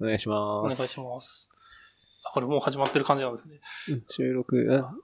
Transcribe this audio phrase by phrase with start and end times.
[0.00, 0.38] お願いします。
[0.38, 1.50] お願いします。
[2.24, 3.60] あこれもう始まってる感じなんですね。
[3.90, 4.94] うん収録、あ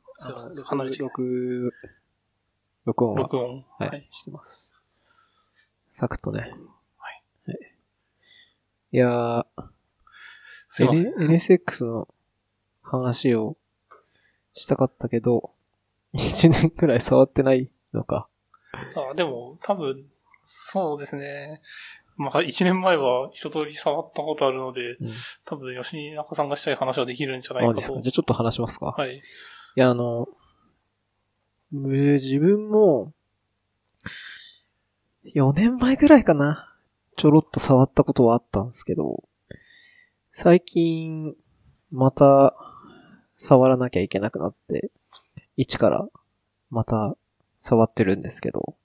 [0.65, 1.73] 離れ録、
[2.85, 3.65] 録音は、録音。
[3.79, 4.09] はい、はい。
[4.13, 4.71] してます。
[5.93, 6.41] サクッとね。
[6.41, 6.51] はい。
[6.51, 7.59] はい。
[8.93, 9.45] いやー、
[10.69, 11.15] すいません。
[11.15, 12.09] NSX の
[12.83, 13.57] 話を
[14.53, 15.53] したかったけど、
[16.15, 18.29] 1年くらい触ってないのか。
[18.73, 20.11] あでも、多分、
[20.45, 21.63] そうですね。
[22.17, 25.13] まあ、一年前は一通り触ったことあるので、うん。
[25.45, 27.95] 多分吉中さんがしたい話はできるんじゃないかとあですか。
[27.95, 28.11] じゃ。
[28.11, 28.87] あちょっと話しますか。
[28.87, 29.17] はい。
[29.17, 29.21] い
[29.77, 30.29] や、あの、
[31.71, 33.13] む自分も、
[35.35, 36.69] 4年前ぐらいかな。
[37.17, 39.23] ちょろっと触ったことはあったんですけど、
[40.33, 41.35] 最近、
[41.91, 42.55] また、
[43.37, 44.91] 触らなきゃいけなくなって、
[45.57, 46.09] 一から、
[46.71, 47.17] また、
[47.61, 48.77] 触ってるんですけど、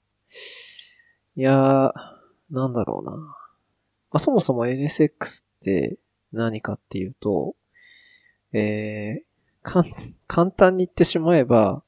[1.36, 2.17] いやー、
[2.52, 3.12] なんだろうな。
[3.12, 3.28] ま
[4.12, 5.98] あ、そもそも NSX って
[6.32, 7.56] 何かっていうと、
[8.54, 9.92] えー、かん
[10.28, 11.84] 簡単に言ってしまえば、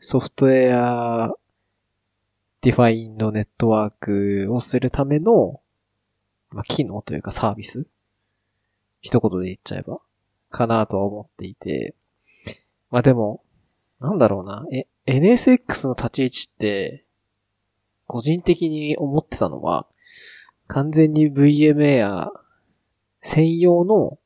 [0.00, 5.60] software defined network をするための、
[6.50, 7.86] まあ、機能というかサービス。
[9.00, 10.00] 一言で言っちゃえば、
[10.50, 11.94] かなとは思っていて、
[12.90, 13.42] まあでも、
[14.00, 17.04] なんだろうな、え、NSX の立ち位置って、
[18.06, 19.86] 個人的に思ってたのは、
[20.70, 22.30] 完全に VMware
[23.22, 24.18] 専用の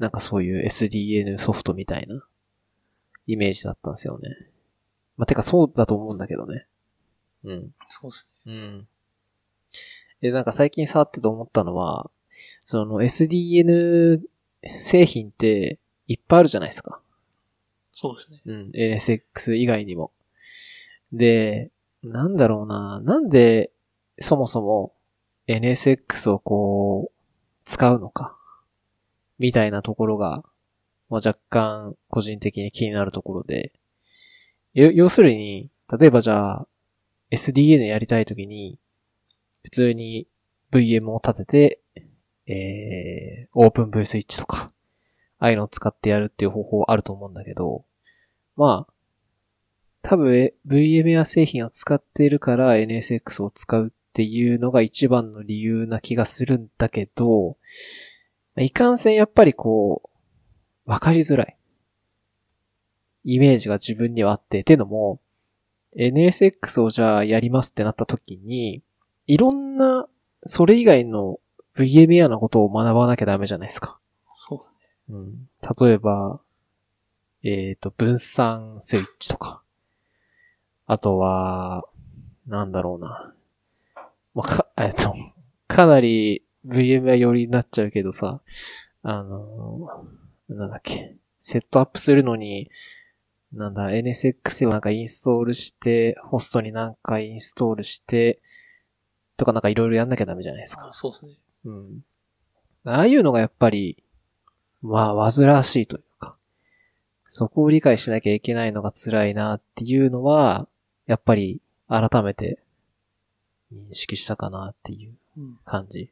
[0.00, 2.24] なんかそういう SDN ソフトみたいな
[3.28, 4.30] イメージだったんですよね。
[5.16, 6.66] まあ、てかそうだと思うんだけどね。
[7.44, 7.70] うん。
[7.88, 8.88] そうですうん。
[10.20, 12.10] で、なんか最近触ってて思ったのは、
[12.64, 14.20] その SDN
[14.64, 17.00] 製品っていっぱいあるじゃないですか。
[17.94, 18.40] そうですね。
[18.46, 18.70] うん。
[18.74, 20.10] NSX 以外にも。
[21.12, 21.70] で、
[22.02, 23.00] なんだろうな。
[23.00, 23.70] なんで、
[24.18, 24.93] そもそも
[25.46, 27.14] NSX をこう、
[27.64, 28.36] 使うのか。
[29.38, 30.44] みたいなところが、
[31.10, 33.72] まあ、若干個人的に気になるところで。
[34.74, 36.66] 要するに、例えばじゃあ、
[37.30, 38.78] SDN やりたいときに、
[39.62, 40.26] 普通に
[40.72, 42.04] VM を立てて、
[42.46, 44.70] えー、オープン V スイッチとか、
[45.38, 47.84] ああいうのを使ってやるっていう方法あると思うんだけど、
[48.56, 48.92] まあ、
[50.02, 57.56] 多分 VMA 製品を使っているから NSX を使うっていうのが一番の理由な気がするんだけど、
[58.56, 60.08] いかんせんやっぱりこ
[60.86, 61.56] う、わかりづらい。
[63.24, 65.20] イメージが自分にはあって、ってのも、
[65.96, 68.84] NSX をじゃあやりますってなった時に、
[69.26, 70.06] いろんな、
[70.46, 71.40] それ以外の
[71.74, 73.98] VMware のことを学ばなきゃダメじゃないですか。
[74.48, 75.16] そうですね。
[75.16, 75.48] うん。
[75.88, 76.40] 例えば、
[77.42, 79.60] えっ、と、分散スイッチとか。
[80.86, 81.84] あとは、
[82.46, 83.34] なんだろうな。
[84.34, 85.14] まあ、か、えっと、
[85.68, 88.40] かなり VMware 寄りになっちゃうけどさ、
[89.02, 91.16] あのーなんだっけ。
[91.40, 92.70] セットアップするのに、
[93.52, 98.40] なんだ、NSX をなんかインストールして、ホストになんかインストールして、
[99.36, 100.88] とかなんかいろいろやんなきゃダメじゃないですか。
[100.88, 101.32] あそうですね。
[101.64, 102.04] うん。
[102.84, 104.02] ああいうのがやっぱり、
[104.82, 106.36] まあ、煩わしいというか、
[107.28, 110.68] そこを理解しなきゃいけないのが辛いなっていうのは、
[111.06, 112.58] やっぱり改めて
[113.72, 115.58] 認識したかなっていううん。
[115.64, 116.10] 感じ。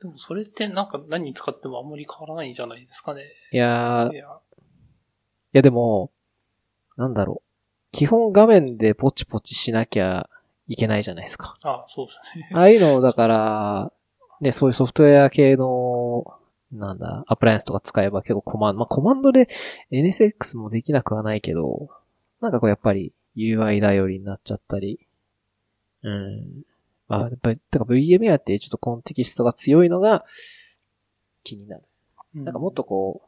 [0.00, 3.22] でもそれってなんか何に使ってもあんまり変わらないんじゃないですかね。
[3.52, 4.28] いやー、いいや、
[5.52, 6.10] やでも、
[6.96, 7.48] なんだろう。
[7.92, 10.28] 基本画面でポチポチしなきゃ
[10.66, 11.56] いけないじゃないですか。
[11.62, 12.50] あそうですね。
[12.56, 13.92] ああいうのをだから、
[14.40, 16.24] ね、そういうソフトウェア系の、
[16.72, 19.48] なんだ、アプライアンスとか使えば結構コマンド、まあ、コマンドで
[19.90, 21.90] NSX もできなくはないけど、
[22.40, 25.06] なんかこうやっぱり UI 頼りになっちゃったり、
[26.02, 26.62] うん。
[27.08, 30.24] まあ、やっぱり、てか VMware ってちょっとコンテキストが強いのが
[31.44, 31.82] 気になる。
[32.34, 33.22] なんかもっとこ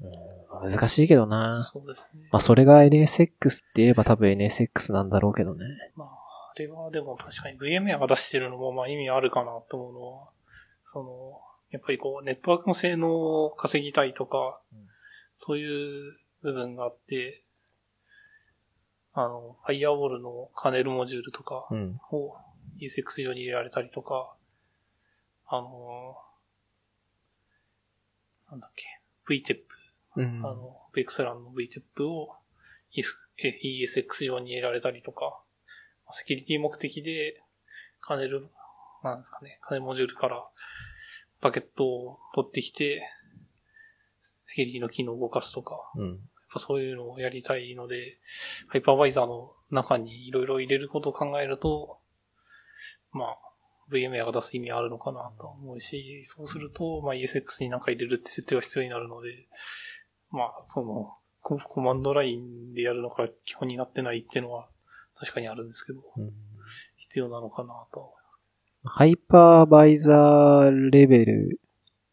[0.00, 1.62] う、うん、難しいけどな。
[1.62, 2.28] そうですね。
[2.32, 5.64] まあ、それが NSX って言えば多分 NSX なんだろうけどね。
[5.96, 10.28] まあ、あれはでも確かに VMware が出してるのもまあ意味あるかなと思うのは、
[10.84, 11.40] その、
[11.70, 13.10] やっぱりこう、ネットワークの性能
[13.44, 14.82] を稼ぎたいとか、うん
[15.34, 17.41] そういう部分があって、
[19.14, 22.00] あの、ファイアウォールのカーネルモジュールとかうん。
[22.10, 22.36] を
[22.80, 24.36] ESX 上に入れられたりとか、
[25.46, 26.16] あの、
[28.50, 28.84] なんだっけ、
[29.28, 29.58] VTEP
[30.16, 30.46] うん。
[30.46, 32.36] あの、VXLAN の VTEP を
[33.62, 35.40] ESX 上に入れられたりとか、
[36.12, 37.42] セキュリティ目的で、
[38.00, 38.48] カーネル、
[39.02, 40.46] なんですかね、カーネルモジュールから
[41.40, 43.08] パケットを取ってきて、
[44.46, 46.20] セキュリティの機能を動かすとか、うん。
[46.52, 48.18] ぱそういうのをやりたいので、
[48.68, 51.98] ハイパーバイザーの中にいろいろ入れることを考えると、
[53.12, 53.38] まあ、
[53.90, 59.48] VMware が出す意味あるのかなと思うし、そうすると、まあ ESX に何か入れるって設定が必要になるので、
[60.30, 64.68] まあ、その、ココマンドラインでやるのが基本になってないっていうのは
[65.18, 66.32] 確かにあるんですけど、うん
[66.96, 68.42] 必要なのかなとは思います。
[68.84, 71.60] ハイパーバイザーレベル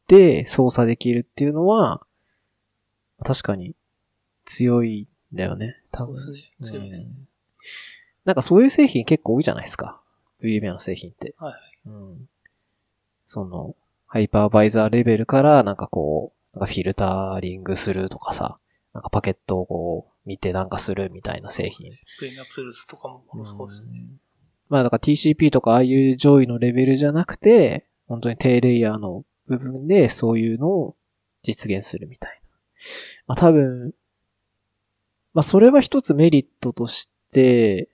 [0.07, 2.05] で操作できるっていうのは、
[3.23, 3.75] 確かに
[4.49, 5.77] 強いんだよね。
[5.91, 6.67] 多分そうですね。
[6.67, 7.07] 強いですね。
[7.07, 7.29] うん
[8.25, 9.99] なんかそういう製品結構多いじゃないですか。
[10.43, 11.33] VMware の製品って。
[11.39, 11.61] はいはい。
[11.87, 12.29] うん。
[13.25, 13.75] その、
[14.05, 18.57] ハイパーバイザーレベルからなんかこう、なんかフィルタリングするとかさ、
[18.93, 21.91] なんかパケットをこう見てなんかするみたいな製品。
[22.21, 23.87] VMware ツールズとかもそうですね。
[24.69, 30.95] まあだから TCP とかああいう上位のレベルじゃなくて、本当に低レイヤーの部分でそういうのを
[31.41, 32.49] 実現するみたいな。
[33.27, 33.93] まあ多分、
[35.33, 37.89] まあそれは一つメリットとして、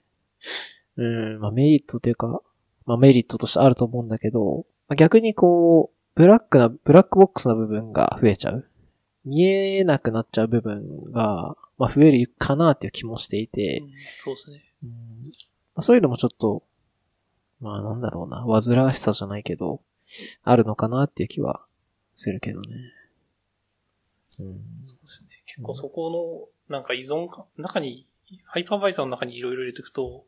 [0.96, 2.40] うん、まあメリットというか、
[2.86, 8.68] まあメリットとしてあると思うんだけど、まあ逆にこう、ブラックな、ブラックボックスな部分が増えちゃう。
[9.24, 14.64] 見えなくなっちゃう部分が、まあ増えるかなっていう気もしていて、うんそうですね。
[14.84, 16.62] うんまあ、そういうのもちょっと、
[17.60, 19.82] まあなんだろうな、煩わしさじゃないけど、
[20.42, 21.64] あるのかなっていう気は
[22.14, 22.68] するけどね。
[24.40, 24.46] うん。
[24.86, 25.25] そうですね。
[25.56, 28.06] 結構そこの、なんか依存か、中に、
[28.44, 30.26] ハイパーバイザーの中にいろいろ入れていくと、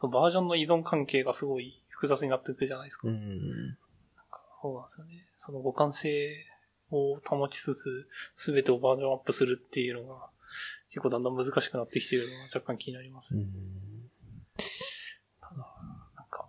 [0.00, 3.08] バージョンの依存関係がすごい複雑になっていくじゃないですか。
[3.08, 3.76] うん。
[4.62, 5.26] そうなんですよね。
[5.36, 6.46] その互換性
[6.92, 10.30] を保ちつつ、すべてをバージョンアップするっていうのが、
[10.90, 13.42] 結構だんだん難しくなってきているのが若干気になりますね。
[13.42, 14.10] うん。
[15.40, 15.56] ただ、
[16.16, 16.48] なんか、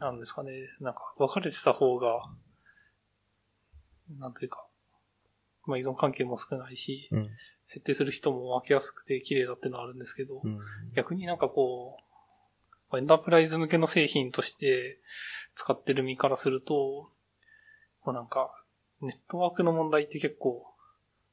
[0.00, 2.30] なんですかね、なんか分かれてた方が、
[4.18, 4.65] なんというか、
[5.66, 7.30] まあ依存関係も少ないし、うん。
[7.64, 10.58] 設定する人も分けやすくて綺麗だってのはあるんですけど、うん。
[10.94, 11.98] 逆になんかこ
[12.92, 15.00] う、エンタープライズ向けの製品として
[15.54, 17.10] 使ってる身からすると、
[18.00, 18.50] こうなんか、
[19.02, 20.64] ネットワークの問題って結構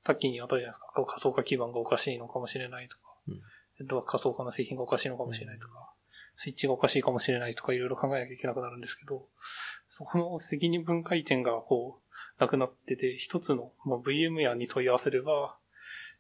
[0.03, 1.05] 多岐にわたるじゃないですか。
[1.05, 3.41] 仮想化基盤がおかしいのかもしれないとか、うん
[3.79, 5.93] ネットワーク仮想化の製品がおかしいのかもしれないとか、
[6.35, 9.27] スイッチがおかしいかもしれないとかいろいろ考えなきゃいけなくなるんですけど、
[9.89, 12.02] そこの責任分解点がこう、
[12.39, 15.55] なくなってて、一つの、まあ、VMware に問い合わせれば、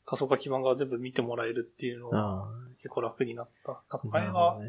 [0.05, 2.49] 仮想化基盤が全部見てもらえるっていうのがあ
[2.79, 3.71] 結構楽になった。
[3.71, 4.07] なんかあ。
[4.07, 4.59] 前は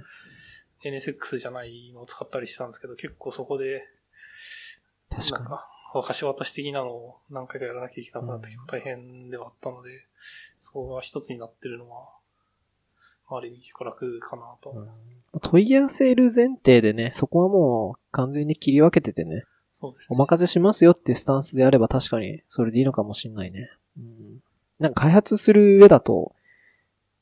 [0.85, 3.85] NSX じゃないのを使ったりしたんですけど、結構そこで、
[5.11, 5.45] 確かに。
[5.45, 5.69] なんか、
[6.19, 9.91] 橋渡し的なのを何回かやらなきゃいけなくなって結構大変ではあったので、
[10.61, 12.09] そこが一つになってるのは、
[13.29, 14.71] ある意味結構楽かなと。
[14.71, 14.89] うん
[15.43, 19.45] 問い合わせる前提でね、そこはもう完全に切り分けててね、
[19.75, 20.07] そうですね。
[20.11, 23.71] お任せしますよっていうスタンスであれば確かにそれでいいのかもしんないね。
[23.99, 24.39] うん。
[24.79, 26.35] なんか開発する上だと、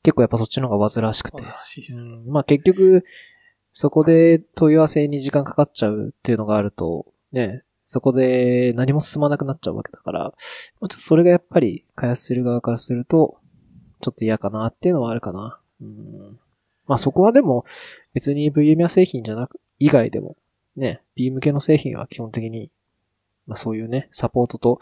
[0.03, 1.43] 結構やっぱそっちの方が煩わしくて。
[1.43, 2.05] 素晴らしいです。
[2.05, 3.03] うん、まあ結局、
[3.71, 13.37] そこで問い合わせに時間かかっちゃうっていうのがあると、ね、そこで何も進まなくなっちゃうわけだから、まあちょっとそれがやっぱり開発する側からすると、
[14.01, 15.59] ちょっと嫌かなっていうのはあるかな。
[15.81, 16.39] うん、
[16.87, 17.65] まあそこはでも、
[18.13, 20.35] 別に VMware 製品じゃなく、以外でも、
[20.75, 22.71] ね、B 向けの製品は基本的に、
[23.47, 24.79] まあそういうね、サポートと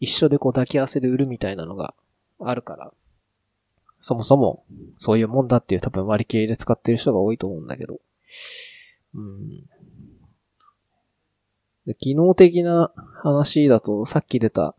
[0.00, 1.94] 一緒でこう抱き合わせで売るみたいなのが
[2.40, 2.92] あるから、
[4.00, 4.64] そもそも
[4.98, 8.00] そういうもんだっていう多分割り切りで使ってる人が多いと思うんだけど。
[9.14, 9.64] うん。
[11.86, 12.92] で機能的な
[13.22, 14.74] 話だと、さっき出た、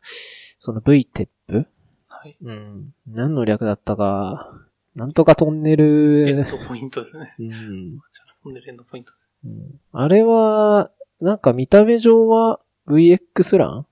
[0.59, 1.65] その VTEP?
[2.07, 2.37] はい。
[2.41, 2.93] うん。
[3.07, 4.66] 何の略だったか、
[4.97, 7.35] なんとかトンネエンル、ドポイントですね。
[7.37, 7.49] うん。
[7.51, 9.29] じゃあ、飛んでるエンドポイントです。
[9.45, 10.89] うんあれは、
[11.21, 13.85] なんか見た目上は VX 欄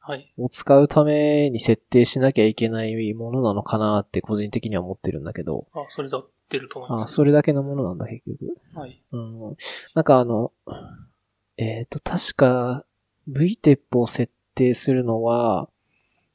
[0.00, 0.32] はい。
[0.38, 7.14] を使うために設定しなきゃいけないものなのかなって個人的には思ってるんだけど、あ、それで合ってると思いあます。
[7.14, 8.56] それだけのものなんだ、結局。
[8.74, 9.00] はい。
[9.12, 9.56] うん。
[9.94, 10.52] なんかあの、
[11.58, 12.84] えっ、と、確か
[13.30, 15.68] VTEP を設定するのは、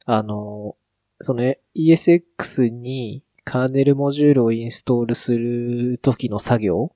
[0.05, 0.77] あの、
[1.19, 1.43] その
[1.75, 6.91] ESX にカーネルモジュールをインストールする時の作業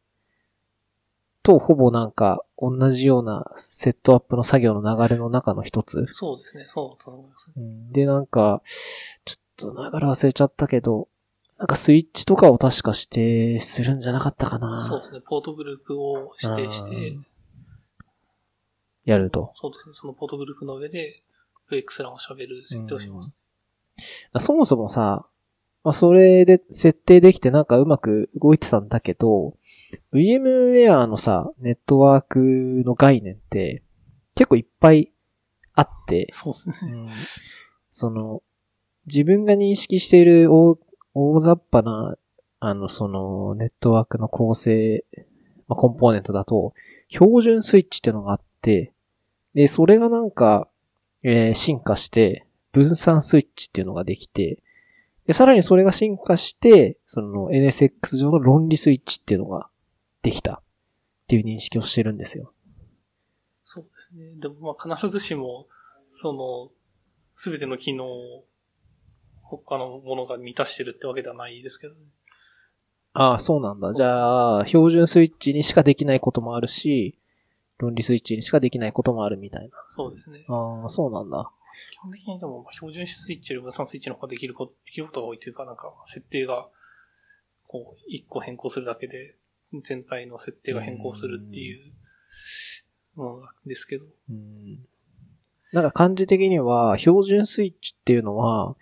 [1.44, 6.08] とほぼなんか同じようなセットアップの作業の流れの中の一つ。
[6.14, 6.66] そうですね。
[6.68, 7.52] そうだと思います。
[7.56, 8.62] うんで、なんか、
[9.26, 11.08] ちょっと流れ忘れちゃったけど、
[11.58, 14.82] なんかスイッチとかを確か指定するんじゃなかったかな。
[14.82, 15.22] そうですね。
[15.22, 17.18] ポートグループを指定して、
[19.06, 19.54] やると。
[19.56, 19.94] そうですね。
[19.94, 21.22] そのポートグループの上で、
[21.72, 23.32] VX 欄を喋る設定をします。
[24.40, 25.26] そもそもさ、
[25.84, 29.56] まあ、それで設定できてなんかうまく動いてたんだけど、
[30.14, 32.40] VMware のさ、ネットワーク
[32.86, 33.84] の概念って
[34.36, 35.12] 結構いっぱい
[35.74, 37.08] あって、そうですね。
[37.92, 38.44] その、
[39.08, 40.78] 自分が認識している大
[41.14, 42.16] 大雑把な、
[42.60, 45.04] あの、その、ネットワークの構成、
[45.68, 46.74] まあ、コンポーネントだと、
[47.10, 48.94] 標準スイッチっていうのがあって、
[49.56, 50.68] で、それがなんか、
[51.24, 54.62] えー進化して、分散スイッチっていうのができて、
[55.30, 59.70] で、さらにそれが進化して、その NSX 上の論理スイッチっていうのが
[60.24, 60.62] できたっ
[61.28, 62.52] ていう認識をしてるんですよ。
[63.64, 64.32] そうですね。
[64.40, 65.68] でも、まあ、必ずしも、
[66.10, 66.72] その、
[67.36, 68.46] すべての機能を、
[69.44, 72.00] 他のものが満たしてるってわけではないですけどね。
[73.14, 73.94] ああ、そうなんだ。
[73.94, 77.20] じゃあ、標準スイッチにしかできないこともあるし、
[77.78, 80.44] 論理スイッチにしかできないこともあるみたいそうですね。
[80.50, 80.56] な。
[80.56, 81.52] ああ、そうなんだ。
[81.92, 86.68] 基本的にでも、まあ標準スイッチより分散スイッチの方ができること、できることが多いというか、なんか、設定が、
[87.68, 89.36] こう、一個変更するだけで、
[89.84, 91.94] 全体の設定が変更するっていう
[93.16, 94.06] ものなんですけど。
[94.30, 94.86] うん
[95.72, 98.76] なんか漢字的には、標準スイッチっていうのは、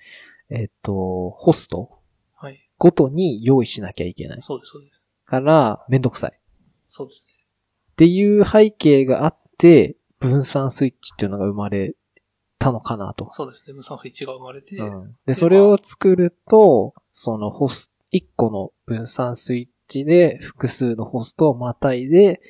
[0.50, 2.00] えっと、ホスト
[2.36, 2.70] はい。
[2.78, 4.40] ごとに用意しなきゃいけない。
[4.42, 5.02] そうです、そうです。
[5.26, 6.32] から、めんどくさい。
[6.34, 6.40] っ
[6.90, 7.34] そうですね。
[7.98, 11.96] ていう背景があって、分散スイッチっていうのが生まれ
[12.60, 13.30] たのかなと。
[13.32, 13.74] そうですね。
[13.74, 22.42] 分散スイッチが生まれて、うんで、それを作ると、そのホス、一個の分散スイッチで複数のホストをまたいで、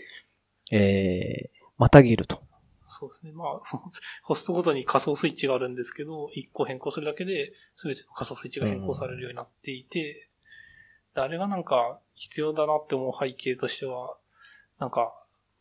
[0.72, 2.42] えー、またげると。
[2.86, 3.32] そうですね。
[3.32, 3.84] まあ、その、
[4.24, 10.30] ホストごとに仮想スイッチがあるんですけど、一個変更するだけで、すべての仮想スイッチが変更されるようになっていて、
[11.14, 14.18] であれがなんか必要だなって思う背景としては、
[14.80, 15.14] なんか、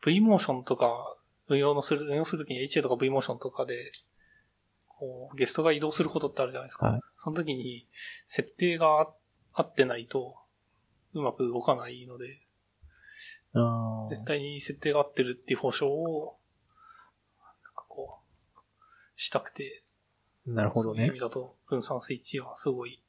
[0.04, 1.16] V モーションとか、
[1.48, 3.92] 運用のする、運用するときに HA とか V モーションとかで、
[4.96, 6.86] こう、ゲストが移動することってあるじゃないですか。
[6.86, 7.86] はいその時に、
[8.26, 9.08] 設定があ
[9.54, 10.36] 合ってないと、
[11.14, 12.42] うまく動かないので、
[14.10, 16.36] 絶対に設定が合ってるっていう保証を、
[17.40, 18.60] なんかこう、
[19.16, 19.82] したくて、
[20.46, 21.20] なるほどねそういう意味。
[21.20, 23.02] だと分散スイッチはすごい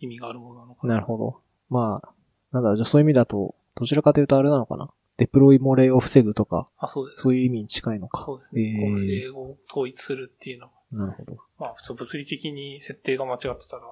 [0.00, 0.94] 意味があるものなのかな。
[0.94, 1.40] なるほど。
[1.70, 2.12] まあ、
[2.52, 4.90] なんだじゃあそういう意味だと、どちらかというとあれなのかな。
[5.20, 7.20] デプロイ漏れを防ぐとか、あ、そうです。
[7.20, 8.24] そういう意味に近いのか。
[8.24, 8.62] そうですね。
[8.62, 11.36] えー構成を統一するっていうのは、なるほど。
[11.58, 13.82] まあ普通物理的に設定が間違ってたら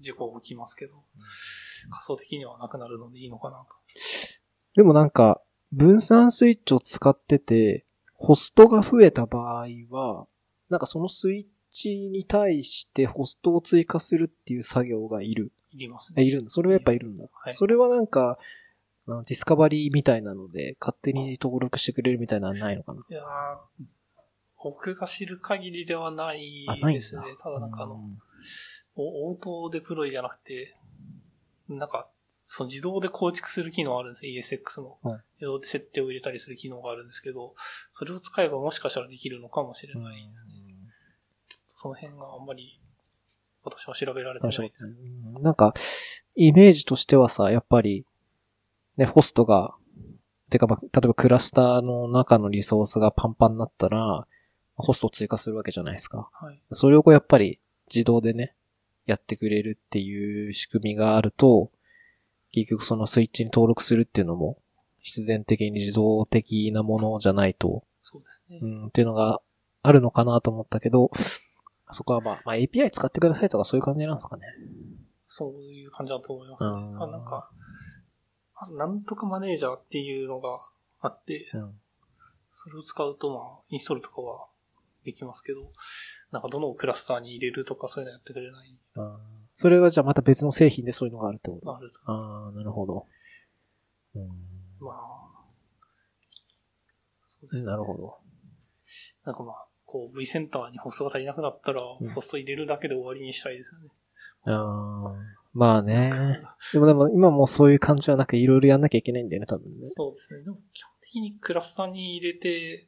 [0.00, 0.92] 事故が起きますけど、
[1.90, 3.66] 仮想的にはなくなるのでいいのかなと。
[4.74, 5.40] でもなんか、
[5.72, 10.26] 分散スイッチを使ってて、ホストが増えた場合は、
[10.68, 15.52] なんかそのスイッチに対してホストを追加するっていう作業がいる。
[15.72, 16.50] いりますあいるんだ。
[16.50, 17.24] それはやっぱいるんだ。
[17.32, 18.38] はいそれはなんか、
[19.06, 23.84] ディスカバリーみたいなので、勝手に登録してくれるみたいなのはないのかないやー
[24.62, 27.22] 僕が知る限りではないですね。。
[27.38, 28.18] ただなんかあの、うん
[28.98, 30.74] おオートデプロイじゃなくて、
[31.68, 32.08] なんか、
[32.44, 34.98] その自動で構築する機能あるんですよ、ESX の。
[35.02, 37.54] はい自動で設定を入れたりする機能があるんですけど、
[37.92, 40.52] それを使えばもしかしたらできるのかもしれないですね。
[41.66, 42.80] その辺があんまり、
[43.62, 44.86] 私は調べられてないです。
[44.86, 45.74] うんなんか、
[46.34, 48.06] イメージとしてはさ、やっぱり、
[48.96, 49.74] ね、ホストが、
[50.50, 54.26] てかまあ、例えばクラスターの中のリソースがパンパンになったら、
[54.76, 56.28] ホストを追加するわけじゃないですか。
[56.32, 56.60] はい。
[56.72, 57.60] それをこうやっぱり
[57.92, 58.54] 自動でね、
[59.06, 61.70] やってくれるっていう仕組みがあると、
[62.52, 64.58] 結局そのスイッチに登録するっていうのも、
[65.00, 68.58] 必然的に自動的なものじゃないと、そうですね。
[68.62, 69.40] うん、っていうのが
[69.82, 71.10] あるのかなと思ったけど、
[71.92, 74.42] そこはまあ、まあ API 使ってくださいとかそういう感じなんですかね。
[75.26, 76.70] そういう感じだと思いますね。
[76.70, 77.50] うんあなんか、あ
[78.76, 80.58] なんとかマネージャーっていうのが
[81.00, 81.74] あって、うん。
[82.54, 84.48] それを使うとまあ、インストールとかは
[85.04, 85.70] できますけど、
[86.32, 88.76] なんかどのクラスターに入れるとかそういうのやってくれない。
[89.52, 91.66] それはじゃあまた別の製品でそういうのがあるってこと？
[91.66, 93.06] まあ、あるとああ、なるほど。
[94.14, 94.28] うん。
[94.80, 94.94] まあ、
[97.26, 97.66] そうですね。
[97.66, 98.18] なるほど。
[99.24, 103.88] なんかまあ、こう V センターにホストが足りなくなったら、うんホスト入れるだけで終わりにしたいですよね。
[104.44, 105.14] ああ、
[105.56, 106.10] まあね。
[106.74, 109.86] でもでも今もうそういう感じはなくいろいろやんなきゃいけないんだよね、多分ね。
[109.86, 110.42] そうですね。
[110.42, 112.86] でも基本的にクラスターに入れて、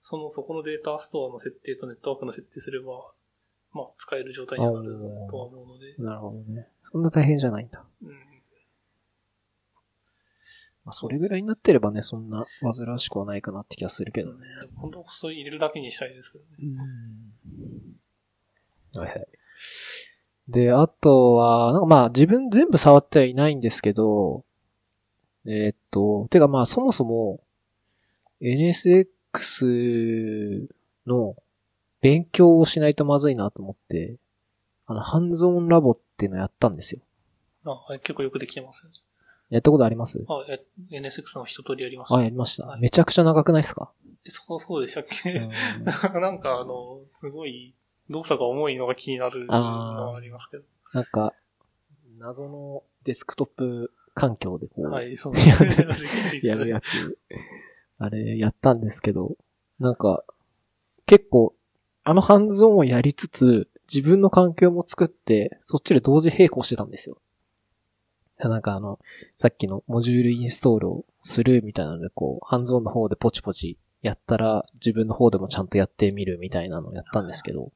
[0.00, 3.12] その、そこのデータストアの設定とネットワークの設定すれば、
[3.72, 4.96] まあ、使える状態にはなる
[5.28, 6.68] とは思うので、なるほどね。
[6.82, 7.84] そんな大変じゃないんだ。
[8.02, 8.10] うん。
[10.84, 14.46] まあ、それぐらいになってればね、そんな煩わしくはないかなって気がするけどね。
[14.76, 16.50] 本当はそう入れるだけにしたいですけどね。
[18.94, 19.00] うん。
[19.00, 19.26] はいはい。
[20.48, 24.44] で、あとは、なんかまあ自分全部触ってはいないんですけど、
[25.46, 27.40] えーっと、てかまあそもそも
[28.40, 30.66] NSX
[31.06, 31.36] の
[32.00, 34.16] 勉強をしないとまずいなと思って、
[34.86, 37.00] あの、ハンズオンラボっていうのやったんですよ。
[37.66, 38.86] あ結構よくできてます。
[39.48, 40.22] やったことあります？
[40.28, 42.16] あ、え NSX の一通りやりました。
[42.16, 42.76] あ、やりましたは。
[42.76, 43.90] いめちゃくちゃ長くないですか、
[44.26, 45.50] えそう、そうでしたっけ、うん
[46.20, 47.74] なんかあの、すごい、
[48.10, 50.64] 動作が重いのが気になるのはありますけど。
[50.92, 51.32] なんか、
[52.18, 55.34] 謎のデスクトップ環境でこう、はい、そう。
[56.42, 57.18] やるやつ。
[57.98, 59.36] あれやったんですけど、
[59.78, 60.24] なんか、
[61.06, 61.54] 結構、
[62.04, 67.18] あのハンズオンをやりつつ、自分の環境も作って、そっちで同時並行してたんですよ。
[68.38, 68.98] なんかあの、
[69.36, 77.72] さっきのモジュールインストールをするみたいなので、こう、ハンズオンの方でポチポチやったら、自分の方でもちゃんとやってみるみたいなのをやったんですけど、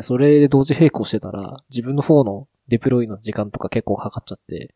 [0.00, 4.74] それで同時並行してたら、自分の方のデプロイの時間とか結構かかっちゃって、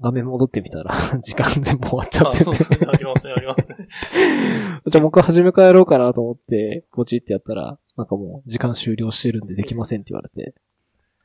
[0.00, 2.78] 画面戻ってみたら、 時間全部終わっちゃあ、っててそうですね。
[2.86, 3.76] ありますね、ありますね。
[4.86, 10.54] じゃあもう一回始め替えろうかなと思って、ポチってやったら、なんかもう時間終了してるんでできませんって言われて、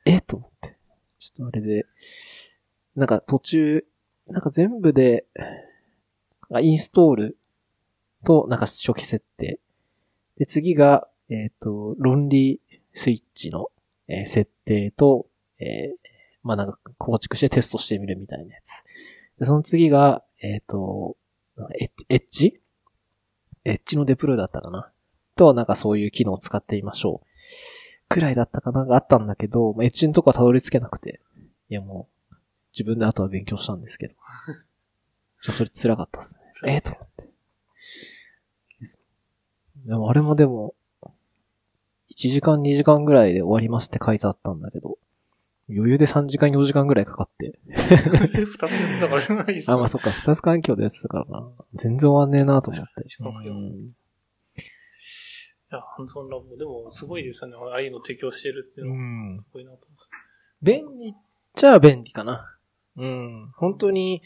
[0.05, 0.75] えと思って。
[1.19, 1.85] ちょっとあれで、
[2.95, 3.85] なんか途中、
[4.27, 5.25] なんか全部で、
[6.49, 7.37] あインストール
[8.23, 9.59] と、なんか初期設定。
[10.37, 12.59] で、次が、えっ、と、論理
[12.95, 13.69] スイッチの、
[14.07, 15.27] えー設定と、
[15.59, 15.95] えー
[16.41, 18.83] まあなんか構築してテストしてみるみたいなやつ。
[19.39, 21.17] で、その次が、えっ、と、
[21.57, 22.61] なんかエッエッジ？
[23.63, 24.91] エッジのデプロイだったかな？
[25.35, 28.09] と、なんかそういう機能を使ってみましょう。
[28.09, 31.19] くらいだったかながあったんだけど、まあエッジのとこはたどり着けなくて。
[31.69, 32.35] いやもう、
[32.73, 34.13] 自分であとは勉強したんですけど。
[35.41, 36.73] じゃあそれ辛かったですね。
[36.73, 37.29] ええと思って。
[39.87, 40.75] でもあれもでも、
[42.17, 44.97] 1時間2時間ぐらいで終わりますって書いてあったんだけど、
[45.69, 47.59] 余裕で3時間4時間ぐらいかかって。
[47.73, 51.49] 二つやってたからじゃないですあ、まあそっか、二つ環境でやってたからな。
[51.73, 52.91] 全然終わんねえなと思って。
[53.01, 53.07] い
[55.71, 56.55] や、ハンズオンラボ。
[56.55, 57.57] でも、すごいですよね。
[57.71, 59.01] ああいうの提供してるっていうのは、う
[59.33, 60.03] んすごいなと思って。
[60.61, 61.13] 便利っ
[61.55, 62.55] ちゃ便利かな。
[62.97, 63.51] うん。
[63.55, 64.21] 本当に、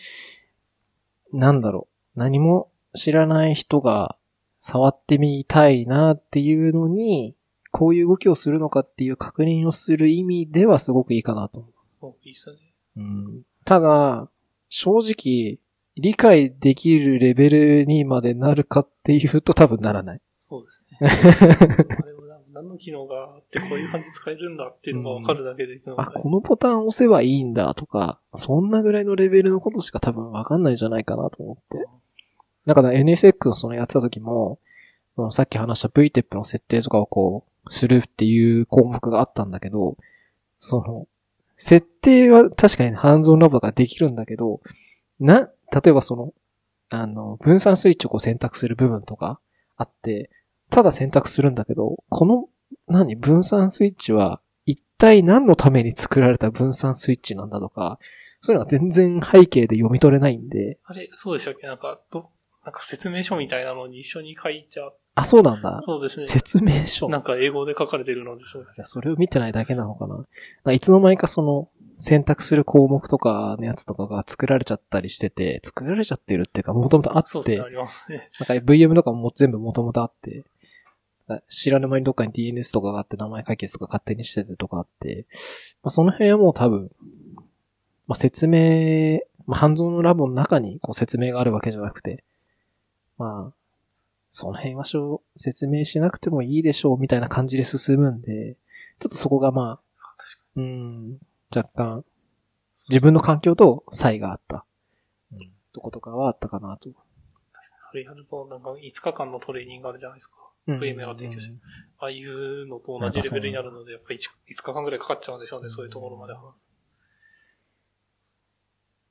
[1.31, 2.19] なんだろう。
[2.19, 4.17] 何も知らない人が
[4.59, 7.35] 触ってみたいなっていうのに、
[7.71, 11.65] こういう動きをするのかっていう確認をする意味ではすごくいいかなと
[12.23, 12.57] いいっすね。
[12.97, 12.99] う。
[12.99, 13.41] うん。
[13.65, 14.29] ただ、
[14.69, 15.59] 正直、
[15.95, 20.21] 理解できるレベルにまでなるかっていうと多分ならない。
[20.47, 22.07] そうですね。
[22.51, 31.87] 何の機能があって、こういう感じ使えるんだっていうのがわかるだけでいくので、あ、このボタン押せばいいんだとか、そんなぐらいのレベルのことしか多分わかんないんじゃないかなと思って。
[32.65, 34.59] だから NSX のそのやってた時も、
[35.15, 39.95] そのさっき話した VTEP の設定とかをこう、するっていう項目があったんだけど、
[40.59, 41.07] その、
[41.55, 44.59] 設定は確かにハンズオンラボができるんだけど、
[45.19, 46.33] な、例えばその、
[46.89, 49.39] あの、分散スイッチをこう選択する部分とか
[49.77, 50.29] あって、
[50.69, 52.49] ただ選択するんだけど、この、
[52.87, 57.99] 何、分散スイッチは一体何のために作られた分散スイッチなんだとか、
[58.41, 61.67] そういうのが全然背景で読み取れないんで、あれ、そうでしたっけ？
[61.67, 62.29] なんか、ど、
[62.63, 65.81] なんか説明書みたいなのに一緒に書いちゃっ、あ、そうなんだ。
[65.83, 66.27] そうですね。
[66.27, 67.09] 説明書。
[67.09, 70.07] なんか英語で書かれてるので、そうですいやそれを見てないだけなのか
[70.63, 70.73] な。
[70.73, 71.69] いつの間にかその、
[72.01, 78.29] 選択する項目とかのやつとかが作られちゃったりしてて、作られちゃってるっていうか、もともとあって、そうですね、なんありますね。
[78.31, 80.45] か VM とかも全部もともとあって、
[81.49, 85.25] 知らぬ間にどっかに DNS とかがあって名前解決とか勝手にしててとかあって、
[85.83, 86.89] まあ、その辺はもう多分、
[88.07, 92.23] まあ、説明、まあ、ハンズオンのラボの中にこう説明があるわけじゃなくて、
[93.17, 93.58] まあ、
[94.31, 98.55] その辺はしょう、説明しなくてもいいでしょうみたいな感じで進むんで、
[98.99, 99.79] ちょっとそこがまあ、
[100.55, 101.17] うん、
[101.55, 102.05] 若干、
[102.89, 104.65] 自分の環境と差異があった、
[105.33, 106.89] うん、とことかはあったかなと。
[107.91, 110.35] それやると、なんか5日間のトレーニングあるじゃないですか。
[110.67, 111.55] うん VM が提供して
[111.97, 116.53] ああいうのと同じレベルになるので、やっぱり 5, 日間ぐらいかかっちゃうんでしょうね、そういうところまで話
[118.23, 118.39] す。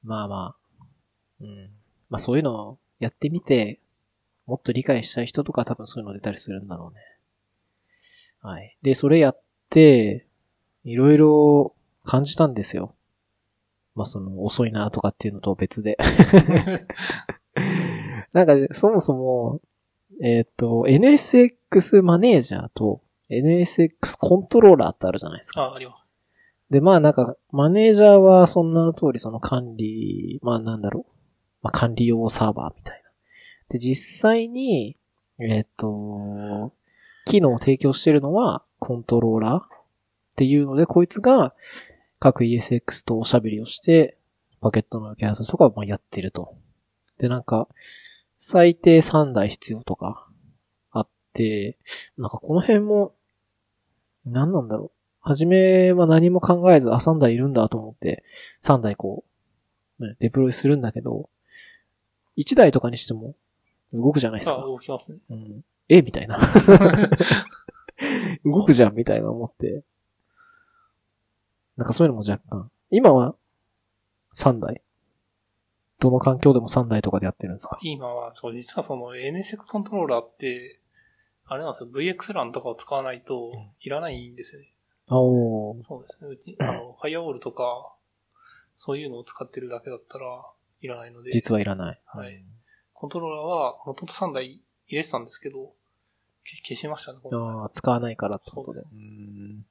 [0.04, 0.84] まあまあ。
[1.40, 1.70] うん。
[2.08, 3.80] まあそういうのをやってみて、
[4.48, 7.00] もっと理解したい人とか多分そういうの出たりするんだろうね。
[8.40, 8.78] はい。
[8.82, 10.26] で、それやって、
[10.84, 12.94] いろいろ感じたんですよ。
[13.94, 15.98] まあその遅いなとかっていうのと別で。
[18.32, 19.60] なんかね、そもそも、
[20.22, 25.62] えっ、と、NSX マネージャーと NSX コントローラーってあるじゃないですか。
[25.62, 26.06] あ、あります。
[26.70, 31.12] で、まあなんか、マネージャーはそんなの通りその管理、まあなんだろう。
[31.62, 32.97] まあ管理用サーバーみたいな。
[33.70, 34.96] で、実際に、
[35.38, 36.72] えっ、と、
[37.26, 39.62] 機能を提供しているのはコントローラーっ
[40.36, 41.54] ていうので、こいつが
[42.18, 44.16] 各 ESX とおしゃべりをして、
[44.60, 46.56] パケットの受け合わせとかをまやってると。
[47.18, 47.68] で、なんか、
[48.38, 50.28] 最低3台必要とか
[50.90, 51.78] あって、
[52.16, 53.14] なんかこの辺も、
[54.24, 54.98] 何なんだろう。
[55.20, 58.24] はじめは何も考えず、あ、3台いるんだと思って、
[58.62, 59.24] 3台こ
[59.98, 61.28] う、ね、デプロイするんだけど、
[62.36, 63.34] 1台とかにしても、
[63.92, 64.62] 動くじゃないですあ、か。
[64.62, 65.18] 動きますね。
[65.30, 66.02] うん、え？
[66.02, 66.38] みたいな。
[68.44, 69.82] 動くじゃんみたいな思って。
[71.76, 72.70] なんかそういうのも若干。
[72.90, 73.34] 今は
[74.34, 74.82] 3台。
[76.00, 77.78] どの環境でも3台とかでやってるんですか？
[77.82, 80.78] 今は、そう、実はその NSX コントローラーって、
[81.46, 84.72] あれなんですよ、VX ランとかを使わないといらないんですよね。
[85.08, 85.82] おー。
[85.82, 86.28] そうですね。
[86.28, 87.94] うち、あの、 ファイアウォールとか、
[88.76, 90.26] そういうのを使ってるだけだったら
[90.82, 92.00] いらないので、実はいらない。
[92.06, 92.44] はい
[92.98, 95.72] コントローラーは、もともと3台入れてたんですけど、
[96.42, 98.80] け消しましたね、ああ、使わないからってことで。
[98.80, 99.64] そううん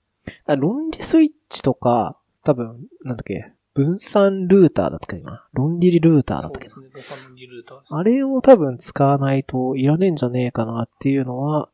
[0.45, 5.45] あ論理スイッチとか、多分、なんだっけ、分散ルーターだったっけな。
[5.51, 6.73] 論理ルーターだったっけな。
[6.73, 7.95] そうですね、分散リルーターです。
[7.95, 11.69] あれを多分使わないといらねえんじゃねえかなっていうのは、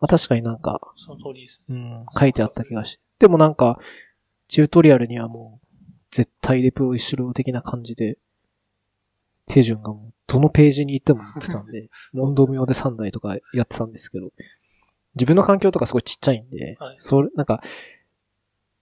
[0.00, 1.76] まあ確かになんか、その通りですね。
[1.76, 3.02] うん、書いてあった気がして。
[3.18, 3.78] でもなんか、
[4.48, 5.66] チュートリアルにはもう、
[6.10, 8.18] 絶対デプロイしろ的な感じで、
[9.48, 14.30] 手順がもう、どのページに行っても載ってたんで、問答無用で3台とかやってたんですけど、
[15.14, 17.62] 自分の環境とかすごいちっちゃいんで、はいそれ、なんか、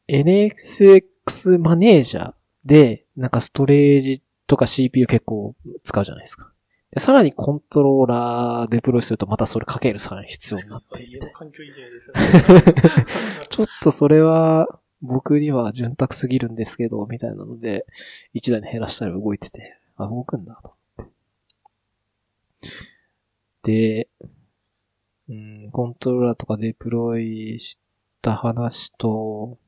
[0.09, 2.35] NXX マネージャー
[2.65, 6.53] で、なんかストレージとか CPU 結構使うじゃないですか。
[6.93, 12.75] でさらにコントローラーデプロイするとまたそれかけるさらに必要になって環境いじめですよね。
[13.49, 17.87] ちょっとそれは、僕には潤沢すぎるんですけど、みたいなので、
[18.35, 20.75] 一台に減らしたら動いてて、あ、動くんだ、と。
[23.63, 24.09] で、
[25.29, 27.79] うん、コントローラーとかデプロイし
[28.23, 29.59] た話と、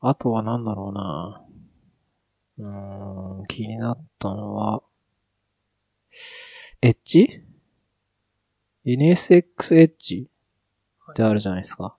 [0.00, 1.44] あとはなんだろうな。
[2.58, 4.82] うーん、気になったのは、
[6.82, 7.28] エッジ
[8.86, 10.28] ?NSX エッジ
[11.10, 11.96] ってあるじゃないですか。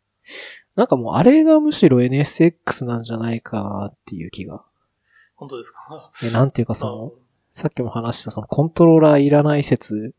[0.76, 4.64] なんかもうあれがむしろ NSX なんじゃないかなっていう気が。
[5.36, 6.12] 本当ですか？
[6.24, 7.14] え、なんていうかその、
[7.56, 10.14] さっきも話したそのコントローラーいらない説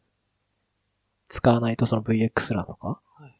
[1.29, 2.89] 使わないとその VX ラとか。
[2.89, 3.37] はい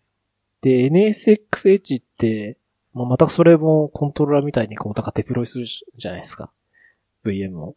[0.67, 2.59] で、NSX エッジって、
[2.93, 6.51] もうまたそれもコントローラーみたいにこう、だからデプロイするじゃないですか。
[7.25, 7.77] VM を。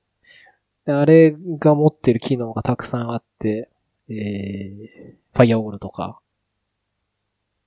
[0.87, 3.69] であれが持ってる機能がたくさんあって、
[4.09, 6.19] えー、Firewall とか、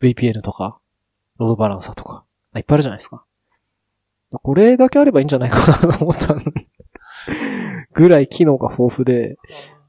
[0.00, 0.80] VPN とか、
[1.38, 2.24] ロードバランサーとか、
[2.56, 3.24] いっぱいあるじゃないですか。
[4.32, 6.34] これだけあればいいんじゃないかなと思った
[7.94, 9.36] ぐらい機能が豊富で、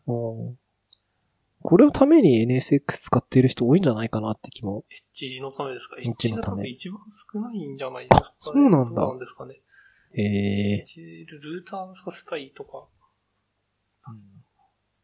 [0.08, 0.13] う
[0.52, 0.58] ん
[1.66, 4.84] これのために NSX 使っている人多いんじゃないかなって気も。
[4.92, 5.96] エッジのためですか？
[5.98, 7.00] エエッッジが多ジのため分一番
[7.34, 8.34] 少ないんじゃないですか、ね？
[8.38, 9.62] そうなんだどうなんですかね？
[10.13, 10.22] え
[10.80, 12.89] エッジルーターさせたいとか。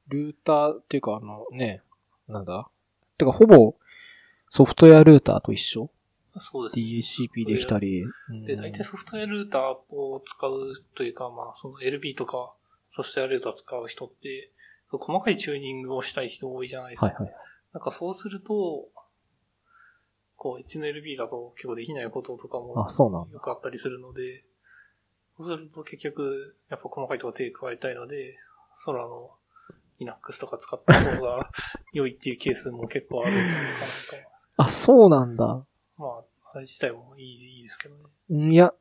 [0.10, 1.82] ルーターっていうかあのね、
[2.28, 2.68] なんだ？
[3.18, 3.76] てかほぼ
[4.50, 5.90] ソフトウェアルーターと一緒？
[6.40, 7.30] そうですね。
[7.32, 8.04] ?DHCP できたり。
[8.04, 12.54] うんで、大体ソフトウェアルーターを使うというか、まあ、その LB とか
[12.90, 14.52] ソフトウェアルーター使う人って、
[14.92, 17.06] そう細かいチューニングをしたい人多いじゃないですか。
[17.08, 17.34] はいはい。
[17.74, 18.88] なんかそうすると、
[20.36, 23.34] こう、エッジの LB だと結構できないこととかもあ、そうなんだ。
[23.34, 24.44] よくあったりするので、
[25.38, 28.36] そうすると結局、やっぱ細かいところ手加えたいので、
[28.86, 29.32] 空の
[30.00, 31.50] Linux とか使った方が
[31.94, 34.50] 良いっていうケースも結構あるんじゃないかなと思います。
[34.58, 35.66] あ、そうなんだ。
[35.98, 36.24] まあ、
[36.54, 38.02] あれ自体もいいいいですけどね。
[38.30, 38.74] うんいや、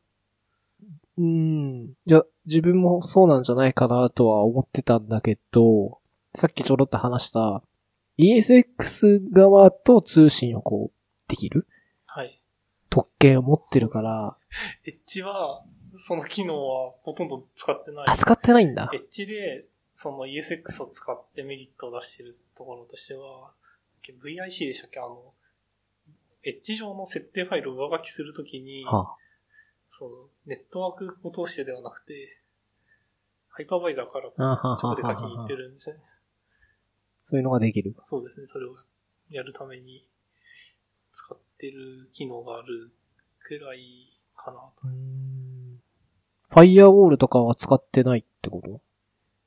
[1.19, 1.95] うん。
[2.07, 5.99] いや、自分もそうなんじゃないかなとは思ってたんだけど、
[6.35, 7.63] さっきちょろっと話した、
[8.19, 11.67] ESX 側と通信をこう、できる？
[12.07, 12.41] はい。
[12.89, 14.37] 特権を持ってるから、
[14.85, 18.05] エッジは、その機能はほとんど使ってない。
[18.09, 18.99] あ、使ってないんだエ。
[18.99, 23.53] ッジで、その ESX を使ってメリットを出してるところとしては、
[24.07, 25.01] VIC でしたっけ？
[25.01, 25.35] あの、
[26.45, 29.17] エッジ上の設定ファイルを上書きするときに、は
[29.91, 30.11] その、
[30.47, 32.39] ネットワークを通してではなくて、
[33.49, 35.97] ハイパーバイザーから直はあで書きに行ってるんですね。
[37.25, 37.97] そういうのができる。
[38.05, 38.77] そうですね、それを
[39.31, 40.07] やるために
[41.13, 42.93] 使ってる機能がある
[43.41, 44.89] くらいかなと。
[46.51, 48.81] ファイヤーウォールとかは使ってないってこと？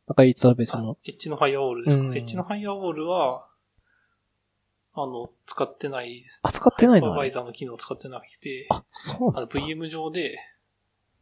[0.08, 0.98] なんかいつは別の？
[1.06, 3.48] エッジのハイヤーウォールですか、うんエッジのハイヤーウォールは、
[4.94, 6.40] あの、使ってないです。
[6.44, 7.14] あ、使ってないハイパの？
[7.14, 9.48] あれーバイザーの機能を使ってなくて、あ、そうなんだ。
[9.48, 10.38] VM 上で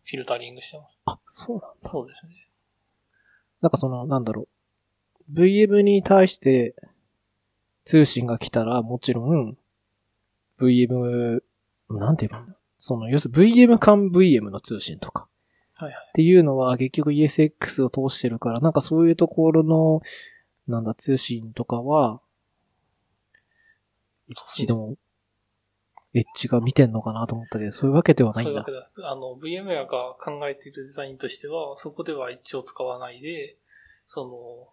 [0.06, 1.02] フィルタリングしてます。
[1.06, 1.90] あ、そうなんだ。
[1.90, 2.48] そうですね。
[3.62, 4.48] なんかその、なんだろ
[5.30, 5.34] う。
[5.40, 6.74] VM に対して
[7.86, 9.58] 通信が来たら、もちろん、
[10.60, 11.42] VM、
[11.90, 15.28] なんて言えばいいんだその、要するに VM 間 VM の通信とか。
[15.76, 16.06] はいはい。
[16.10, 20.02] っていうのは結局 ESX を通してるから、なんかそういうところの、
[20.68, 22.22] なんだ、通信とかは、
[24.30, 24.98] 一度も、
[26.14, 29.02] エッジが見てんのかなと思ったけど、そういうわけではないんだそういうわけ。
[29.02, 29.12] だ。
[29.12, 33.58] あの、VMware が考えているデザインとしては、そこでは一応使わないで、
[34.08, 34.70] その、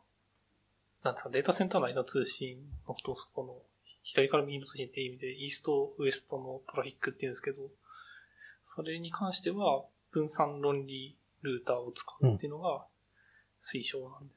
[1.04, 3.62] なんですか、データセンター内の通信のことを、この、
[4.02, 7.58] 左から右の通信っていう意味で、イースト、ウエストのトラフィックっていうんですけど、
[8.62, 12.86] それに関しては、分散論理ルーターを使うっていうのが
[13.60, 14.34] 推奨なんで。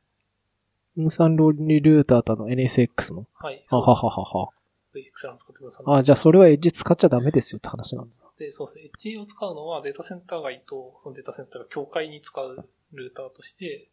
[0.98, 3.26] 分散論理ルーターとあの NSX の。
[3.36, 3.66] はい。
[3.70, 4.50] あはははは。
[4.94, 5.86] VX ラン使ってください。
[5.88, 8.24] ああ、じゃあそれはエッジ使っちゃダメですよって話なんです。
[8.38, 8.84] で、そうですね。
[8.86, 13.90] エッジを使うのはデータセンター外とそのデータセンターが境界に使うルーターとして、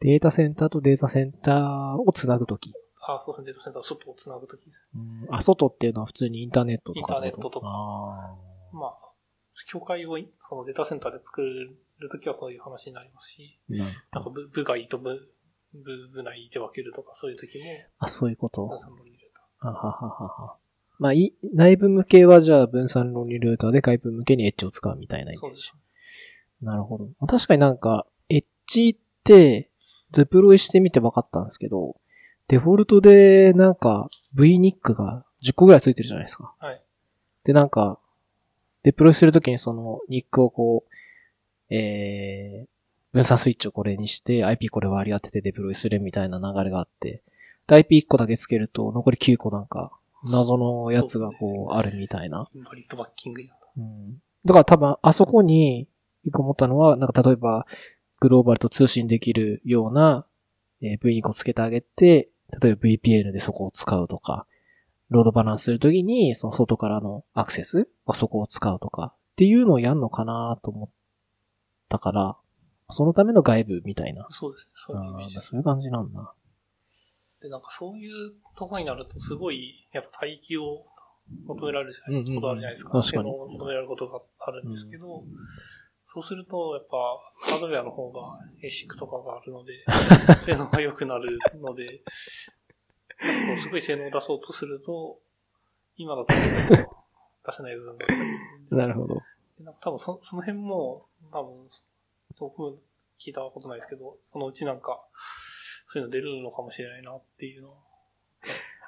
[0.00, 2.72] データセンターとデータセンターをつなぐとき。
[3.02, 3.46] ああ、そうですね。
[3.46, 4.86] データセンター外をつなぐときです。
[4.94, 7.00] うんあ、外っていうのは普通にインターネットとか。
[7.00, 8.36] インターネットとかあ
[8.72, 9.10] まあ、
[9.70, 13.90] 境界をそのデータセンターで作るときはそういう話になりますし、なな
[14.20, 15.18] んか部部外と部、
[15.74, 17.64] 部部内で分けるとかそういうときも、
[17.98, 18.70] あ、そういうこと。
[19.60, 20.56] あはははは。
[20.98, 25.42] まあ、い、内部向けはじゃあ分散論理ルーターで外部向けにエッジを使うみたいなイー。
[25.42, 25.70] メージ。
[26.62, 27.08] なるほど。
[27.26, 29.70] 確かになんか、エッジって、
[30.12, 31.96] デプロイしてみて分かったんですけど、
[32.48, 36.52] デフォルトでなんか VNIC が10個ぐらいついてるじゃないですか。
[36.58, 36.82] はい。
[37.44, 37.98] で、なんか、
[38.82, 40.84] デプロイするときにそのニックをこ
[41.70, 42.68] う、えー、
[43.12, 47.22] 分散スイッチをこれにして IP これ割り当ててデプロイするみたいな流れがあって、
[47.70, 49.92] で IP1 個だけつけると残り9個なんか
[50.24, 52.48] 謎のやつがこうあるみたいな。
[52.54, 53.66] バリッドバッキングになった。
[53.78, 54.14] うん。
[54.44, 55.88] だから多分あそこに
[56.24, 57.66] 一個思ったのは、なんか例えば
[58.18, 60.26] グローバルと通信できるような、
[60.82, 62.28] えー V2 個つけてあげて、
[62.60, 64.46] 例えば VPN でそこを使うとか、
[65.08, 70.88] ロードバランスするときに、その外からのアクセスはそこを使うとか、っていうのをやるのかなと思っ
[71.88, 72.36] たから、
[72.90, 74.26] そのための外部みたいな。
[74.30, 74.72] そうですね。
[74.74, 75.46] そういうイメージです。
[75.46, 76.32] あーそういう感じなんだ。
[77.42, 80.84] で、なんかそういうところになると、すごい、やっぱ帯域を
[81.46, 83.00] 求められるじゃない、うんうんうんことあるじゃないですか。
[83.00, 85.24] 確かに求められることがあるんですけど、
[86.04, 86.96] そうすると、やっぱ、
[87.52, 89.84] ハードウェアの方が ASIC とかがあるので、
[90.44, 92.02] 性能が良くなるので、
[93.22, 95.20] なんすごい性能を出そうとすると、
[95.96, 96.40] 今だと出
[97.52, 99.14] せない部分があったりするんですよなるほど。
[99.58, 101.68] でなんか多分そその辺も、多分、
[102.38, 102.78] 僕
[103.20, 105.00] 聞いたことないですけど、そのうちなんか、
[105.92, 107.74] そういうの出るのかもしれないなっていうのは。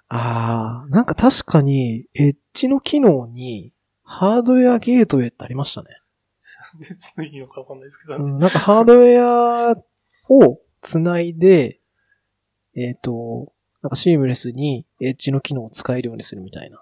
[0.07, 3.73] ああ、なんか確かに、エッジの機能に、
[4.05, 5.89] ハードウェアゲートウェイってありましたね。
[7.29, 9.83] いいのかわかんないですけど、うん、なんかハードウェア
[10.29, 11.81] をつないで、
[12.77, 16.81] えっ、と、なんかシームレスにエッジの機能を使えるようにするみたいな。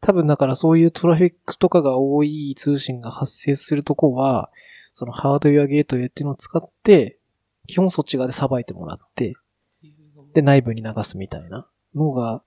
[0.00, 4.50] 多分だからそういうトラフィックとかが多い通信が発生するとこは、
[4.94, 7.15] そのハードウェアゲートウェイっていうのを使って、
[7.66, 9.34] 基本そっち側でさばいてもらって、
[10.34, 12.42] で内部に流すみたいなのが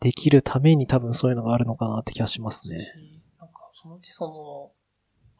[0.00, 2.92] できるために多分そういうのがあるのかなって気がしますね。
[3.40, 4.72] なんか、そのうちその、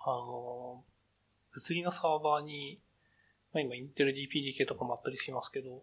[0.04, 0.84] あの、
[1.52, 2.80] 物理のサーバーに、
[3.52, 5.82] まあ今、インテル DPDK とかもあったりしますけど、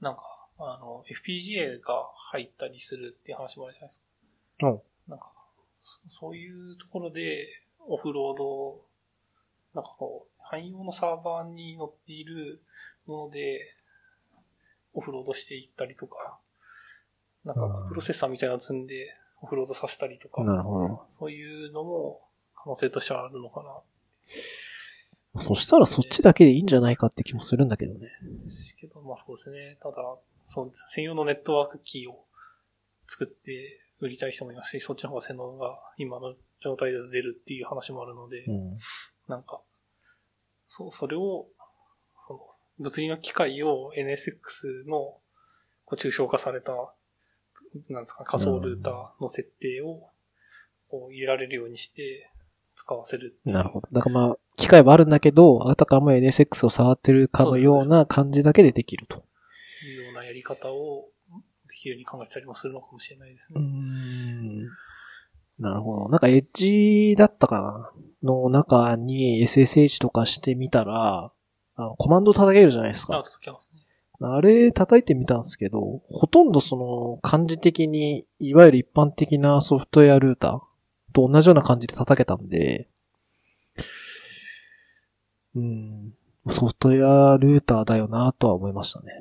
[0.00, 0.22] なんか、
[0.58, 4.00] あの、FPGA が入ったりするっていう話もあるじゃないです
[4.60, 4.68] か。
[4.68, 5.30] うんなんか、
[5.80, 7.46] そそういうところで、
[7.86, 8.80] オフロード、
[9.74, 12.73] なんかこう、汎用のサーバーに載っているも
[13.08, 13.60] ので、
[14.94, 16.38] オフロードしていったりとか、
[17.44, 21.06] なんかうんプロセッサーみたいなの積んでオフロードさせたりとか、なるほど。
[21.10, 22.20] そういうのも
[22.54, 23.62] 可能性としてはあるのか
[25.34, 25.40] な。
[25.40, 28.08] そしたらそっちだけでいいんじゃないかって気もするんだけどね。
[28.38, 29.76] ですけど、まあそうですね。
[29.82, 29.96] ただ、
[30.42, 32.24] そう専用のネットワークキーを
[33.08, 38.78] 作って売りたい人もいますし、そっちの方が性能が今の状態で出るっていう話もあるので、うん。
[39.28, 39.60] なんか、
[40.68, 41.46] そう、それを、
[42.78, 45.18] 物理の機械を NSX の
[45.84, 46.72] こう抽象化された、
[47.88, 50.08] なんですか、仮想ルーターの設定を
[50.88, 52.30] こう入れられるようにして
[52.74, 53.88] 使わせるなるほど。
[53.92, 59.24] だからまあ、機会はあるんだけど、あたかも NSX を触ってるかのような感じだけでできると。
[59.86, 61.08] いうようなやり方を
[61.68, 63.60] できるように考えてたりもするのかもしれないですね。
[63.60, 64.64] ん。
[65.58, 66.08] なるほど。
[66.08, 68.30] なんかエッジだったかな？
[68.32, 71.32] の中に SSH とかしてみたら、
[71.76, 73.22] あのコマンド叩けるじゃないですあ、か。
[73.22, 73.80] 届きますね。
[74.20, 80.60] あれ叩いてみたんですけど、ほとんどその漢字的に、いわゆる一般的なソフトウェアルーター
[81.12, 82.88] と同じような感じで叩けたんで、
[85.56, 86.14] うん、
[86.48, 89.12] ソフトウェアルーターだよなとは思いましたね。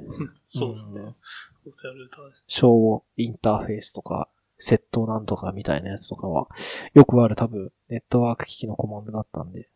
[0.50, 0.92] そうですね。
[1.00, 1.16] うん
[1.64, 2.44] ソフトウェアルーターです。
[2.48, 6.48] 小インターフェースとか、セットなんとかみたいなやつとかは、
[6.94, 9.70] よくある多分、ネットワーク機器のコマンドだったんで。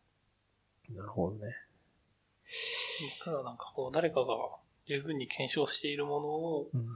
[0.90, 1.54] なるほどね。
[3.24, 4.34] ただなんかこう、誰かが
[4.86, 6.86] 十分に検証しているものをうん。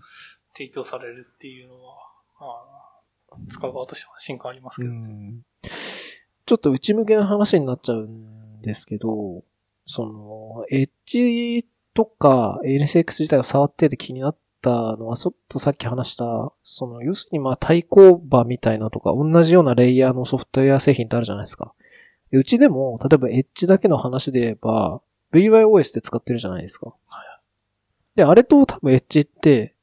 [0.55, 1.97] 提供されるっていうのは、
[2.39, 2.47] ま
[3.31, 5.43] あ、使う側としては進化ありますけうど、ん。
[6.45, 9.43] ちょっと内向けな話になっちゃうんですけど、
[9.87, 21.75] その、エッジとか NSX 自体を触ってて気になったのは、ちょっとさっき話した、その、要するにまあ対抗馬みたいなとか、同じようなレイヤーのソフトウェア製品ってあるじゃないですか。
[22.31, 25.01] でうちでも、例えばエッジだけの話で言えば、
[25.33, 26.95] VYOS で使ってるじゃないですか。
[27.07, 27.29] はい
[28.15, 29.75] で、あれと多分エッジって、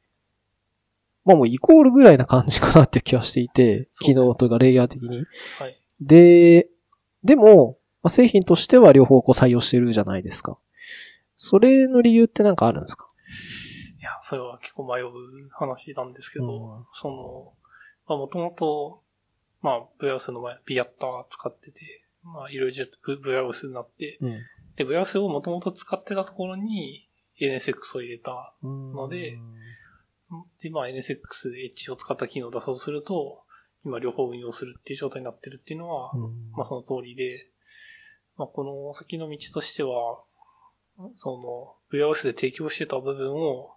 [1.26, 5.26] まあもうイコールぐらいな感じかなっていう気はしていて、機能というかレイヤー的に。
[5.58, 5.76] はい。
[6.00, 6.68] で、
[7.24, 10.60] でも、まあ、製品としては両方こう採用してるじゃないですか。
[11.38, 13.10] それの理由ってなんかあるんですか？
[14.00, 15.10] いや、それは結構迷う
[15.50, 17.54] 話なんですけど、うんその、
[18.08, 19.02] まあもともと、
[19.64, 24.40] まあ、ブヤウスの前、ビアッター使ってて、まあ、いろいろブブヤウスになって、うん。
[24.80, 27.10] で、ブヤウスをもともと使ってたところに
[27.42, 28.56] NSX を入れた。
[28.64, 29.38] ので、
[30.62, 33.44] で、まあ NSX ッジを使った機能を出そうとすると、
[33.84, 36.52] 今両方運用するっていう状態になってるっていうのは、うん。
[36.52, 37.50] まあその通りで、
[38.38, 40.24] まあこの先の道としては、
[41.16, 43.74] その VROS で提供してた部分を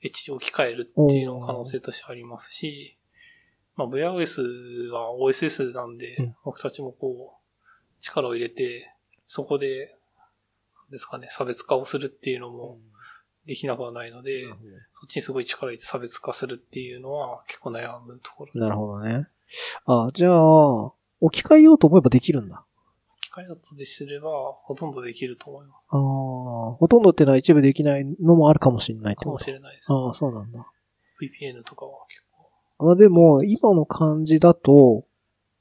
[0.00, 2.98] エッジに置き換えるっていうのが可能性としてありますし、
[3.74, 6.36] まあ VROS は OSS なんで、うん。
[6.44, 8.94] 僕たちもこう、力を入れて、
[9.26, 9.93] そこで、
[10.94, 12.78] ですかね、差別化をするっていうのも
[13.46, 14.56] できなくはないので、そっ
[15.08, 18.58] ちにすごい力を入れて差別化するっていうのは結構悩むところです。
[18.58, 19.26] なるほどね。
[19.86, 22.64] あ、じゃあ、置き換えようと思えばできるんだ。
[23.20, 25.98] 機械だとですれば、ほとんどできると思いまああ、
[26.76, 29.24] ほとんどってのは一部できないのもあるかもしれないっす。
[29.24, 29.92] かもてことしれないです。
[29.92, 30.66] ああ、そうなんだ。
[31.20, 32.22] VPN とかは結
[32.78, 32.86] 構。
[32.86, 35.04] まあでも、今の感じだと、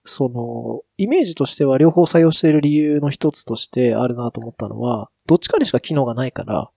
[0.06, 6.70] その、イメージとしては両方採用している理由の一つとしてあるなと思ったのは、どっちかにしか機能がないから、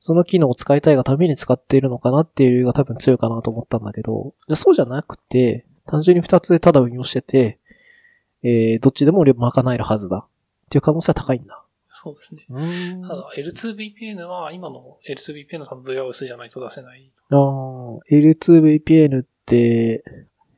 [0.00, 7.58] その機能を使いたいがために使っているのかなっていう理由が多分強いかなと思ったんだけど、じゃあそうじゃなくて、単純に二つでただ運用してて、
[8.42, 11.64] えー、どっちでも賄えるはずだっていう可能性は高いんだ。
[11.94, 12.44] そうですね。
[12.50, 17.10] うんただ、L2VPN は今の L2VPN の多分 VROS じゃないと出せない。
[17.30, 20.04] あー L2VPN って、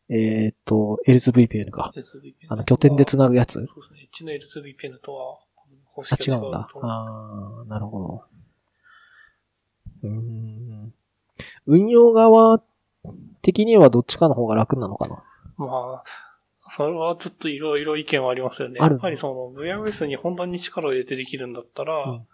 [0.08, 1.92] えーっと、L2VPN か。
[1.94, 2.34] L2VPN。
[2.48, 4.08] あの、拠点で繋ぐやつそうですね。
[4.10, 5.38] うちの L2VPN とは、
[5.96, 6.68] 方あ、式が違う違うんだ。
[6.82, 8.24] ああ、なるほど。
[10.04, 10.94] うーん。
[11.66, 12.62] 運用側
[13.42, 15.24] 的にはどっちかの方が楽なのかな？
[15.56, 16.04] まあ、
[16.68, 18.78] それはちょっといろいろ意見はありますよね。
[18.78, 22.26] やっぱりその VROS に本番に力を入れてできるんだったら、うん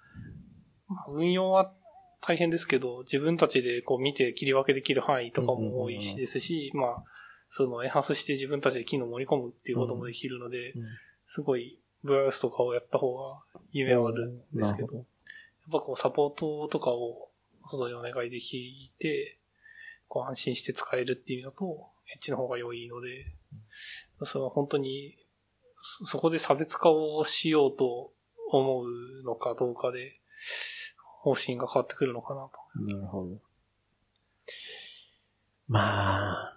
[0.88, 1.72] まあ運用は
[2.20, 7.04] 大変ですけど、自分たちでこう見て切り分けできる範囲とかも多いしですし、まあ、
[7.48, 10.82] そのエンハンスして自分たちで機能を盛り込むっていうこともできるので、うん
[11.26, 13.40] すごい VROS とかをやった方が
[13.72, 15.04] 夢はあるんですけど、やっ
[15.70, 17.30] ぱこうサポートとかを
[17.68, 19.38] 外にお願いできて、
[20.08, 23.32] こう安心して使えるっていう意味だと、エッジの方が良いので、
[24.24, 25.16] それは本当に、
[25.80, 28.12] そそこで差別化をしようと
[28.50, 30.20] 思うのかどうかで、
[31.22, 32.48] 方針が変わってくるのかな
[32.86, 32.94] と。
[32.94, 33.38] なるほど。
[35.68, 36.56] まあ、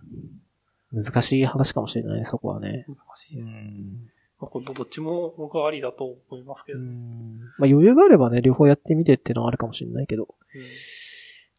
[0.91, 2.85] 難しい話かもしれないね、そこはね。
[2.87, 3.47] 難しいです。
[3.47, 4.11] ん。
[4.39, 6.79] まあこれどっちも僕はありだと思いますけど。
[6.79, 7.39] ううんん。
[7.57, 10.35] まあ余裕があればね、両方やってみてっていうのはあるかもしれないけど。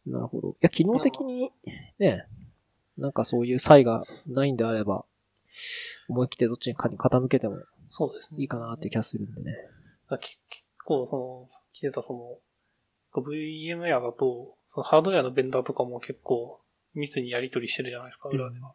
[0.05, 0.49] なるほど。
[0.51, 1.51] いや、機能的に、
[1.99, 2.25] ね、
[2.97, 5.05] なんかそういう差異がないんであれば、
[6.07, 7.57] 思い切ってどっちにかに傾けても
[7.89, 8.41] そうですね。
[8.41, 9.55] いいかなって気がするんでね。
[10.09, 16.59] だけ結構、その、さっきたその、VMware だと、そのハードウェアのベンダーとかも結構
[16.93, 18.73] 密にやり取りしてるじゃないですか、裏では。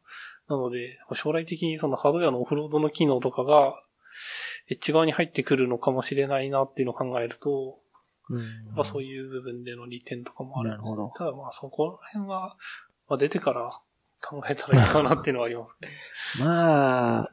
[0.49, 3.81] なので、将来的にそのハードウェアのオフロードの機能とかが、
[4.69, 7.79] エッジ側に入ってくるのかもしれないなっていうのを考えると、
[8.31, 12.57] うんやっぱそういう部分での利点とかもあるんですなるほどただまあそこら辺は、
[13.09, 13.81] まあ出てから
[14.23, 15.87] 考えたらいいかなっていうのはありますけ
[16.39, 16.45] ど。
[16.45, 17.31] まあ。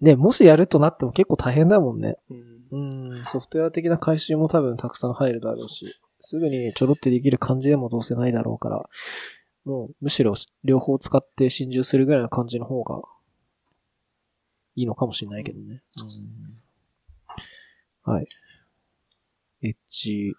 [0.00, 2.18] ね、もしやるとなっても結構大変だもんね。
[2.30, 2.56] うん。
[2.70, 5.86] うん、ソフトウェア的な回収も多分たくさん入るだろうし、
[6.20, 8.84] すぐにちょろってできる感じでもどうせないだろうから、
[9.64, 13.02] もうむしろ両方使って心中するぐらいの感じの方が
[14.76, 15.82] いいのかもしれないけどね。
[15.98, 16.56] うん
[18.04, 18.28] はい。
[19.62, 20.36] エッジ。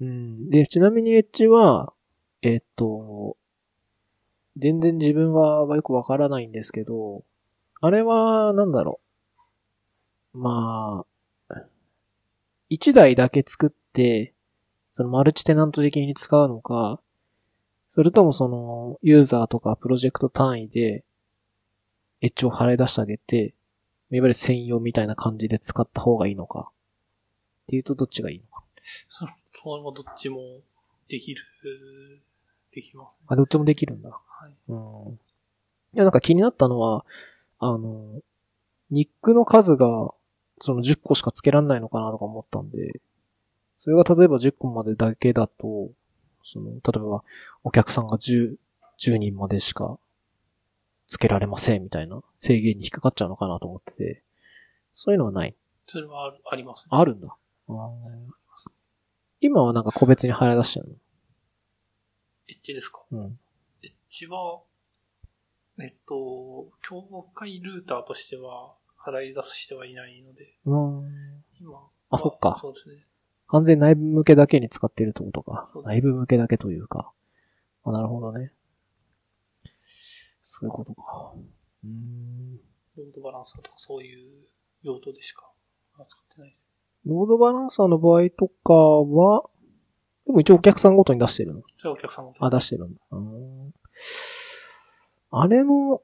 [0.00, 0.48] うん。
[0.48, 1.92] で、ちなみにエッジは、
[2.40, 3.36] えっと、
[4.56, 7.24] 全然自分はよくわからないんですけど、
[7.80, 9.00] あれは、なんだろ
[10.34, 10.38] う。
[10.38, 11.04] ま
[11.48, 11.56] あ、
[12.68, 14.32] 一台だけ作って、
[14.92, 17.00] そのマルチテナント的に使うのか、
[17.90, 21.04] それともその、ユーザーとかプロジェクト単位で、
[22.22, 23.54] エッジを払い出してあげて、
[24.10, 26.70] いわゆる専用みたいな感じで使った方がいいのか。
[26.70, 28.62] っていうとどっちがいいのか。
[29.08, 29.26] そ
[29.62, 30.38] それもどっちも
[31.08, 31.42] できる、
[32.72, 33.26] できますね。
[33.26, 34.10] あ、どっちもできるんだ。
[34.10, 34.54] はい。
[34.68, 35.12] うん。
[35.14, 35.18] い
[35.94, 37.04] や、なんか気になったのは、
[37.58, 38.20] あの、
[38.90, 40.12] ニックの数が、
[40.60, 43.00] その10個しか付けられないのかなとか思ったんで、
[43.78, 45.90] それが例えば10個までだけだと、
[46.44, 47.24] その、例えば、
[47.64, 48.56] お客さんが10、
[48.98, 49.98] 10人までしか
[51.08, 54.22] 付けられませんみたいな制限に引っかかっちゃうのかなと思ってて、
[54.92, 55.54] そういうのはない。
[55.86, 56.88] それはあるありますね。
[56.90, 57.36] あるんだ。
[59.40, 60.96] 今はなんか個別に払い出してる
[62.48, 63.02] エッジですか？
[63.10, 63.38] のうん。
[63.82, 64.60] エッジは、
[65.80, 67.02] えっと、境
[67.34, 71.44] 界ルーターとしては、払い出してはいないので、うん。
[71.60, 71.82] 今は。
[72.10, 72.96] あそっかそうですね。
[73.48, 75.82] 完全内部向けだけに使ってるってことかそう。
[75.84, 77.10] 内部向けだけというか。
[77.84, 78.52] あ、なるほどね。
[80.54, 81.32] そういうことか。
[81.82, 82.60] うーん。
[82.98, 84.44] ロードバランサーとかそういう
[84.82, 85.50] 用途でしか
[85.96, 86.70] 使ってないです。
[87.06, 89.44] ロードバランサーの場合とかは、
[90.26, 92.34] でも一応お客さんごとに出してるのそれはお客さんが。
[92.38, 93.00] あ、出してるんだ。
[93.12, 93.72] うーん
[95.30, 96.02] あれも、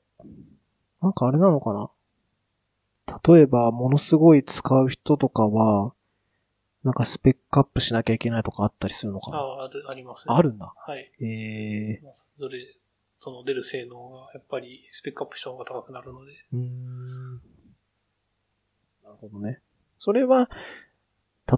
[1.03, 1.91] なんかあれなのかな
[3.35, 5.93] 例えば、ものすごい使う人とかは、
[6.85, 10.35] なんかスペックアップしなきゃいけないとかあったりするのかなあある、ありますね。
[10.35, 10.73] あるんだ。
[10.75, 11.13] はい。
[11.21, 12.59] ええまあそれ、
[13.21, 17.35] その出る性能がやっぱりスペックアップした方が高くなるので、うーん。
[17.35, 19.61] なるほどね。
[19.99, 20.49] それは、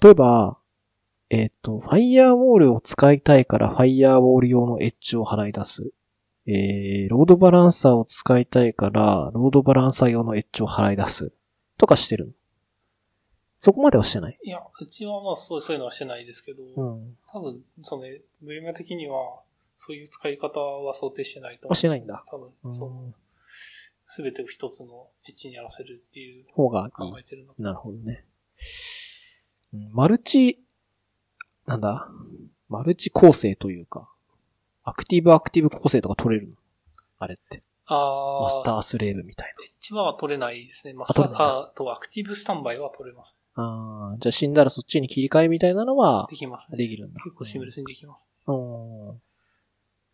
[0.03, 0.59] 例えば、
[1.29, 5.93] えっ、と、ファイヤーウォールを使いたいからファイヤーウォール用のエッジを払い出す。
[6.47, 11.33] えー、ロードバランサーを使いたいから、ロードバランサー用のエッジを払い出す。
[11.79, 12.33] とかしてるの
[13.59, 14.39] そこまではしてない。
[14.43, 17.17] いや、うちはまあそうそういうのはしてないですけど、うん。
[17.31, 18.05] 多分、その、
[18.43, 19.43] 分野的には、
[19.83, 21.72] そういう使い方は想定してないと思う。
[21.72, 22.22] あしてないんだ。
[22.31, 23.14] 多分、うんその、
[24.07, 27.11] すべてを一つのエッジにやらせるっていう方が考。
[27.18, 27.55] えてるの。
[27.59, 28.24] なるほどね。
[29.72, 30.61] うんマルチ、
[31.66, 32.09] なんだ？
[32.68, 34.09] マルチ構成というか、
[34.85, 36.57] アクティブアクティブ構成とか取れるの？
[37.18, 37.62] あれって。
[37.87, 40.93] ああ、マスタースレーブみたいエッジは取れないですね。
[40.93, 43.35] マスターあとアクティブスタンバイは取れます。
[43.57, 43.62] な。
[43.62, 46.76] ああ、じゃあ死んだらそっちに切り替えみたいなのはできますね。
[46.76, 47.20] できるんだ。
[47.24, 48.28] 結構シムレスにできます。
[48.47, 49.20] うん。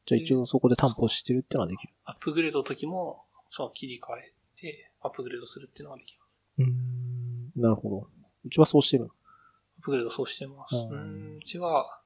[0.06, 1.92] じゃあ一応そこで担保してるってのはできる。
[2.04, 6.40] アップグレードの時も、その切り替えて、アップグレードするっていうのができます。
[6.58, 7.60] うん。
[7.60, 8.08] なるほど。
[8.44, 9.10] うちはそうしてるの。
[9.10, 10.76] アップグレードそうしてます。
[10.76, 12.00] ううんん、うちは、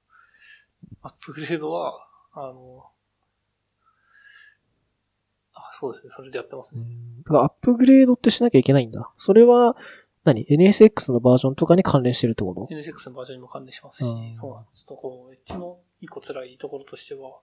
[1.03, 1.93] アップグレードは、
[2.33, 2.87] あの、
[5.53, 6.11] あ、そうですね。
[6.11, 6.83] それでやってますね。
[7.25, 9.11] だからアップグレードってしなきゃいけないんだ。
[9.17, 9.77] それは、
[10.25, 14.85] 何 ?NSX のバージョンとかに関連してるってこと？NSX のバージョンにも関連しますし、うんそうなんです。
[14.85, 17.39] ちょっとこう、エッジの一個辛いところとしては、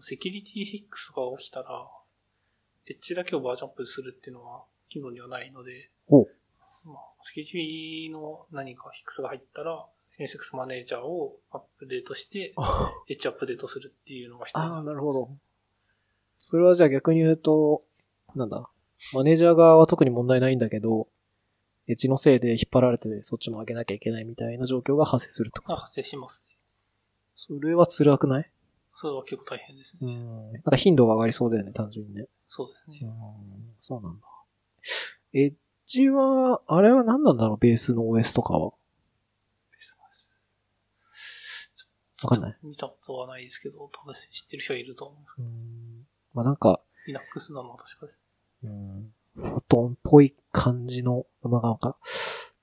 [0.00, 1.88] セキュリティフィックスが起きたら、
[2.86, 5.90] エッジだけをバージョンアップするっていうのは、機能にはないので、
[6.84, 9.84] まあ、セキュリティの何かフィックスが入ったら、
[10.18, 15.00] NSX マネージャーをアップデートして、あエッジアップデートするっていうのが必要にあー、なる。
[15.00, 15.30] ほど。
[16.40, 17.84] それはじゃあ逆に言うと、
[18.34, 18.68] なんだ。
[19.12, 21.08] マネージャー側は特に問題ないんだけど、
[21.86, 25.62] エッジのせいで引っ張られてそっちも上げなきゃいけないみたいな状況が発生すると？
[25.62, 26.56] が発生しますね。
[27.36, 28.50] それは辛くない？
[29.00, 30.12] それは結構大変ですね。
[30.12, 30.52] ん。
[30.54, 32.26] なんか頻度が上がりそうだよね、単純にね。
[32.48, 32.98] そうですね。
[33.00, 33.74] うん。
[33.78, 34.26] そうなんだ。
[35.34, 35.54] エッ
[35.86, 38.72] ジは、あれは何なんだろう、ベースの OS とかは？
[42.24, 42.58] わかんない。
[42.64, 45.42] 見たことはないですけど、多分知ってる人はいると思う。
[45.42, 46.06] うん。
[46.34, 48.18] まあなんか、Linux なのは確かです。
[48.64, 49.12] うん。
[49.36, 51.96] フォトンっぽい感じの、まあなんか、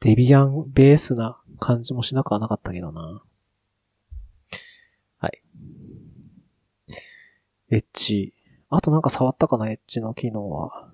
[0.01, 3.23] デビアンベースな感じもしなくはなかったけどな。
[5.19, 5.41] はい。
[7.76, 8.34] エッジ。
[8.69, 10.89] あとなんか触ったかな、エッジの機能は。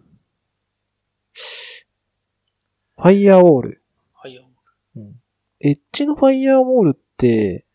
[2.98, 3.82] ファイヤーウォール。
[4.16, 4.48] はい、あの
[4.96, 5.22] うん。
[5.60, 7.66] エッジのファイヤーウォールって、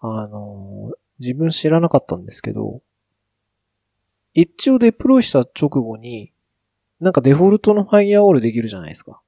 [0.00, 2.82] あのー自分知らなかったんですけど、
[4.34, 6.30] エッジをデプロイした直後に、
[7.00, 9.18] なんかデフォルトのファイヤーウォールできるじゃないですか。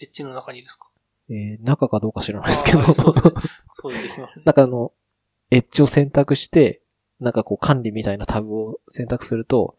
[0.00, 0.88] エッジの中にですか？
[1.28, 2.94] えー、中かどうか知らないですけど。
[2.94, 3.32] そうですね。
[3.74, 4.44] そうできますね。
[4.46, 4.92] なんかあの、
[5.50, 6.80] エッジを選択して、
[7.20, 9.76] なんかこう管理みたいなタブを選択すると、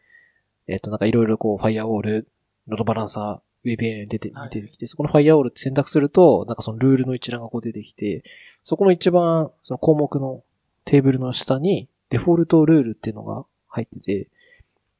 [0.67, 2.27] えっ、となんかいろいろこうファイアウォール、
[2.67, 8.23] ロードバランサー、VPN に出て、はい出てきて、そこのファイアウォールって選択すると、なんかそのルールの一覧がこう出てきて、
[8.63, 10.43] そこの一番、その項目の
[10.85, 14.27] テーブルの下に、デフォルトルールっていうのが入ってて、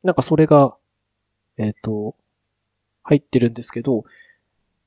[0.04, 0.76] なんかそれが、
[1.58, 2.16] えっ、と、
[3.04, 4.06] 入ってるんですけど、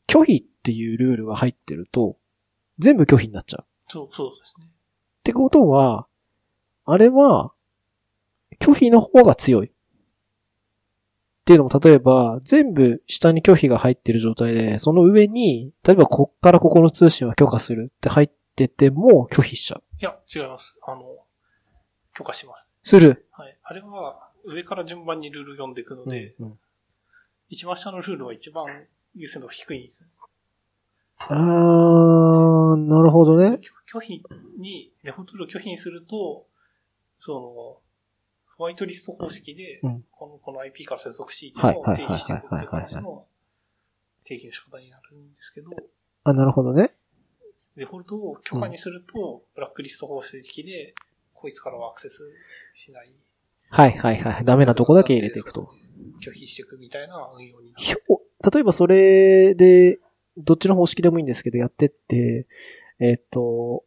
[0.06, 2.16] 拒否っていうルールが入ってると、
[2.78, 3.64] 全部拒否になっちゃう。
[3.88, 4.66] そう、そうですね。
[4.66, 4.68] っ
[5.24, 6.06] てことは、
[6.84, 7.52] あれは、
[8.60, 9.68] 拒否の方が強い。
[9.68, 9.70] っ
[11.44, 19.82] ていうのも、例えば、全部下に拒否が入ってる状態で、その上に、例えばこっからここの通信は許可するって入ってても拒否しちゃう。
[20.00, 20.78] いや、違います。
[20.86, 21.02] あの、
[22.14, 22.68] 許可します。
[22.84, 23.26] する。
[23.32, 23.58] はい。
[23.62, 26.58] あれは、上から順番にルール読んでいくので、うん
[27.52, 28.64] 一番下のルールは一番
[29.14, 30.08] 優先度が低いんです。
[31.18, 33.60] あー、なるほどね。
[33.92, 34.22] 拒否
[34.58, 36.46] に、デフォルトルールを拒否にすると、
[37.24, 37.38] その、
[38.56, 43.26] ホワイトリスト方式で、うんこの、この IP から接続していてもはいはい定義していくっていう感じはいはいはいの
[44.24, 45.70] 定義の仕方になるんですけど、
[46.24, 46.90] あ、なるほどね。
[47.76, 50.94] デフォルトを許可にすると、ブラックリスト方式で、
[51.32, 52.28] こいつからはアクセス
[52.74, 53.14] しない。
[53.70, 54.44] はいはいはい。
[54.44, 55.70] ダメなとこだけ入れていくと。
[56.20, 57.84] 拒否していくみたいな運用になる。
[57.84, 58.20] ひょ
[58.52, 60.00] 例えばそれで、
[60.36, 62.48] どっちの方式でもいいんですけど、やってって、
[62.98, 63.84] えっ、と、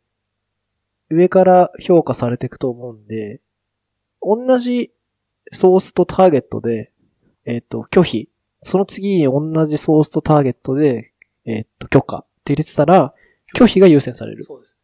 [1.10, 3.42] 上から評価されていくと思うんで、
[4.22, 4.92] 同じ
[5.52, 6.92] ソースとターゲットで、
[7.46, 8.30] えっ、と、拒否。
[8.64, 11.12] その次に同じソースとターゲットで、
[11.46, 13.14] えっ、と、許可って入れてたら、
[13.56, 14.44] 拒否が優先される。
[14.44, 14.78] そうです。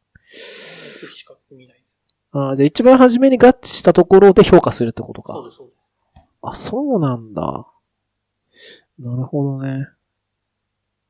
[1.03, 1.99] 拒否しか見ないです。
[2.32, 5.34] あーじゃあ一番初めに合致したところで評価するってことか。
[5.34, 6.24] そうです、そうです。
[6.43, 7.67] あ、そうなんだ。
[8.99, 9.88] なるほどね。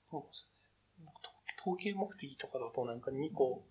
[0.10, 0.48] そうです
[1.00, 1.12] ね。
[1.60, 3.64] 統計目的とかだとなんか2個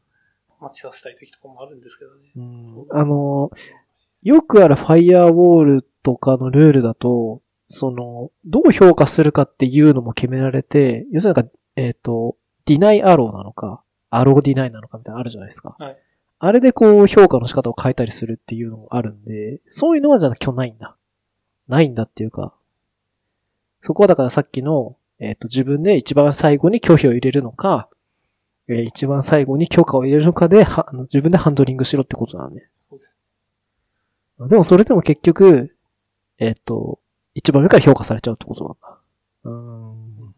[0.61, 2.31] マッチさせたい時とかもあるんですけどね。
[2.37, 3.51] うん、あの、
[4.23, 12.37] よくあるファイヤーウォールとかのルールだと、その、どう評価するかっていうのも決められて、要するになんか、えっ、と、
[12.67, 15.77] ディナイアローなのか、アローディナイなのかみたいなのあるじゃないですか。
[15.79, 15.97] はい
[16.43, 20.97] あれでこう評価の仕方を変えたりするっていうのもあるんで、そういうのはじゃあ今日ないんだ。
[21.69, 22.55] ないんだっていうか、
[23.83, 27.90] そこはだからさっきの、えっ、と、自分で一番最後に拒否を入れるのか、
[28.75, 32.69] えー一番最後に許可を入れるのかで、は自分でハンドリングしろってことなんね。
[32.89, 33.17] そうです。
[34.49, 35.77] でもそれでも結局、
[36.39, 37.01] えっ、と、
[37.35, 38.99] 一番目から評価されちゃうってことなんだ。
[39.45, 40.35] うーん。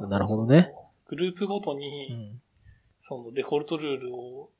[0.00, 0.72] まなるほどね。
[1.08, 2.40] グループごとうに、ん。
[3.00, 4.50] そのデフォルトルールを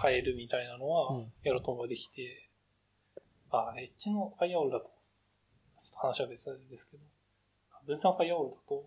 [0.00, 2.48] 変えるみたいなのはうん、やろうと思えばできて、
[3.50, 4.92] あ、エッジのファイアウォールだと、ちょ
[5.88, 7.02] っと話は別ですけど、
[7.86, 8.84] 分散ファイアウォールだと、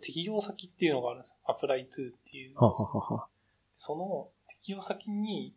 [0.00, 1.36] 適用先っていうのがあるんですよ。
[1.44, 2.56] アプライトゥっていう。
[2.56, 3.26] はははは。
[3.78, 5.54] その適用先に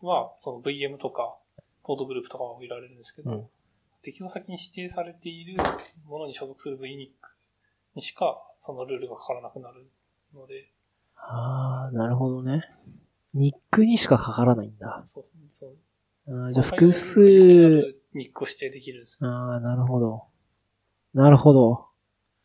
[0.00, 1.36] は、その VM とか、
[1.82, 3.48] ポートグループとかは入れられるんですけど、うん
[4.02, 5.56] 適用先に指定されている
[6.06, 7.08] ものに所属する VNIC
[7.96, 9.90] にしか、そのルールがかからなくなる
[10.32, 10.70] ので、
[11.16, 12.62] あー、なるほどね。
[13.34, 15.02] ニックにしかかからないんだ。
[15.04, 15.76] そうそう。
[16.28, 17.20] あーじゃあ複数、
[18.14, 19.18] ニックを指定できるんです。
[19.22, 20.24] あー、なるほど。
[21.12, 21.86] なるほど。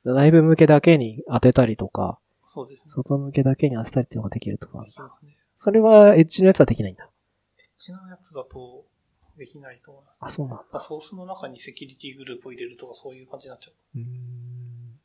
[0.03, 2.83] 内部向けだけに当てたりとか、そうですね。
[2.87, 4.91] 外向けだけに当てたりっていうのができるとかで。
[4.91, 5.37] きますね。
[5.55, 7.03] それはエッジのやつはできないんだ。
[7.03, 8.83] エッジのやつだと、
[9.37, 10.15] できないと思います。
[10.19, 10.79] あ、そうなんだ。
[10.79, 13.73] ソースの中にセキュリティグループを入れるとかそういう感じになっちゃう。
[13.99, 14.99] うーん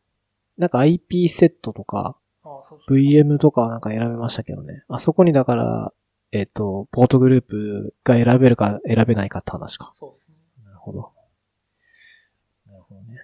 [0.59, 2.97] なんか IP セットとか、ああ、そうそう。
[2.97, 4.84] VM とかはなんか選べましたけどね。
[4.88, 5.92] あそこにだから、
[6.32, 9.90] えっ、と、ポートグループが選べるか選べないかって話か。
[9.92, 10.34] そうですね。
[10.64, 11.12] なるほど。
[12.66, 13.18] なるほどね。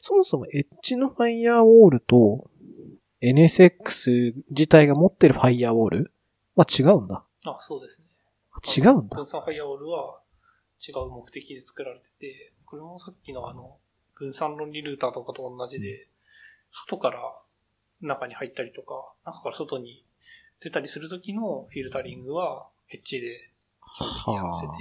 [0.00, 2.50] そもそもエッジのファイアウォールと
[3.22, 6.12] NSX 自体が持ってるファイアウォール？
[6.56, 7.24] は違うんだ。
[7.44, 8.06] あ、そうですね。
[8.76, 9.16] 違うんだ。
[9.16, 10.20] 分散ファイアウォールは
[10.86, 13.78] 違う目的で作られてて、これもさっきのあの、
[14.14, 16.08] 分散論理ルーターとかと同じで、
[16.70, 17.34] 外から
[18.00, 20.04] 中に入ったりとか、中から外に
[20.60, 23.50] 出たりするときのフィルタリングは、エッジで
[23.96, 24.72] 基本的にやらせて、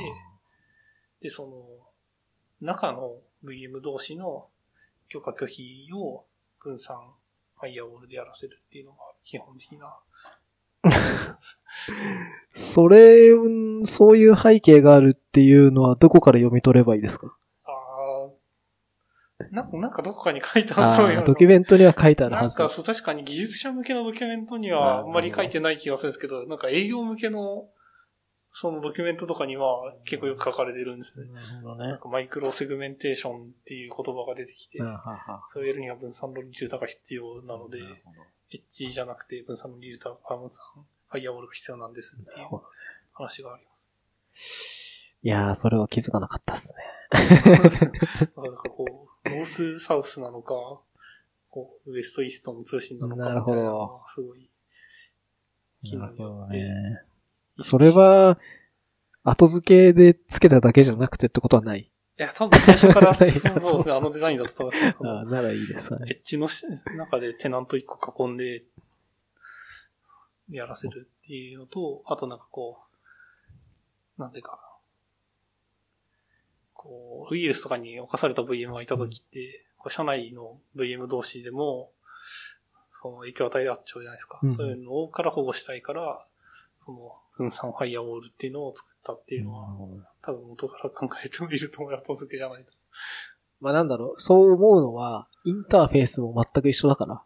[1.22, 1.66] で、その、
[2.62, 4.49] 中の VM 同士の
[5.10, 6.26] 許可拒否を
[6.64, 6.96] 分散
[7.60, 9.98] ファイアウォールでやらせるっていうのが基本的な。
[12.52, 17.36] それ、うんそういう背景があるっていうのはどこから読み取ればいいですか？
[17.66, 17.72] あ
[19.42, 22.60] あ、なんか、なんかどこかに書いてああると思いますードキュメントには書いてあるはず。
[22.60, 27.68] なんか、そう、確かに技術者向けのドキュメントにはあんまり書いてない気がするんですけど、なんか営業向けの、
[28.52, 31.28] そのドキュメントとかには結構よく書かれてるんですね。
[31.32, 31.90] なるほどね。
[31.90, 38.22] なんかマイクロセグメンテーションっていう言葉が出てきてうん、ははそれをやるには分散論理ルーターが必要なので、なるほど
[38.52, 40.60] エッジじゃなくて分散論理ルーター、あ分散
[41.10, 42.48] ファイアウォールが必要なんですっていう
[43.14, 43.90] 話があります。
[45.22, 46.80] いやー、それは気づかなかったっすね。
[48.38, 48.86] なんかこ
[49.26, 50.54] う、ノースサウスなのか、
[51.50, 54.50] こう、ウエストイーストの通信なのかみたいなのはすごい
[55.84, 56.24] 気になって。
[56.58, 57.02] ね。
[57.64, 58.40] それは、
[59.24, 61.82] 後付けで付けただけじゃなくてってことはない。
[61.82, 63.48] いや、多分最初から そうです
[63.88, 65.94] ね、あのデザインだと多分その あならいいです。
[65.94, 68.64] はいエッジのし中でテナント1個囲んで、
[70.50, 72.80] やらせるっていうのと、あとなんかこ
[74.18, 74.60] う、なんていうか、
[76.74, 81.92] こう、ウイルスとかに侵された VM がいた時って、こう社内の VM 同士でも、
[82.92, 84.40] その影響を与え合っちゃうじゃないですか。
[84.42, 86.26] うんそういうのから保護したいから、
[86.80, 89.68] その、分散ファイアウォールっていうのを作ったっていうのは、
[90.22, 92.72] 多分元から考えてみると後付けじゃないと。
[93.62, 97.22] まあなんだろう、そう思うのは、インターフェースも全く一緒だから。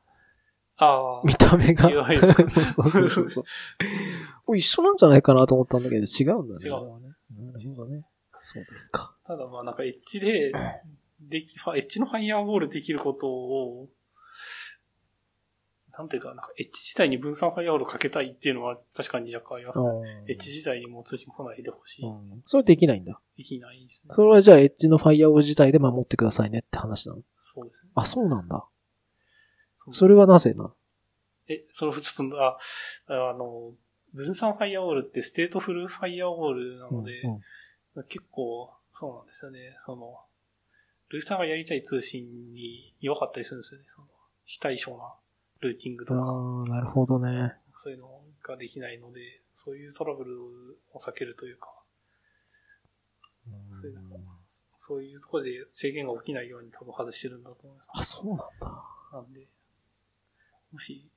[0.77, 1.89] ああ、見た目が。
[1.89, 2.89] UI ですか？
[2.89, 3.43] そうそうそうそう。
[4.45, 6.59] これ一緒なんじゃないかなと思ったんだけど、違うんだね。
[6.65, 7.15] 違うね
[7.53, 8.05] なるほどね。
[8.35, 9.15] そうですか。
[9.23, 10.51] ただまあなんかエッジで、
[11.21, 13.87] でき、エッジのファイアウォールできることを、
[15.97, 20.25] なんていうか、なんかエッジ自体に分散ファイアウォールかけたいっていうのは確かに若干ありますね。
[20.27, 22.05] エッジ自体にもう通信来ないでほしい。
[22.05, 23.19] うんそれできないんだ。
[23.37, 24.13] できないですね。
[24.15, 27.21] それはじゃあエッジのファイアウォール自体で守ってくださいねって話なの？
[27.39, 27.91] そうですね。
[27.95, 28.65] あ、そうなんだ。
[29.91, 30.73] それはなぜな？
[31.47, 32.57] え、それをちょっと、あ、
[33.07, 33.73] あの、
[34.13, 37.41] 分散ファイアウォールって stateful ファイアウォールなので、うん
[38.09, 39.59] 結構、そうなんですよね。
[39.85, 40.17] その、
[41.09, 43.85] ルーターがやりたい通信に弱かったりするんですよね。
[43.87, 44.07] その、
[44.45, 45.13] 非対称な
[45.63, 47.55] ルーティングとか、ああ、なるほどね。
[47.83, 50.41] そういうのができないので、そういうトラブル
[50.93, 51.69] を避けるというか、
[53.71, 54.19] そういうの
[54.77, 57.89] そういうところで制限が起きないように多分外してるんだと思います。
[57.93, 58.47] あ、そうなんだ。
[59.13, 59.47] なんで、
[60.71, 61.09] もし、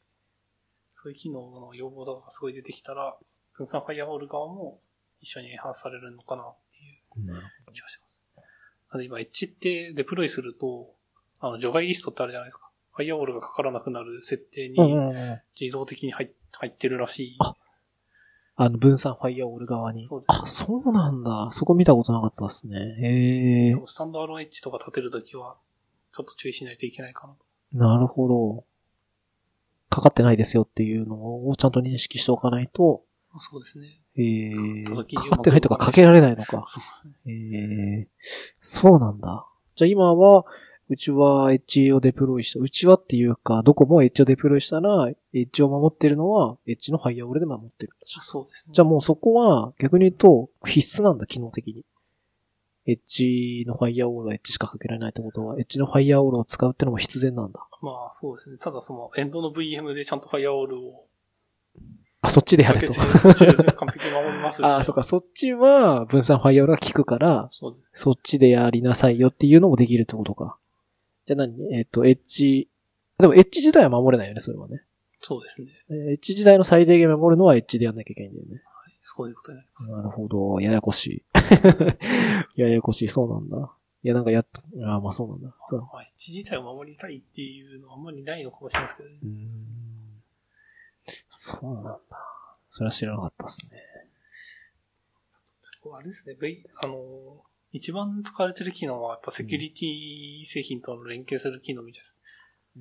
[0.94, 3.16] そういう機能の要望とかがすごい出てきたら、
[3.54, 4.80] 分散ファイアウォール側も
[5.20, 8.22] 一緒にエンハンスされるのかなっていう気がします。
[8.92, 10.94] なんで今、エッジってデプロイすると、
[11.40, 12.70] あの、除外リストってあるじゃないですか。
[12.96, 14.78] ファイアウォールがかからなくなる設定に。
[15.60, 17.36] 自動的に入っ入ってるらしい。
[17.38, 17.54] あ
[18.58, 20.20] あの、分散ファイアウォール側にそう。
[20.20, 21.50] ですあ、そうなんだ。
[21.52, 22.78] そこ見たことなかったですね。
[23.00, 25.56] へえスタンドアローエッジとか立てるときは、
[26.12, 27.44] ちょっと注意しないといけないかなと。
[27.74, 28.64] なるほど。
[29.90, 33.02] かかってないですよっていうのをちゃんと認識しておかないと、
[33.38, 34.00] そうですね。
[34.16, 36.64] ええかかってないとかかけられないのか。
[36.66, 37.34] そうですね。
[37.34, 38.08] ええ
[38.62, 39.46] そうなんだ。
[39.74, 40.46] じゃあ今は、
[40.88, 42.60] うちはエッジをデプロイした。
[42.60, 47.92] うちはっていうか、どこもエッジをデプロイしたら、エッジを守ってるのは、エッジのファイアウォールで守ってる。
[48.04, 48.72] そうですね。
[48.72, 51.84] じゃあもうそこは、逆に言うと、必須なんだ、機能的に。
[52.86, 57.66] エッジのファイアウォールはエッジしかかけられないってことは、エッジのファイアウォールを使うってのも必然なんだ。
[57.82, 58.58] まあそうですね。
[58.58, 61.06] ただそのエンドの VM でちゃんとファイアウォールを
[62.26, 63.18] あ、そっちでやかけれとて、。
[63.18, 64.64] そっちで完璧に守ります。
[64.64, 67.50] あ あ、そっか、そっちは分散ファイアウォールが効くから。
[67.92, 70.56] そっちでやりなさいよっていうのもできるってことか。
[71.26, 71.74] じゃあ何？
[71.74, 72.68] えっ、と、エッジ、
[73.18, 74.82] でもエッジ自体は守れないよね、それはね。
[75.20, 75.68] そうですね。
[75.90, 78.62] えーエッジ自体の最低限守るのはエッジでやんなきゃいけないんだよね。
[79.02, 79.90] そういうことになります。
[79.92, 80.60] なるほど。
[80.60, 81.22] ややこしい。
[82.60, 83.08] ややこしい。
[83.08, 83.72] そうなんだ。
[84.02, 84.46] いや、なんかやっ、
[84.84, 85.48] ああ、まあそうなんだ。
[85.70, 89.18] まあ、エッジ自体を守りたいっていうのはあんまりないのかもしれないですけどね。
[89.22, 89.86] うーん
[91.30, 92.00] そうなんだ。
[92.68, 93.82] それは知らなかったですね。
[95.92, 97.45] あれですね、V、あの、
[97.76, 102.18] 一番使われてる機能はやっぱセキュリティ製品との連携する機能みたいです。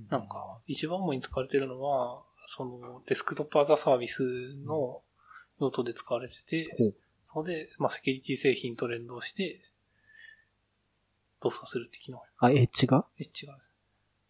[0.09, 5.01] なんか、一番主に使われてるのは、その、デスクトップアザサービスの
[5.61, 6.95] 用途で使われてて、ほう
[7.27, 9.61] そこで、まあ、セキュリティ製品と連動して、
[11.41, 13.05] 動作するって機能があ、エッジが？
[13.19, 13.73] エッジがです。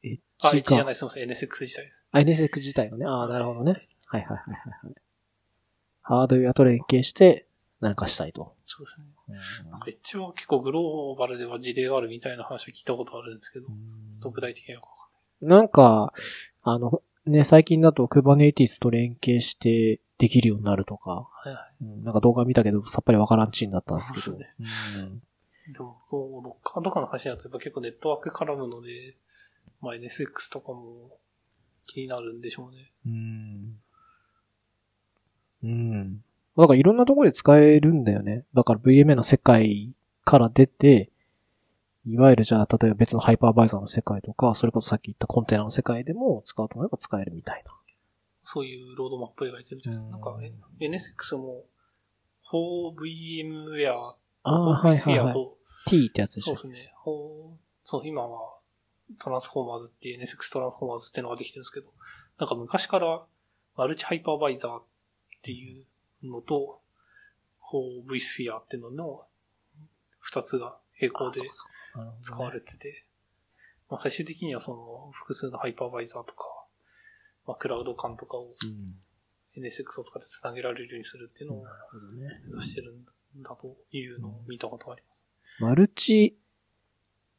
[0.04, 0.60] エッあ、エ。
[0.60, 2.06] ッジじゃない、すみません、NSX 自体です。
[2.12, 3.06] あ、NSX 自体がね。
[3.06, 3.78] ああ、なるほどね。
[4.06, 4.96] はいはいはいはいはい。
[6.02, 7.45] ハードウェアと連携して、
[7.86, 8.56] なんかしたいと。
[8.66, 9.70] そうですね。
[9.70, 13.74] なんかエッジは結構グローバルでは事例があるみたいな話を聞いたことあるんですけど、ちょ
[14.18, 15.46] っと具体的にはよくわかんないです。
[15.46, 16.14] なんか、
[16.64, 24.22] あの、ね、最近だと Kubernetes と連携してできるようになるとか、はいはうんなんか動画見たけどさっぱりわからんチンだったんですけど。
[24.22, 25.22] そうでうん
[25.70, 25.74] い。
[25.74, 29.16] でも、こう、ロッカーとかの話だとやっぱ結構ネットワーク絡むので、
[29.82, 31.20] まあ NSX とかも
[31.86, 32.92] 気になるんでしょうね。
[33.06, 33.80] うん。
[35.64, 36.24] うん。
[36.58, 38.46] だからいろんなところで使えるんだよね。
[38.54, 39.94] だから VMA の世界
[40.24, 41.10] から出て、
[42.08, 47.72] いわゆるじゃあ、例えば別のハイパーバイザーの世界とか、それこそさっき言ったコンテナの世界でも使うと思えば使えるみたいな。
[48.44, 50.00] そういうロードマップ描いてるんです。
[50.00, 50.38] うんなんか、
[50.80, 51.64] え NSX も、
[52.52, 55.36] 4VMware、ああ、はいはい
[55.88, 56.78] T ってやつでしょそうで。
[56.78, 56.94] すね。
[57.06, 57.10] 4
[57.86, 58.56] そう、今は、
[59.20, 61.88] トランスフォーマーズっていう NSX トランスフォーマーズっていうのができてるんですけど、
[62.40, 63.24] なんか昔から、
[63.76, 64.84] マルチハイパーバイザーっ
[65.42, 65.86] ていう
[66.32, 66.82] のと、
[67.72, 69.26] 4vSphere っていうのの、
[70.20, 71.42] 二つが並行で
[72.22, 73.06] 使われてて、
[73.90, 76.46] まあ、最終的にはその複数のハイパーバイザーとか、
[77.46, 78.52] まあ、クラウド間とかをうん。
[79.58, 81.64] NSX を使って繋げられるようにするっていうのを。
[82.46, 83.06] 目指してるん
[83.42, 85.24] だというのを見たことがあります。
[85.60, 86.38] マルチ、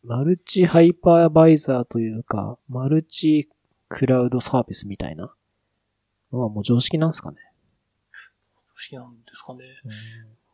[0.02, 3.50] マルチハイパーバイザーというか、マルチ
[3.88, 5.34] クラウドサービスみたいな
[6.32, 7.36] のはもう常識なんですかね？
[8.76, 9.64] 不思議なんですかね。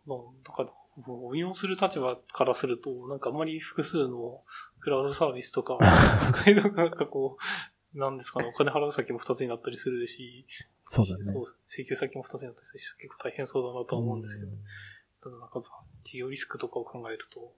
[0.07, 0.18] まあ、
[0.49, 0.70] だから、
[1.07, 4.43] 運用する立場からすると、なんかあんまり複数の
[4.81, 5.79] クラウドサービスとか、
[6.27, 7.37] 使えるのがなんかこ
[7.95, 10.47] う、なんですかね、お金払う先も二つになったりするし、
[10.87, 11.25] そうだね。
[11.25, 14.55] そう請求先も二つになったりするし、結構大変そうだなとは思うんですけど、う
[15.23, 15.62] ただなんか、
[16.05, 17.53] 事業リスクとかを考えると、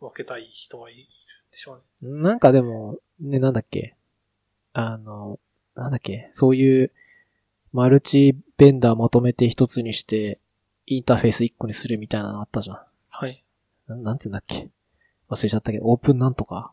[0.00, 1.06] 分けたい人はいるん
[1.50, 2.10] でしょうね。
[2.10, 3.96] んなんかでも、ね、なんだっけ。
[4.72, 5.38] あの、
[5.74, 6.28] なんだっけ。
[6.32, 6.92] そういう、
[7.74, 10.38] マルチベンダーまとめて一つにして、
[10.86, 12.78] インターフェース一個にするみたいなのあったじゃん。
[13.10, 13.42] はい。
[13.88, 14.70] ななんて言うんだっけ？
[15.28, 16.72] 忘れちゃったけど、オープンなんとか。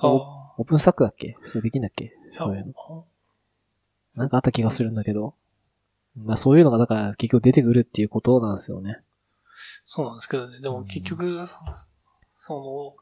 [0.00, 1.36] あオープンスタックだっけ？
[1.46, 2.12] それできんだっけ？
[2.36, 3.04] そういうの
[4.16, 5.34] あなんかあった気がするんだけど。
[6.16, 8.98] まあそういうのがだから結局出てくるっていうことなんですよね。
[9.84, 10.60] そうなんですけどね。
[10.60, 11.58] でも結局、そ
[12.36, 12.96] その、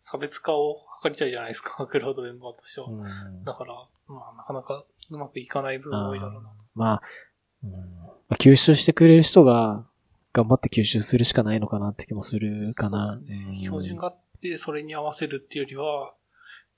[0.00, 2.88] 差別化を図りたいじゃないですか、 クラウドメンバーとしては。
[2.88, 3.74] うんだから、
[4.08, 6.50] まあ、なかなかうまくいかない部分多いだろうな。
[6.74, 7.02] まあ、
[7.62, 9.86] うんまあ、吸収してくれる人が
[10.32, 13.14] 頑張って吸収するしかないのかなって気もするかな。
[13.14, 16.14] うん標準があって、それに合わせるっていうよりは、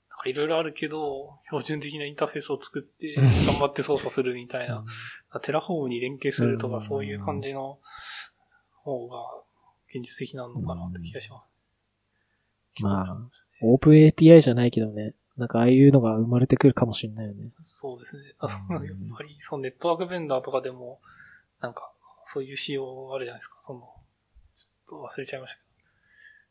[0.09, 4.83] なんかいろいろあるけど、標準的なインターフェースを作って、うん頑張って操作するみたいな。
[5.41, 7.79] Terraform に連携するとうんか、そういう感じの
[8.83, 9.17] 方が
[9.93, 11.43] 現実的なのかなって気がしま
[12.75, 12.83] す。
[12.83, 13.17] まあ、
[13.61, 15.13] オープン API じゃないけどね。
[15.37, 17.51] なんかああいうのが生まれてくるかもしれないよね。
[17.61, 18.23] そうですね。
[18.39, 20.99] あそやっぱり、そのネットワークベンダーとかでも、
[21.61, 21.91] なんか、
[22.23, 23.57] そういう仕様あるじゃないですか。
[23.59, 23.81] その、
[24.55, 25.67] ちょっと忘れちゃいましたけど。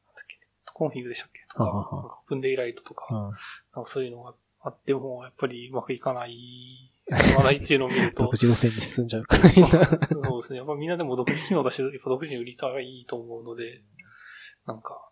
[0.06, 0.36] なんだっけ？
[0.36, 1.40] ネットコンフィグでしたっけ？
[1.48, 3.22] とか、はははなんかオープンデイライトとか、うん。
[3.22, 6.36] なんかそういうのがあっても、やっぱりうまくいかない、
[7.08, 9.50] 進まないっていうのを見ると 独、自路線に進んじゃうから
[10.06, 10.58] そうですね。
[10.58, 13.82] やっぱみんなでも独自機能出して、やっぱ独自に売りたいと思うので、
[14.66, 15.05] なんか、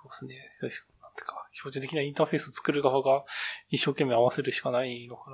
[0.00, 0.34] そうですね。
[1.02, 3.24] なんていうか、標準的なインターフェース作る側が
[3.68, 5.30] 一生懸命合わせるしかないのか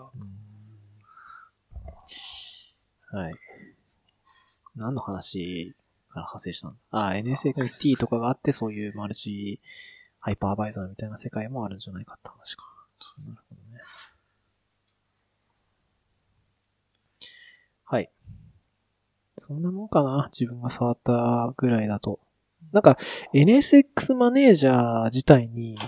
[3.13, 3.21] な。
[3.21, 3.35] はい。
[4.75, 5.75] 何の話
[6.09, 9.61] から派生したんだあ、NSXT とかがあって、そういうマルチ
[10.19, 12.65] ハイパーバイザーみたいな世界もあるんじゃないかって話か。
[13.27, 13.81] なるほどね。
[17.85, 18.11] はい。
[19.39, 22.19] そんなもんかな自分が触ったぐらいだと。
[22.77, 22.99] なんか、
[23.33, 25.79] NSX マネージャー自体に、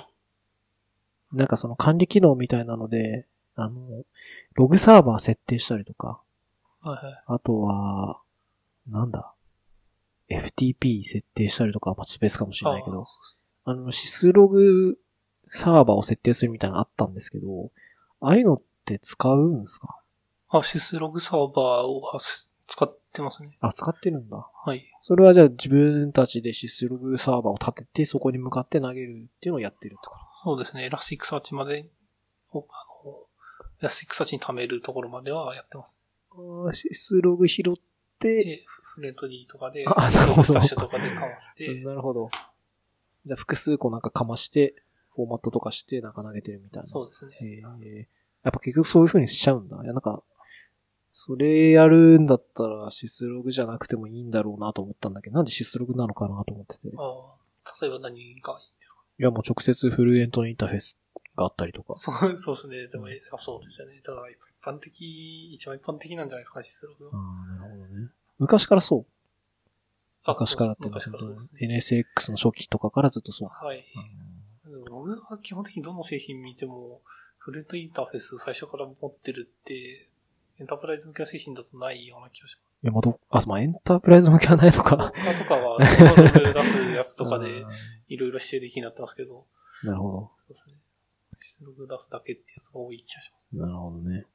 [1.32, 3.26] なんかその管理機能みたいなので、
[3.56, 4.04] あの、
[4.54, 6.20] ログサーバー設定したりとか、
[6.80, 7.22] はいはい。
[7.26, 8.20] あとは、
[8.88, 9.32] なんだ、
[10.30, 13.06] FTP 設定したりとかはまあスペースかもしれないけど、
[13.64, 14.96] あの、シスログ
[15.48, 17.70] サーバーを設定するみたいなのあったんですけど、
[18.20, 20.00] ああいうのって使うんですか？
[20.50, 22.18] あ、シスログサーバーをは
[22.68, 23.56] 使ってますね。
[23.60, 24.46] あ、使ってるんだ。
[24.64, 24.84] はい。
[25.00, 30.14] それはじゃあ自分たちで syslog サーバーを立てて、そこに向かって投げるっていうのをやってるってこ
[30.44, 30.84] そうですね。
[30.84, 31.86] Elasticsearch まで、
[32.52, 32.62] おあ
[33.04, 33.16] の、
[33.80, 35.98] Elasticsearch に貯めるところまではやってます。
[36.30, 37.74] とああ、 syslog 拾っ
[38.18, 42.28] て、で、 Fluentd とかで、あなるほど stash とかでかませて、 なるほど。
[43.24, 44.74] じゃあ複数個なんかかまして、
[45.14, 46.88] フォーマットとかしてなんか投げてるみたいな。
[46.88, 47.36] そうですね。
[47.42, 48.08] ええ
[48.44, 49.76] やっぱ結局そういう風にしちゃうんだ。
[49.82, 50.22] いや、なんか、
[51.20, 56.86] それやるんだったらシスログじゃなくてもいいんだろうなと思ったんだけど、なんでシスログなのかなと思ってて。
[56.86, 60.96] いああ例えば何がいいんですかや、もう直接フルエントのインターフェース
[61.36, 61.96] があったりとか。
[61.96, 62.86] そう、そうですね。
[62.86, 64.00] でも、あそうですよね。
[64.04, 67.10] ただ、一般的、一番一般的なんじゃないですか、シスログは。
[67.14, 68.10] ああ、なるほどね。
[68.38, 69.06] 昔からそう。
[70.22, 71.34] あ昔からって昔からね。
[71.60, 73.48] NSX の初期とかからずっとそう。
[73.48, 73.84] はい。
[74.70, 77.00] でも僕は基本的にどの製品見ても、
[77.38, 80.08] フレントインターフェース最初から持ってるって、
[80.60, 82.76] エンタープライズ向けの製品だとないような気がします。
[82.82, 85.12] いや、まあ、ど、あ、まあ、エンタープライズ向けはないのか。
[85.14, 87.68] 他とかは、ログ出すやつとかであ、
[88.08, 90.74] いろいろ指定できるようになってますけど、ーなるほそうですね。
[91.38, 93.48] 出力出すだけってやつが多い気がします。
[93.52, 93.60] ど。
[93.60, 94.26] なるほどね。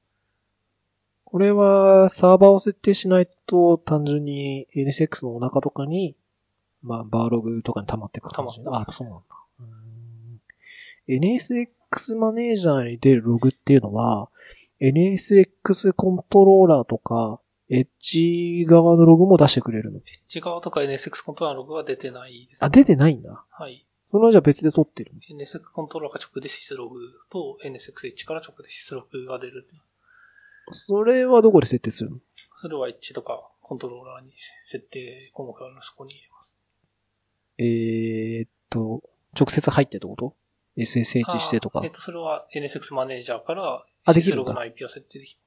[1.26, 6.16] これは、サーバーを設定しないと、単純に NSX のお腹とかに、
[6.82, 8.64] まあ、バーログとかに溜まってくる感じ。
[8.64, 9.34] 溜まってあ、そうなんだ。
[11.08, 14.30] NSX マネージャーに出るログっていうのは、
[14.82, 20.00] NSX コントローラーとか、エッジ側のログも出してくれるの。
[20.00, 23.46] エッジ側とか NSX コントローラーのログは出てないです、あ、出てないんだ。
[23.50, 23.86] はい。
[24.12, 27.00] それはじゃあ別で取ってるの？NSX コントローラーが直でシスログ
[27.32, 29.68] と NSXH から直でシスログが出る。
[30.72, 32.18] それはどこで設定するの？
[32.62, 34.34] それは H とかコントローラーに
[34.66, 36.54] 設定項目があるのでそこに入れます。
[37.58, 39.02] えーっと、
[39.38, 40.36] 直接入ってってこと？
[40.78, 41.80] ?SSH してとか。
[41.82, 41.92] あえっ。
[41.92, 44.36] と、それは NSX マネージャーからあできるんだ。
[44.36, 45.38] シスログの IP を設定でき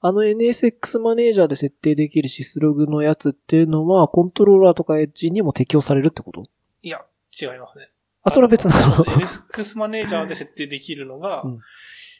[0.00, 6.44] あの NSX マネージャーで設定できるシスログのやつっていうのは、コントローラーとかエッジにも適用されるってこと？
[6.82, 7.04] いや、
[7.40, 7.90] 違いますね。
[8.22, 8.96] あ、それは別なの。
[9.04, 11.60] NSX マネージャーで設定できるのが、 うん。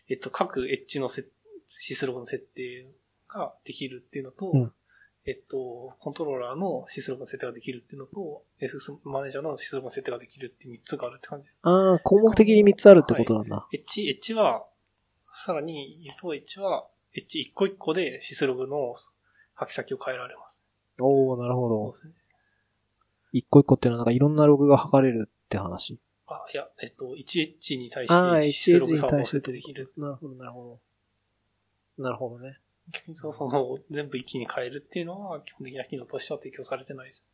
[0.09, 1.27] えっと、各エッジのせ
[1.69, 2.89] シスログの設定
[3.29, 4.73] ができるっていうのと、うん
[5.27, 11.59] えっと、コントローラーのシスログの設定ができるっていうのと、NSX マネージャーのシスログの設定ができるっていう3つがあるって感じです。
[11.63, 13.67] ああ、項目的に3つあるってことなんだ。
[13.73, 14.65] エッジ、エッジは、
[15.35, 18.95] さらに言うと、エッジは、エッジ1個1個でシスログの
[19.59, 20.63] 履き先を変えられます。
[21.01, 21.87] おー、なるほど。
[21.87, 22.15] そうですね。
[23.33, 25.99] 一個一個っていうのはなんかいろんなログが測れるって話？
[26.29, 29.93] あ、いや、えっと、1エッジに対してシス HH ログサーバ設定できる。
[29.97, 30.81] なるほど、なるほ
[31.99, 32.03] ど。
[32.03, 32.59] なるほどね。
[32.93, 37.27] 逆にその、その全部一気に変えるっていうのは、基本的な機能としては提供されてないです。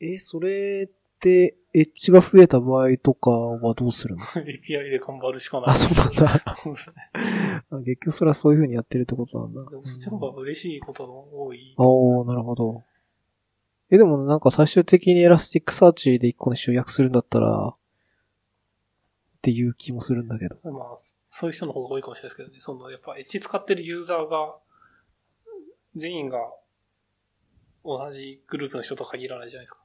[0.00, 4.24] えーそれっで、エッジが増えた場合とかはどうするの？
[4.34, 5.70] API で頑張るしかない。
[5.70, 6.56] あ、そうなんだ。
[6.62, 6.94] そうですね。
[7.70, 9.70] あ結局それはそういう風にやってるってことなんだ。
[9.70, 11.74] でもそっちの方が嬉しいことの多い。
[11.76, 12.82] おー、なるほど。
[13.90, 17.74] え、でもなんか最終的に Elasticsearch で一個に集約するんだったら、
[19.40, 20.56] っていう気もするんだけど。
[20.70, 20.96] まあ、
[21.30, 22.60] そういう人の方が多いかもしれないですけどね。
[22.60, 24.56] その、やっぱエッジ使ってるユーザーが、
[25.96, 26.38] 全員が
[27.84, 29.80] 同じグループの人とは限らないじゃないですか。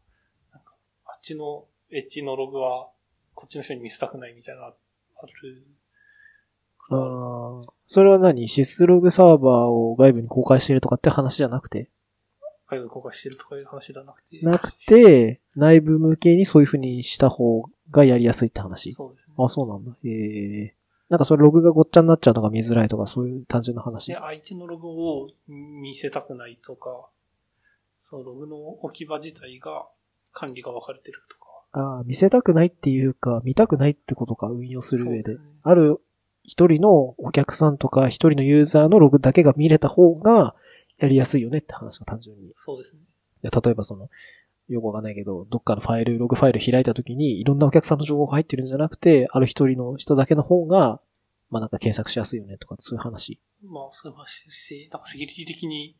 [0.51, 0.73] なんか、
[1.05, 2.91] あっちのエッジのログは、
[3.33, 5.65] こっちの人に見せたくないみたいな、ある。
[6.89, 8.47] あーそれは何？
[8.47, 11.89] syslog サーバーを外部に公開してるとかって話じゃなくて？
[12.67, 14.39] 外部公開してるとかいう話ではなくて。
[14.43, 18.91] なく、て、内部向けにそういう風にした方がやりやすいって話。
[18.91, 19.24] そうですね。
[19.37, 19.95] あ、そうなんだ。
[20.03, 20.09] え
[20.65, 20.75] え
[21.07, 24.07] なんかそれログがごっちゃになっちゃうのが見づらいとか、そういう単純な話？
[24.07, 27.09] で、相手のログを見せたくないとか、
[27.99, 29.87] そのログの置き場自体が
[30.33, 31.45] 管理が分かれてるとか。
[31.73, 35.23] ああ、見せたくないっていうか、見たくないってことか、運用する上で。
[35.23, 35.99] そうすねある
[36.43, 40.55] 一人のお客さんとか一人のユーザーのログだけが見れた方が
[40.97, 42.51] やりやすいよねって話が単純に。
[42.55, 42.99] そうですね。
[43.43, 44.09] で例えばその、
[44.67, 51.01] よくわかんないけど、どっかのファイル、ログファイル開いた時に、いろんなお客さんの情報が入ってるんじゃなくて、ある一人の人だけの方が、
[51.49, 53.39] まあなんか検索しやすいよねとか、そういう話。
[53.63, 55.95] まあ、そういう話し、なんかセキュリティ的に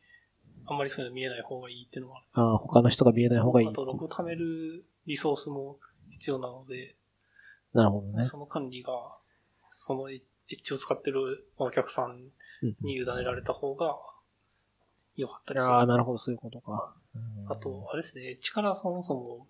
[0.66, 2.26] あんまりそういうの見えない方がいいっていうのもある。
[2.32, 3.72] ああ、他の人が見えない方がいいあ。
[3.72, 5.78] と、ログを貯めるリソースも
[6.10, 6.96] 必要なので、
[7.72, 8.24] なるほどね。
[8.24, 8.92] その管理が、
[9.68, 10.20] そのエッ
[10.64, 12.30] ジを使ってるお客さん
[12.80, 13.96] に委ねられた方が
[15.16, 15.72] 良かったりする。
[15.72, 16.94] ああ、なるほど、そういうことか。
[17.16, 19.46] うんあと、あれですね、エッジからそもそも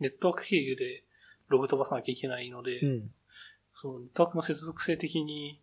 [0.00, 1.04] ネットワーク経由で
[1.48, 3.10] ログ飛ばさなきゃいけないので、うん。
[3.74, 5.60] そのネットワークの接続性的に、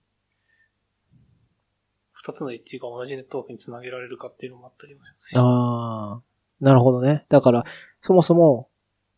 [2.11, 5.35] 二つのエッジが同じネットワークにつなげられるかっていうのもあったりもしますし。
[5.37, 6.21] ああ、
[6.61, 7.25] なるほどね。
[7.29, 7.65] だから、
[8.01, 8.69] そもそも、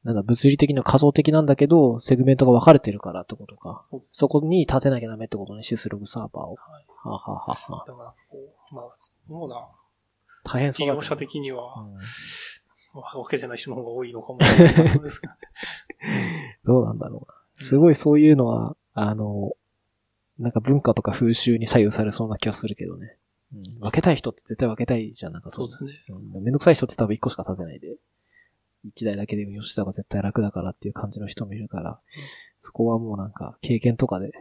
[0.03, 3.85] なんだ、物理的な仮想的なんだけど、セグメントが分かれてるからってことか。
[4.01, 6.55] そこに立てなきゃダメってことね、シスログサーバーを。
[6.55, 6.85] はい。
[6.87, 8.85] はあ、はあはあはあ、だから、こう、まあ、
[9.27, 9.67] 主な
[10.45, 11.97] 大変そうだけど事業者的には、うん
[12.95, 15.33] まあ、わけじゃない人の方が多いのかもしれないですけど。
[16.63, 17.35] どうなんだろうな。
[17.55, 19.51] すごいそういうのは、あの、
[20.39, 23.17] なんか文化とか風習に左右されそうな気がするけどね。
[23.53, 25.91] うん、分けたい人って絶対分けたいじゃん、なんかそうですね。
[26.09, 27.97] うんめんどくさい人って多分一個しか立てないで、
[28.85, 31.99] 一台だけで運用した方が絶対楽だからっていう感じの人もいるから、
[32.61, 34.31] そこはもうなんか経験とかで、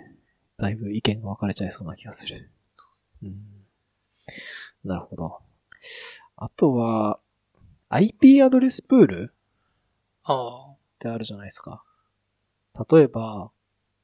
[0.58, 2.50] だいぶ意見が分かれちゃいそうな気がする。
[3.22, 3.36] うん。
[4.84, 5.43] なるほど。
[6.36, 7.18] あとは、
[7.88, 9.34] IP アドレスプール
[10.24, 11.84] ああ、ってあるじゃないですか。
[12.90, 13.50] 例えば、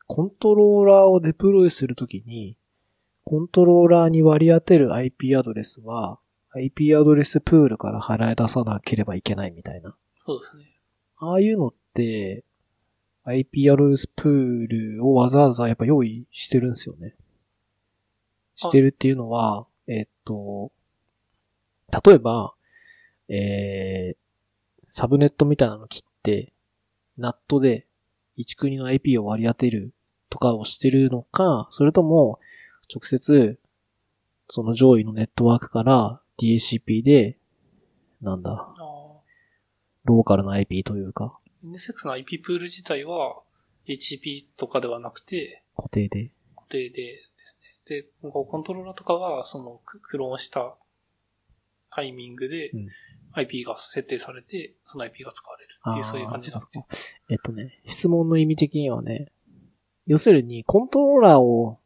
[0.06, 2.56] コントローラーをデプロイするときに、
[3.24, 6.18] コントローラーに割り当てる IP アドレスは、
[6.52, 9.94] IP アドレスプールから払い出さなければいけないみたいな。
[10.26, 10.64] そうですね。
[11.18, 12.44] ああいうのって、
[13.24, 14.66] IP アドレスプー
[14.96, 17.14] ルをわざわざやっぱ用意してるんですよね。
[18.56, 20.72] してるっていうのは、えっと、
[21.90, 22.54] 例えば、
[23.28, 24.16] えー、
[24.88, 26.52] サブネットみたいなの切って、
[27.16, 27.86] ナットで
[28.36, 29.92] 一国の IP を割り当てる
[30.30, 32.38] とかをしてるのか、それとも、
[32.92, 33.58] 直接、
[34.48, 37.38] その上位のネットワークから DHCP で、
[38.20, 38.68] なんだ、
[40.04, 43.42] ローカルな IP というか、NSX の IP プール自体は、
[43.86, 46.30] HCP とかではなくて、固定で。
[46.56, 47.58] 固定でです
[47.90, 48.02] ね。
[48.02, 50.76] で、コントローラーとかは、その、ククローンした
[51.90, 52.88] タイミングでうん
[53.32, 56.84] IP が設定されて、その IP が使われるっていう、そういう感じになって。
[57.30, 59.30] えっとね、質問の意味的にはね、
[60.06, 61.78] 要するにコントローラーを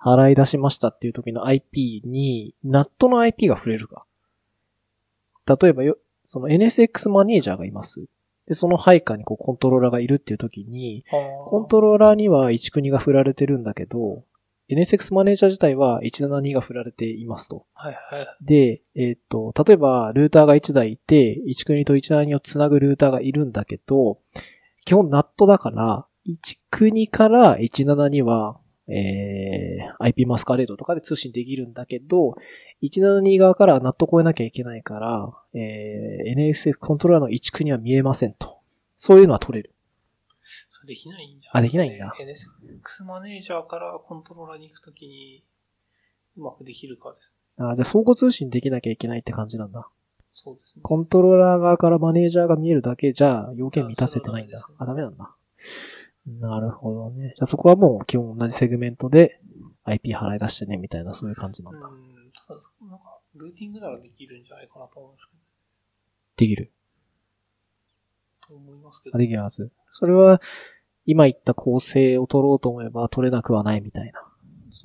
[0.00, 4.04] 払い出しましたっていう時の IP に、ナットの IP が触れるか。
[5.46, 8.06] 例えばよ、その NSX マネージャーがいます。
[8.46, 11.04] で、その配下にこうコントローラーがいるっていう時に、
[11.46, 14.24] コントローラーには1国が振られてるんだけど、
[14.70, 17.64] NSX マネージャー自体は172が振られていますと。
[17.72, 18.26] はいはい。
[18.42, 24.18] で、えっ、と、例えば、ルーターが1台いて、1国と172をつなぐルーターがいるんだけど、
[24.84, 28.58] 基本ナットだから、1国から172は、
[28.88, 32.36] えー、IP マスカレードとかで通信できるんだけど、
[32.82, 38.58] 172側からナット越えなきゃいけないから、えー、NSX コントローラーの1国は見えませんと。
[38.96, 39.72] そういうのは取れる。
[40.88, 41.50] できないんだ。
[41.52, 45.44] あできないんだ NSX マネージャーからコントローラーに行くときに、
[46.36, 47.32] うまくできるかです。
[47.58, 49.86] あじゃあ相互通信できなきゃいけないって感じなんだ。
[50.32, 50.82] そうですね。
[50.82, 54.58] コントローラー側からマネージャーが見えるだけじゃ要件満たせてないんだ。
[54.78, 55.34] あ、ダメなんだ。
[56.26, 57.34] なるほどね。
[57.36, 59.40] じゃあそこはもう基本同じセグメントで
[59.84, 61.86] IP 払い出してねみたいなそういう感じなうんんだ。、
[62.46, 65.38] ただ、なんか、ルーティングならできるんじゃないかなと思うんですけど。
[66.36, 66.70] できる。
[68.46, 69.18] と思いますけあど。
[69.18, 69.70] できるはず。
[69.90, 70.40] それは、
[71.08, 74.22] 今言った構成を取ろうと思えば取れなくはないみたいな。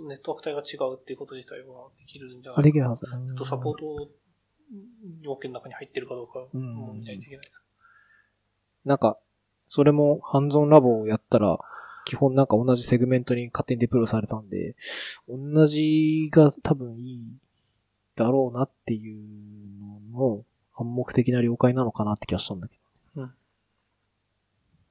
[0.07, 3.05] ネットワーク帯が違うっていうこと自体はできるんじゃないかあ、できるはず。
[3.07, 4.09] あとサポート
[5.21, 7.61] 要件の中に入ってるかどうかうんも見ないといけないです。
[8.85, 9.17] なんか、
[9.67, 11.59] それもハンズオンラボをやったら、
[12.05, 14.75] 基本なんか同じセグメントに勝手にデプロイされたんで、
[15.27, 17.37] 同じが多分いい
[18.15, 19.17] だろうなっていう
[20.13, 22.77] のの暗黙的な了解なのかなって気がしたんだけ
[23.17, 23.23] ど。
[23.23, 23.33] うん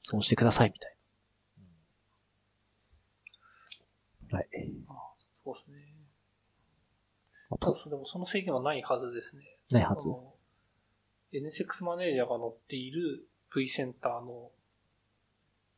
[0.03, 0.93] そうしてくださいみたいな。
[4.33, 4.49] はい。
[5.45, 5.77] そうですね。
[7.61, 9.43] そでもその制限はないはずですね。
[9.71, 10.09] ないはず
[11.33, 14.51] NSX マネージャーが乗っている V センターの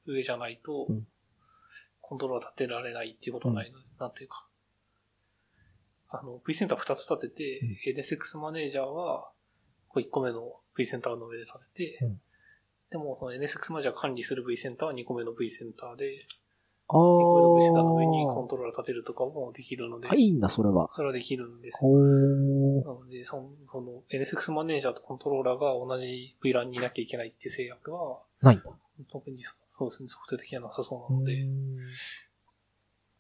[0.06, 1.06] 上じゃないとうん、
[2.00, 4.46] コントローラー立てられないっていうことはないので、なんていうか。
[6.10, 9.30] あの、V センター2つ立てて、NSX マネージャーは、
[9.88, 12.20] こう1個目の V センターの上で立てて、うん
[12.90, 16.20] でも、その NSX マネージャーが管理する V センターは2個目の V センターで、
[16.86, 20.90] あ2個目の V センターの上にコンートローラー立てるとかもできるので、あ、いいんだ、それは。
[20.94, 21.90] それはできるんですよ。
[21.90, 28.64] なので、その、その NSX マネージャーとコントローラーが同じ VLAN にいなきゃいけないっていう制約は、ないんだ。
[29.10, 31.46] 特にそそうですね、ソフト的にはなさそうなので、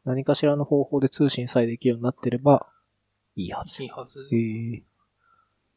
[0.04, 2.68] 何かしらの方法で通信さえできるようになってれば、
[3.34, 3.82] いいはず。
[3.82, 4.20] いいはず。
[4.26, 4.36] へで
[4.76, 4.82] え。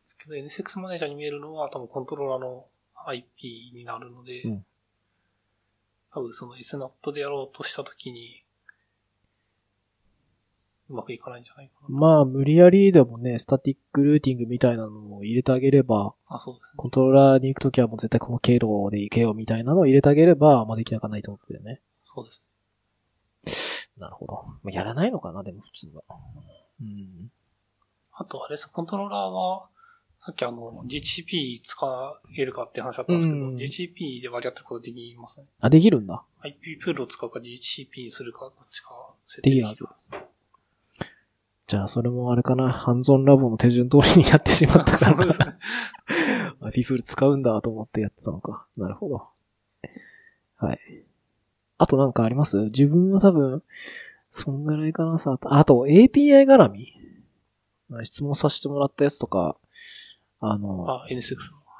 [0.06, 2.68] すけど、NSX マネージャーに見えるのは多分コントローラーの
[3.08, 4.66] IP になるので、うん
[6.18, 8.44] 多分その SNAP でやろうとしたときに、
[10.90, 11.96] うまくいかないんじゃないかな。
[11.96, 16.74] まあ、無理やりでもね、スタティックルーティングみたいなのを入れてあげれば、あ、そうですね。
[16.76, 21.82] コントローラーに行くときはもう絶対この経路で行けよみたいなのを入れてあげれば、まあできなくはないってことだよね。
[22.04, 22.26] そう
[23.46, 23.92] です。
[24.00, 24.34] なるほど。
[24.64, 26.02] まあ、やらないのかな、でも普通は。
[26.82, 27.32] うん。
[28.12, 29.70] あと、あれです、コントローラーは、
[30.28, 35.48] さっきあの、GCP 使えるかって話だったんですけど、うん GCP で割り当てることできますね。
[35.62, 36.22] あ、できるんだ。
[36.42, 39.86] IP プールを使うか GCP にするか、どっちか設できるはず
[41.68, 45.46] じゃあ、それもあれかな、ハンズオンラボの手順通りにやってしまったかそうですね。
[46.60, 48.68] ら、IP フール使うんだと思ってやってたのか。
[48.76, 49.28] なるほど。
[50.58, 50.80] はい。
[51.78, 52.58] あとなんかあります？
[52.66, 53.64] 自分は多分、
[54.30, 55.38] そんぐらいかなさ。
[55.42, 56.94] あと、API 絡み？
[57.88, 59.56] まあ質問させてもらったやつとか、
[60.40, 61.36] あの、あ、NSX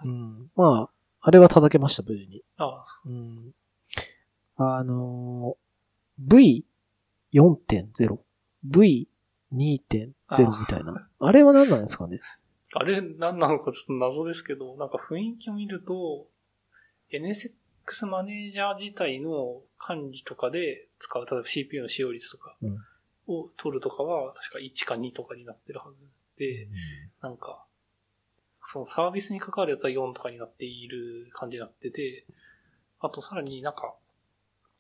[0.06, 0.12] の。
[0.12, 0.52] うん。
[0.56, 0.90] まあ、
[1.22, 2.44] あれは叩けました、無事に。
[2.58, 3.54] あ、うん。
[4.56, 6.64] あのー、
[7.34, 8.18] V4.0、
[8.68, 9.06] V2.0
[9.52, 9.80] み
[10.68, 11.08] たいな。
[11.20, 12.20] あれは何なんですかね？
[12.74, 16.28] あれ何なのかちょっと謎ですけど、なんか雰囲気を見ると、
[17.12, 22.78] NSX マネージャー自体の管理とかで使う、例えば CPU の使用率とかうん
[23.30, 25.98] を取るとかは、確か1か2とかになってるはず
[26.38, 26.68] で、
[27.22, 27.66] なんか、
[28.70, 32.26] そのサービスに関わるやつは4とかになっている感じになってて、
[33.00, 33.96] あとさらになんか、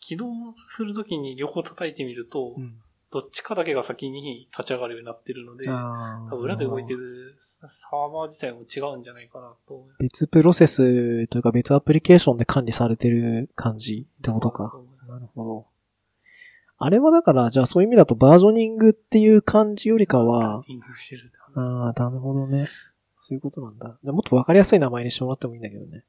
[0.01, 0.27] 起動
[0.57, 2.81] するときに両方叩いてみると、うん。
[3.09, 9.87] どっちかだけが先に立ち上がるようになってるので、多分裏で動いてるサーバー自体も違うんじゃないかなと。
[9.99, 14.73] 別プロセスというか別アプリケーションで管理されてる感じってことか。
[15.07, 15.65] なるほど。
[16.77, 21.71] あれはだから、じゃあそういう意味だとバージョニングっていう感じよりかは、リンクしてるって話。
[21.71, 22.67] ああ、なるほどね。
[23.27, 23.99] そういうことなんだ。
[24.01, 26.05] じゃあもっとわかりやすい名前にしてもらってもいいんだけどね。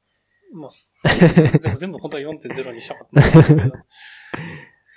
[0.53, 3.61] まあ、でも全部本当は4.0にしたかったんですけど。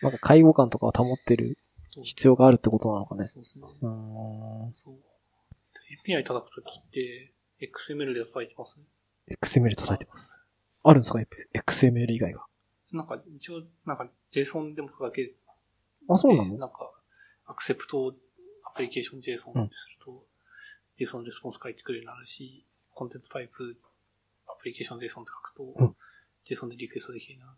[0.04, 1.58] なんか介護感とかを保ってる
[2.04, 3.26] 必要があるってことなのかね。
[3.26, 3.66] そうですね。
[3.82, 4.74] うーん。
[4.74, 4.96] そう。
[6.08, 8.78] API 叩くときって、XML で叩いてます？
[8.78, 8.86] ね。
[9.42, 10.40] XML 叩いてます。
[10.84, 11.20] あるんですか
[11.54, 12.46] ?XML 以外が。
[12.92, 15.36] なんか、一応、なんか JSON でも叩けて、
[16.10, 16.58] あ、そうなの？
[16.58, 16.92] なんか、
[17.46, 18.16] アクセプト
[18.66, 20.24] アプリケーション JSON ってすると、
[21.06, 23.78] JSON レスポンス書いてくれるようになるし、コンテンツタイプ
[24.48, 25.96] アプリケーション JSON って書くと、うん
[26.50, 27.58] JSON でリクエストできるようになる。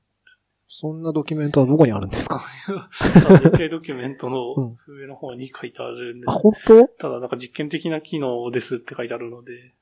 [0.68, 6.88] そんなドキュメントはどこにあるんですか？API ドキュメントのうん上の方に書いてあるんですあ、本当？
[6.88, 9.74] ただなんか実験的な機能ですって書いてあるので、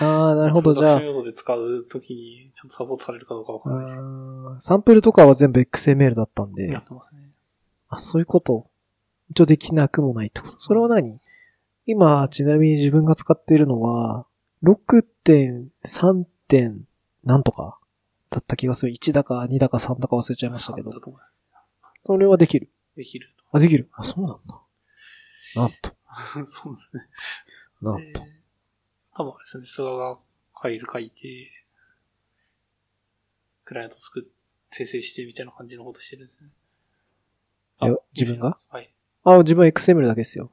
[0.00, 0.74] ああ、なるほど。
[0.74, 3.92] じゃあ用途で使うときにちゃんとサポートされるかどうかわからないで
[4.60, 4.66] す。
[4.66, 7.20] サンプルとかは全部 XML だったんでやっ、てますね。
[7.88, 8.66] あ、そういうこと。
[9.30, 10.60] 一応できなくもないってこと。
[10.60, 11.20] それは何？
[11.90, 14.26] 今、ちなみに自分が使っているのは、
[14.62, 16.24] 6.3.
[16.50, 16.84] 点
[17.22, 17.78] なんとか
[18.28, 18.92] だった気がする。
[18.92, 20.90] 1だか2だか3だか忘れちゃいましたけど。
[22.04, 22.68] それはできる。
[22.96, 23.88] できるあ、できる。
[23.92, 24.60] あ、そうなんだ。
[25.54, 25.90] なんと。
[25.90, 25.96] と。
[26.50, 27.02] そうですね。
[27.80, 28.20] なんと。
[28.20, 28.26] で
[29.14, 31.50] 多分あれですね、菅がファイル書いて、
[33.64, 34.24] クライアント作っ、
[34.70, 36.50] 生成してみたいな感じのことしてるんですね。
[37.82, 38.58] え自分が？
[38.68, 38.92] はい。
[39.24, 40.52] あ、自分は XML だけですよ。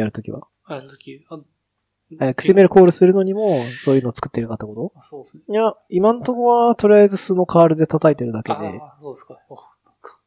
[0.00, 0.46] やるときは。
[0.64, 1.36] あの時、あ
[2.18, 5.44] あ XML コールするのにも、そういうのを作ってるかってこあそうですね。
[5.46, 9.38] といや、今んとこは、とりあえず素のカールで叩いてるだけで、ああ、そうですか。
[9.48, 9.64] おなん
[10.02, 10.18] か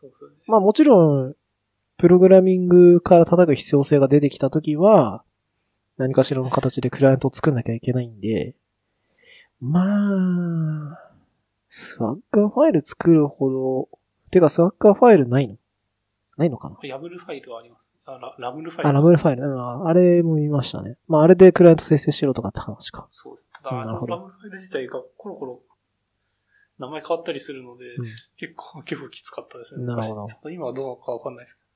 [0.00, 0.30] そうですね。
[0.46, 1.34] まあもちろん、
[1.96, 5.24] プログラミングから叩く必要性が出てきたときは、
[5.96, 8.54] 何かしらの形でクライアントを作んなきゃいけないんで、
[9.60, 9.80] ま
[10.92, 11.10] あ、
[11.68, 13.88] スワッガーファイル作るほど、
[14.30, 15.56] てかスワッガーファイルないの？
[16.36, 16.76] ないのかな？
[16.76, 17.87] RAML ファイルはあります。
[18.10, 18.88] あラ RAML ファイル。
[18.88, 19.42] あ、 RAML ファイル。
[19.42, 20.96] うんあれも見ましたね。
[21.08, 23.06] まああれでクライアント生成しろとかって話か。
[23.10, 23.48] そうです。
[23.52, 25.60] ただ、 RAML ファイル自体がコロコロ
[26.78, 28.04] 名前変わったりするので、うん
[28.38, 29.84] 結構、結構きつかったですね。
[29.84, 31.68] なるほどちょっと今はどうかわかんないですけど。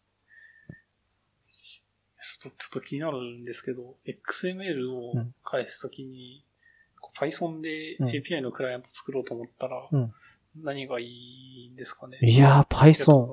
[2.42, 6.44] ちょっと、ちょっと気になるんですけど、XML をうん返すときに、
[7.00, 10.12] こう Python でうん API のクライアント作ろうと思ったら、うん
[10.54, 12.18] 何がいいんですかね。
[12.20, 13.24] いやー、Python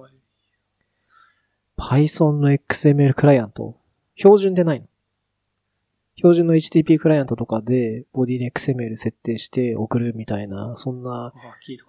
[1.80, 3.78] Python の XML クライアント？
[4.16, 4.88] 標準でないの？
[6.16, 11.34] 標準の HTTP クライアントとかで、ボディに XML 設定して送るみたいな、そんな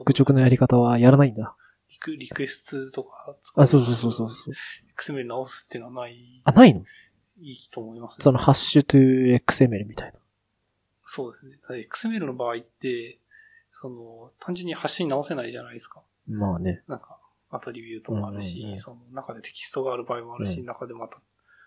[0.05, 1.57] 愚直なやり方はやらないんだ。
[1.91, 4.55] リクリクエストとか使あ、そうそうそうそうそう。
[4.97, 6.83] XML 直すっていうのはない、あ、ないの？
[7.41, 8.23] いいと思いますね。
[8.23, 10.19] そのハッシュ to XML みたいな。
[11.05, 11.57] そうですね。
[11.67, 13.19] ただ XML の場合って、
[13.73, 16.03] その、単純にハッシュに直せないじゃないですか。
[16.29, 16.83] まあね。
[16.87, 17.20] なんか、
[17.51, 21.21] アトリビュートもあるし、うんうんうんその中でテキストがある場合もあるし、うん中でまた、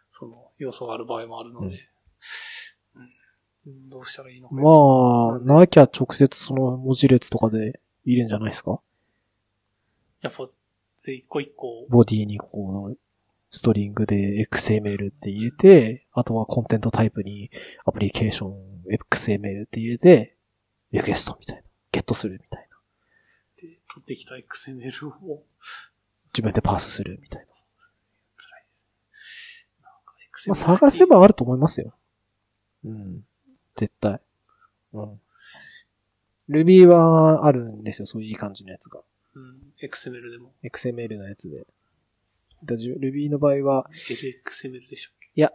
[0.10, 1.80] その、要素がある場合もあるので、
[3.66, 4.56] うんどうしたらいいのか。
[4.56, 8.82] まあ、なきゃ直接その文字列とかで入れんじゃないですか？
[10.22, 10.50] やっぱ、
[11.06, 12.98] で、一個一個、ボディにこう、
[13.52, 17.52] ストリングで XML って入れて、あとはコンテントタイプに
[17.86, 20.36] アプリケーション XML って入れて、
[20.92, 21.62] リクエストみたいな。
[21.92, 22.63] ゲットするみたいな。
[24.02, 25.44] で、取ってきた XML を、
[26.28, 27.46] 自分でパースするみたいな。
[28.38, 29.84] 辛いですね。
[29.84, 30.14] なんか
[30.48, 31.94] まあ、探せばあると思いますよ。
[32.86, 33.26] うん。
[33.76, 34.20] 絶対。
[34.94, 35.22] うん。
[36.50, 39.02] Ruby はあるんですよ、そういういい感じのやつが。
[39.36, 41.66] うん、XML でも、XML のやつで。
[42.66, 45.30] Ruby の場合は、LXML でしょっけ？
[45.36, 45.52] いや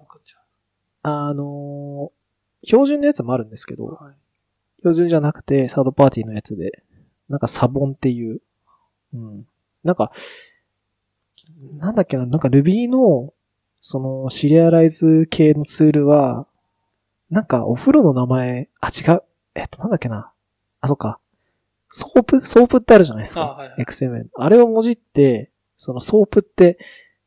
[1.02, 2.18] あのー
[2.64, 4.14] 標準のやつもあるんですけど、あはい。
[4.78, 6.82] 標準じゃなくて、サードパーティーのやつで、
[7.28, 8.40] なんかサボンっていう、
[9.14, 9.46] うん。
[9.84, 10.12] なんか、
[11.78, 13.32] なんだっけな、なんか Ruby の、
[13.80, 16.46] その、シリアライズ系のツールは、
[17.30, 19.22] なんかお風呂の名前、あ、違う。
[19.54, 20.32] えっと、なんだっけな。
[20.80, 21.18] あ、そっか。
[21.90, 23.42] SOAP？SOAP ってあるじゃないですか。
[23.42, 24.26] あはいはい XML。
[24.34, 26.78] あれをもじって、その SOAP って、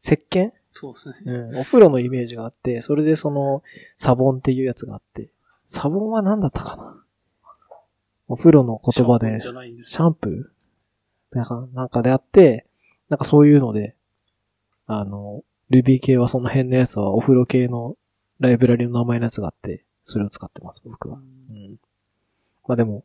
[0.03, 0.51] 石鹸？
[0.73, 1.15] そうですね。
[1.25, 1.57] うん。
[1.57, 3.63] お風呂のイメージがあって、それでその、
[3.97, 5.29] Savon っていうやつがあって、
[5.67, 7.00] Savon は何だったかな？
[8.31, 10.61] お風呂の言葉でシャンプー
[11.35, 12.65] ないんか、なんかであって、
[13.09, 13.95] なんかそういうので、
[14.87, 17.95] あの、Ruby 系はその辺のやつはお風呂系の
[18.39, 21.17] ライブラリの名前のやつがあって、それを使ってます、僕は。
[21.17, 21.75] うん。
[22.67, 23.03] まあでも、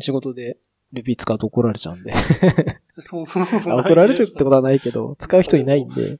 [0.00, 0.58] 仕事で
[0.92, 2.12] Ruby 使うと怒られちゃうんで。
[2.98, 6.18] そう、そのことあない怒られるってことははないけど、使う人いないんで。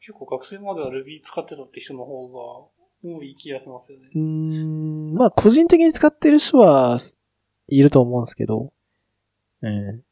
[0.00, 2.68] 結構学生までは Ruby 使ってたって人の方が
[3.04, 4.08] 多い気がしますよね。
[4.14, 6.98] うーん、まあ個人的に使ってる人は
[7.68, 8.72] いると思うんですけど、
[9.62, 10.02] うん。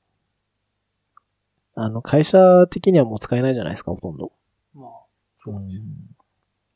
[1.74, 4.32] あの、会社的にはもう使えないじゃないですか、ほとんど。
[4.74, 4.90] まあ、
[5.36, 5.82] そうです。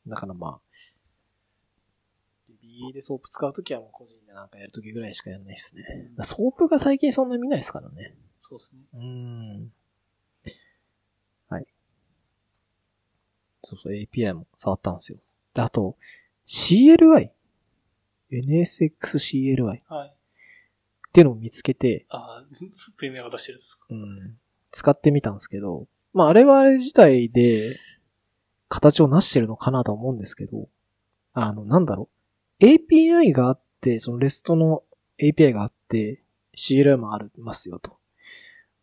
[0.07, 0.59] だからまあ、
[2.49, 5.83] Ruby でソープ使うときはもう個人でなんかやるときぐらいしかやらないですね。
[5.83, 8.15] だから SOAP が最近そんな見ないですからね。
[8.39, 8.81] そうですね。
[8.93, 9.71] うーん。
[11.49, 11.67] はい。
[13.63, 15.19] そうそう、API も触ったんですよ。
[15.53, 15.97] で、あと、
[16.47, 17.29] CLI。
[18.31, 20.13] NSXCLI っはい。
[21.13, 22.45] ていうのを見つけて、ああ、
[22.97, 23.85] プレミアが出してるんですか？
[23.89, 24.37] うん、
[24.71, 27.75] 使ってみたんですけど、まあ、あれはあれ自体で、
[28.69, 30.67] 形を成してるのかなとは思うんですけど、
[31.33, 32.09] あの、なんだろ
[32.59, 32.63] う。
[32.65, 34.83] API があって、その REST の
[35.19, 36.21] API があって、
[36.57, 37.97] CLI もありますよと。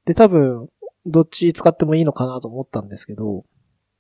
[0.06, 0.70] で、多分、
[1.06, 3.44] どっち使ってもいいのかなと思ったんですけど、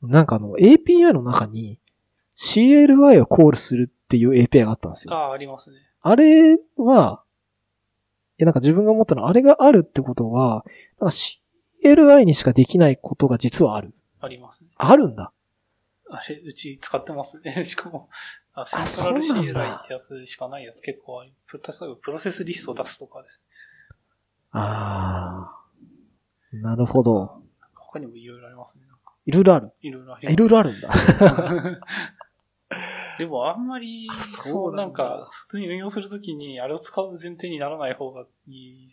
[0.00, 1.78] なんかあの、API の中に
[2.36, 5.14] CLI をコールするっていう API があったんですよ。
[5.14, 5.76] ああ、ありますね。
[6.00, 7.22] あれは、
[8.38, 10.64] いやなんか自分が思ったのは、あれがあるってことは、
[11.00, 11.16] なんか
[11.84, 13.94] CLI にしかできないことが実はある。
[14.20, 14.70] ありますね。
[14.76, 15.32] あるんだ。
[16.10, 17.62] あれ、うち使ってますね。
[17.64, 18.08] しかも、
[18.52, 23.42] あ、センそトラル CLI ってやつしかないやつ結構あり、プ例えばプロセスリストを出すとかです
[24.50, 26.56] ああ。
[26.56, 27.36] なるほど。
[27.38, 27.44] ね。
[27.74, 28.84] 他にもいろいろありますね。
[29.26, 29.72] いろいろある。
[29.80, 30.32] いろいろあります。
[30.32, 30.90] いろいろあるんだ。
[33.18, 38.88] でもあんまり、そそうう、なんんか、普通に運用するときに、あれを使う前提にならない方がいい。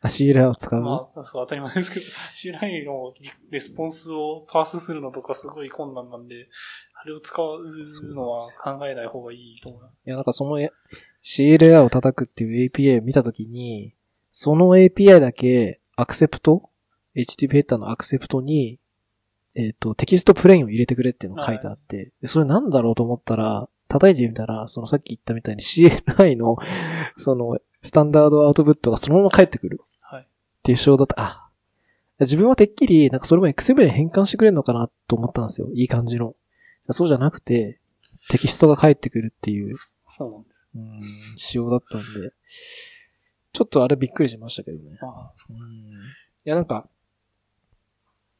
[0.00, 3.14] あ CLI を使う、まあ、そう、当たり前ですけど、CLI の
[3.50, 6.48] レスポンスをパースするのとかすごい困難なんで、
[6.94, 9.82] ああれを使うのは考えない方がいいと思う。
[9.82, 10.58] いや、なんかその
[11.22, 13.94] CLI を叩くっていう API を見たときに、
[14.30, 16.70] その API だけアクセプト
[17.16, 18.78] ?HTTP ヘッダーのアクセプトに、
[19.56, 26.56] えっ、と、テキストプレインを入れてくれっていうのが書いてあって、でそれなんだろうと思ったら、叩いてみたら、そのさっき言ったみたいに CLI の、
[27.16, 30.22] その、スタンダードアウトプットがそのまま返ってくるはい。
[30.22, 30.26] っ
[30.62, 31.14] ていう仕様だった。
[31.20, 31.50] あ、
[32.20, 35.68] 自分はてっきり、なんかそれも XML に変換してくれるのかなと思ったんですよ。
[35.72, 36.34] いい感じの。
[36.90, 37.80] そうじゃなくて、
[38.30, 39.74] テキストが返ってくるっていう、
[40.08, 40.68] そうなんです。
[40.74, 42.32] うん、仕様だったんで、
[43.52, 44.98] ちょっとあれびっくりしましたけどね。
[45.00, 45.56] まあ、うん。
[45.56, 45.60] い
[46.44, 46.88] や、なんか、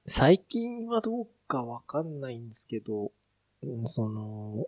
[0.06, 3.10] 最近はどうかわかんないんですけど、
[3.62, 4.66] うんその、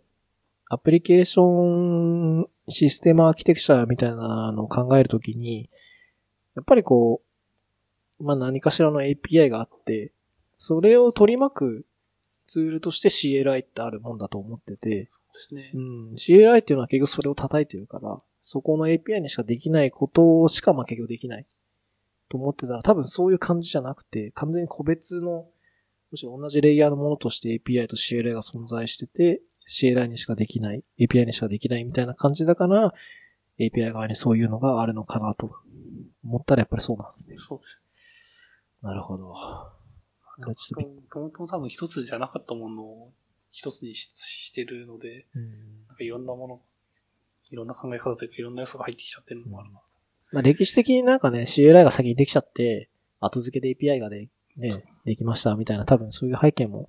[0.69, 5.69] アプリケーションシステムアーキテクチャみたいなのを考えるときに、
[6.55, 7.21] やっぱりこ
[8.19, 10.11] う、まあ、何かしらの API があって、
[10.57, 11.85] それを取り巻く
[12.47, 15.09] ツールとして CLI ってあるもんだと思ってて、で
[15.47, 15.77] すねう。
[15.77, 21.45] ん、CLI っていうのは結局それを叩いてるから、そこの API にしかできないことしかまあ結局できない。
[22.29, 25.47] と思ってたら多分そういう感じじゃなくて、完全に個別の、
[26.11, 32.93] むしろ同じレイヤーのものとして API と CLI が存在してて、CLI にしかできない、API にしかできないみたいな感じだから、
[33.59, 35.51] API 側にそういうのがあるのかなと
[36.23, 37.35] 思ったらやっぱりそうなんですね。
[37.39, 37.79] そうです。
[38.81, 39.33] なるほど。
[40.39, 43.11] ちょっとびっ本当多分一つじゃなかったものを
[43.51, 46.61] 一つにししてるので、うんなんかいろんなもの、
[47.51, 49.81] いろんな考え方というかいろんな要素が入ってきちゃってるのもあるな。
[50.31, 52.89] まあ、歴史的になんかね、CLI が先にできちゃって、
[53.19, 56.87] 後付けで API がで、ね、できましたみたいな、多分そういう背景も。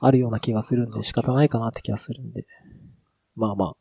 [0.00, 2.46] あるような気がするんで、仕方ないかなって気がするんで。
[3.36, 3.76] まあまあ。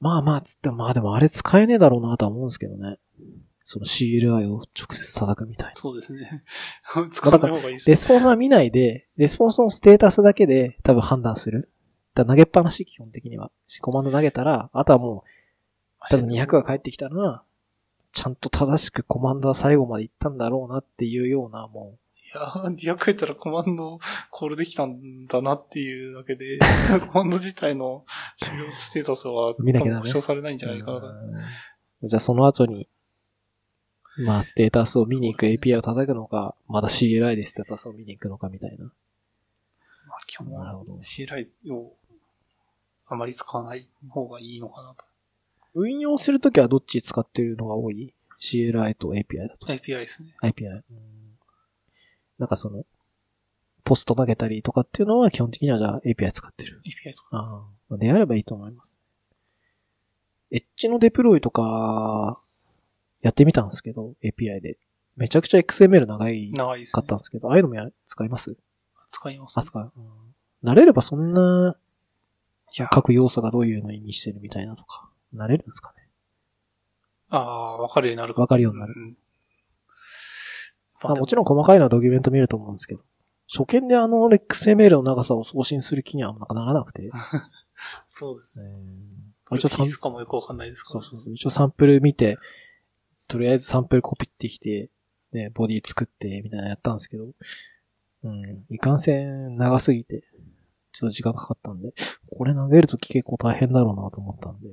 [0.00, 2.98] まあまあ、つっても、まあでもあれ使えねえだろうなとは思うんですけどね。
[3.70, 5.72] その CLI を直接叩くみたいな。
[5.76, 6.42] そうですね。
[7.12, 7.92] 使わない方がいいですね。
[7.92, 11.70] レスポンスは見ないで、レスポンスのステータスだけで多分判断する。
[12.14, 13.50] だ投げっぱなし、基本的には。
[13.82, 15.28] コマンド投げたら、あとはもう、
[16.10, 17.42] 多分200が返ってきたら、
[18.12, 23.98] ちゃんと正しくコマンドは最後まで行ったんだろうなっていうような、もいやー、200回ったらコマンド
[24.30, 26.58] コールできたんだなっていうだけで、
[27.12, 28.04] コマンド自体の
[28.36, 31.00] 終了ステータスは見なきゃ保証されないんじう、ゃないかな
[32.02, 32.88] じゃあその後に、
[34.18, 38.84] まあ、ステータスを見に行く API を叩くのか、まだ CLI でステータスを見に行くのかみたいな。
[38.84, 38.90] ま
[40.16, 40.94] あ、基本はなるほど。
[40.96, 41.94] CLI を
[43.06, 45.04] あまり使わない方がいいのかなと。
[45.74, 49.66] 運用するときはどっち使ってるのが多い ?CLI と API だと。
[49.66, 50.34] API ですね。
[50.42, 50.82] API。
[52.38, 52.84] なんかその、
[53.84, 56.82] ポスト投げたりとかっていうのは基本的にはじゃあ API 使ってる。
[56.84, 57.66] API 使ああ。
[57.88, 58.98] まあであればいいと思います。
[60.50, 62.40] エッジのデプロイとか、
[63.20, 64.78] やってみたんですけど、API で。
[65.16, 67.18] めちゃくちゃ XML 長い長いですねかったん。
[67.18, 68.56] ですけど、ああいうのもや使います？
[69.10, 69.92] 使います、あ、使う。
[70.62, 71.76] 慣れればそんな、
[72.90, 76.08] 各要素がどういうのを意味してるみたいなとか、慣れるんですかね？
[77.30, 78.40] ああ、わかるようになるか。
[78.40, 78.94] わかるようになる。
[78.96, 79.16] うん。
[81.02, 83.00] まあもちろん細かいのはドキュメント見ると思うんですけど、
[83.50, 87.10] 初見であの XML の長さを送信する気にはなんかならなくて。
[88.06, 88.64] そうですね。
[89.52, 91.04] 一応サン必須かもよくわかんないですから。
[91.04, 91.34] そうそうそう。
[91.34, 92.38] 一応サンプル見て、
[93.28, 94.90] とりあえずサンプルコピってきて、
[95.32, 97.26] ね、ボディ作って、みたいなのやったんですけど、
[98.24, 100.24] うん、いかんせん長すぎて、
[100.92, 101.94] ちょっと時間かかったんで、
[102.36, 104.68] これ投げるとき結構大変だろうなと思ったんで、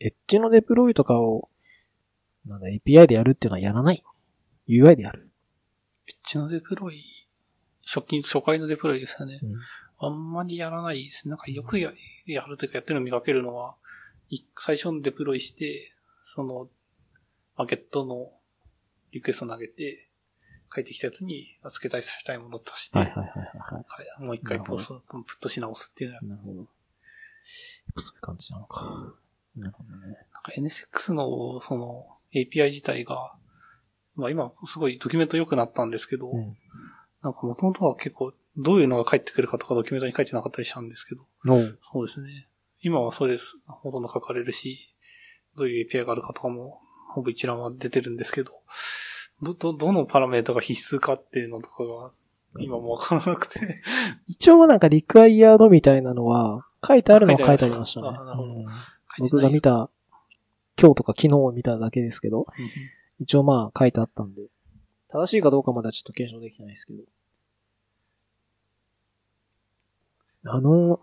[0.00, 1.48] エッジのデプロイとかを、
[2.46, 4.04] なんだ、API でやるっていうのはやらない。
[4.68, 5.30] UI でやる。
[6.06, 7.04] エッジのデプロイ、
[7.86, 9.38] 初期、初回のデプロイですよね。
[9.42, 9.54] うん
[9.98, 11.30] あんまりやらないですね。
[11.30, 11.92] なんかよくや
[12.26, 13.76] やるというかやってるのを見かけるのは、
[14.28, 16.68] い最初にデプロイして、その、
[17.56, 18.32] マーケットの
[19.12, 20.08] リクエスト投げて、
[20.74, 23.84] 書いてきたやつに付けたいしたいものを足して、はいはいはいはいはは
[24.20, 26.26] いもう一回ポスト、プットし直すっていうのは、い。
[26.26, 26.56] なるほど。
[26.58, 26.66] やっ
[27.94, 29.14] ぱそういう感じなのか。
[29.56, 30.06] なるほどね。
[30.06, 33.34] なんか NSX のその API 自体が、
[34.16, 36.56] まあ今すごいドキュメント良くなったんですけど、うん。
[37.22, 42.48] なんか元々は結構どういうのが返ってくるかとかドキュメントに書いてなかったりしたんですけど、おうそうですね。
[42.80, 43.58] 今はそれです。
[43.66, 44.94] ほとんど書かれるし、
[45.56, 46.80] どういう API があるかとかも、
[47.14, 48.52] ほぼ一覧は出てるんですけど、
[49.42, 52.10] ど、ど、どのパラメータが必須かっていうのとかが、
[52.60, 53.82] 今もわからなくて。
[54.28, 58.08] 一応なんかリクワイヤードみたいなのは、書いてあるのは書いてありましたね。
[58.08, 58.66] あなるほどうん
[59.18, 59.90] 僕が見た、
[60.80, 62.46] 今日とか昨日見ただけですけど、うん
[63.20, 64.42] 一応まあ書いてあったんで、
[65.08, 67.04] 正しいかどうかまではちょっと検証できてないですけど。
[70.46, 71.00] あの、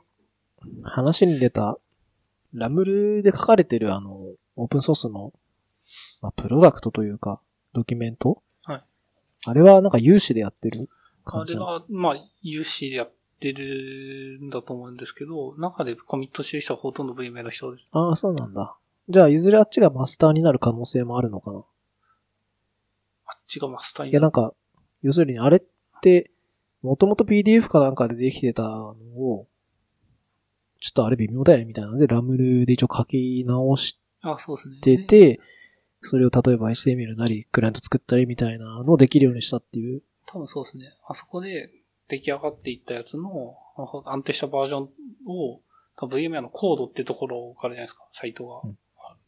[0.83, 1.79] 話に出た、
[2.53, 5.31] ラムルで書かれてるあの、オープンソースの、
[6.21, 8.43] まあ、プロダクトというか、ドキュメント？
[8.63, 8.83] はい。
[9.45, 10.89] あれはなんか有志でやってる
[11.23, 11.79] あ感じなの？
[11.79, 17.89] れが、まあ、有志でやっってるんだと思うんですけど、中でコミットしてる人はほとんど VMA の人です。
[17.91, 18.76] ああ、そうなんだ。
[19.09, 21.57] じゃあ、いずれあっちがマスターになる可能性もあるのかな？
[23.26, 24.53] あっちがマスターにいや、なんか、
[25.01, 25.61] 要するにあれっ
[26.01, 26.30] て、
[26.84, 29.47] もともと PDF かなんかでできてたのを、
[30.80, 33.99] ちょっとあれ微妙だよねみたいなので、ラムルで一応書き直し。
[34.81, 35.39] てて、
[36.03, 40.03] それを例えば HTML なり、クライアント作ったりみたいなのをできるようにしたっていう。
[40.27, 40.85] 多分そうですね。
[41.07, 41.72] あそこで
[42.11, 43.55] 出来上がっていったやつの
[44.05, 44.83] 安定したバージョン
[45.27, 45.61] を、
[45.95, 48.61] 多分 VMware のコードってところからじゃないですか、サイトが。
[48.63, 48.77] うん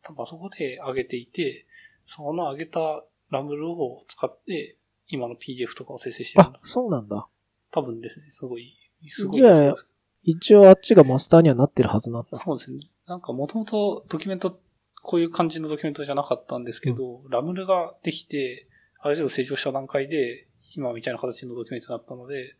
[0.03, 1.65] 多分あそこで上げていて、
[2.05, 4.77] その上げたラムルを使って、
[5.07, 6.59] 今の PDF とかを生成してるんだ、。
[6.61, 7.27] あそうなんだ。
[7.71, 8.75] 多分ですね、すごい、
[9.07, 9.87] すごいじゃあそうです
[10.25, 12.37] 一応あっちがマスターにはなってるはずなんだ。
[12.37, 12.79] そうですね。
[13.07, 14.59] なんかもともとドキュメント、
[15.01, 18.67] こういう感じのドキュメントじゃなかったんですけど、ラムルができて、
[18.99, 22.55] ある程度成長した段階で、今みたいな形のドキュメントになったので、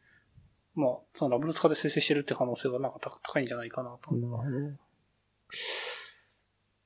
[0.76, 4.14] まあ、そのラムル使って生成してるって可能性がなんか高高いんじゃないかなと。
[4.16, 4.44] なるほ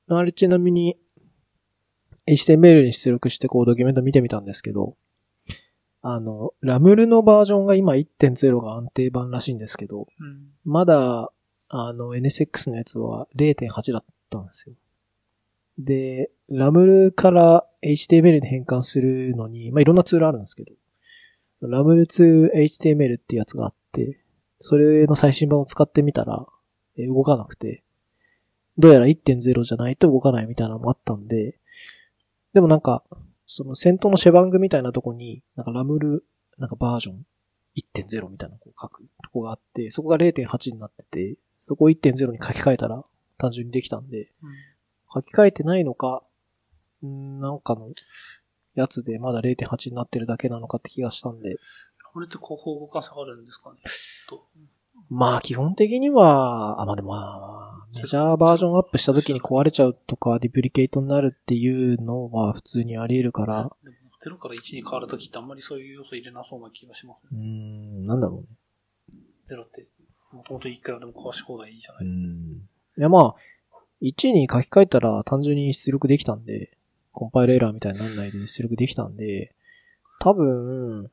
[0.08, 0.18] ど。
[0.18, 0.98] あれちなみに、
[2.26, 4.96] HTML に出力してこうドキュメント見てみたんですけど、
[6.02, 10.52] あの、ラムルのバージョンが今1.0が安定版らしいんですけど、うん。
[10.64, 11.32] まだ、
[11.68, 14.76] あの、NSX のやつは0.8だったんですよ。
[15.78, 20.72] で、ラムルから HTML に変換するのに、まあ、いろんなツールあるんですけど、
[21.60, 23.77] ラムル 2HTML ってやつがあって、
[24.60, 26.46] それの最新版を使ってみたら、
[26.96, 27.82] え動かなくて、
[28.76, 31.58] どうやら1.0じゃないと動かないみたいなのもあったんで、
[32.54, 33.04] でもなんか、
[33.46, 36.24] その先頭のシェバングみたいなとこに、なんかラムル、
[36.58, 37.24] なんかバージョン
[37.76, 43.04] 1.0みたいなのを書くとこがあって、そこが0.8になってて、そこを1.0に書き換えたら
[43.38, 44.28] 単純にできたんで、
[45.12, 46.22] 書き換えてないのか、
[47.04, 47.90] んなんかの
[48.74, 51.56] やつでまだ0.8になってるだけなのかって気がしたんで、
[52.18, 53.76] これって広報動かさがあるんですかね？
[54.28, 54.40] と
[55.08, 67.28] まあ基本的には、あ、まあでもまあ、メジャーバージョンアップした時に壊れちゃうとか、ディプリケートになるっていうのは普通にあり得るから、でも0から1に変わるときってあんまりそういう要素入れなそうな気がしますね。
[67.32, 68.46] うーん、なんだろうね。
[69.48, 69.86] 0って、
[70.32, 72.20] もともといくらでも壊し放題いいじゃなういですか。
[72.20, 72.24] ん。
[72.24, 73.34] いやまあ、
[74.02, 76.76] 1に書き換えたら単純に出力できたんで、
[77.12, 79.54] コンパイルエラーみたいにならないで出力できたんで、
[80.20, 81.10] 多分、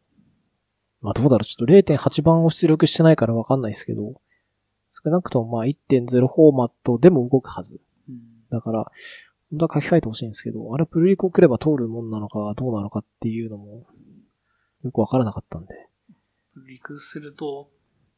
[1.01, 4.21] まあどうだろう、ちょっと0.8番を出力してないからわかんないですけど、
[4.89, 7.79] 少なくともまあ1.0フォーマットでも動くはず。
[8.09, 8.91] うんだから、
[9.49, 13.85] 本当は書き換えてほしいんですけど、あれプルリクをくれば通るもんなのかどうなのかっていうのも、
[14.83, 15.73] よくわからなかったんで、
[16.67, 17.69] リクすると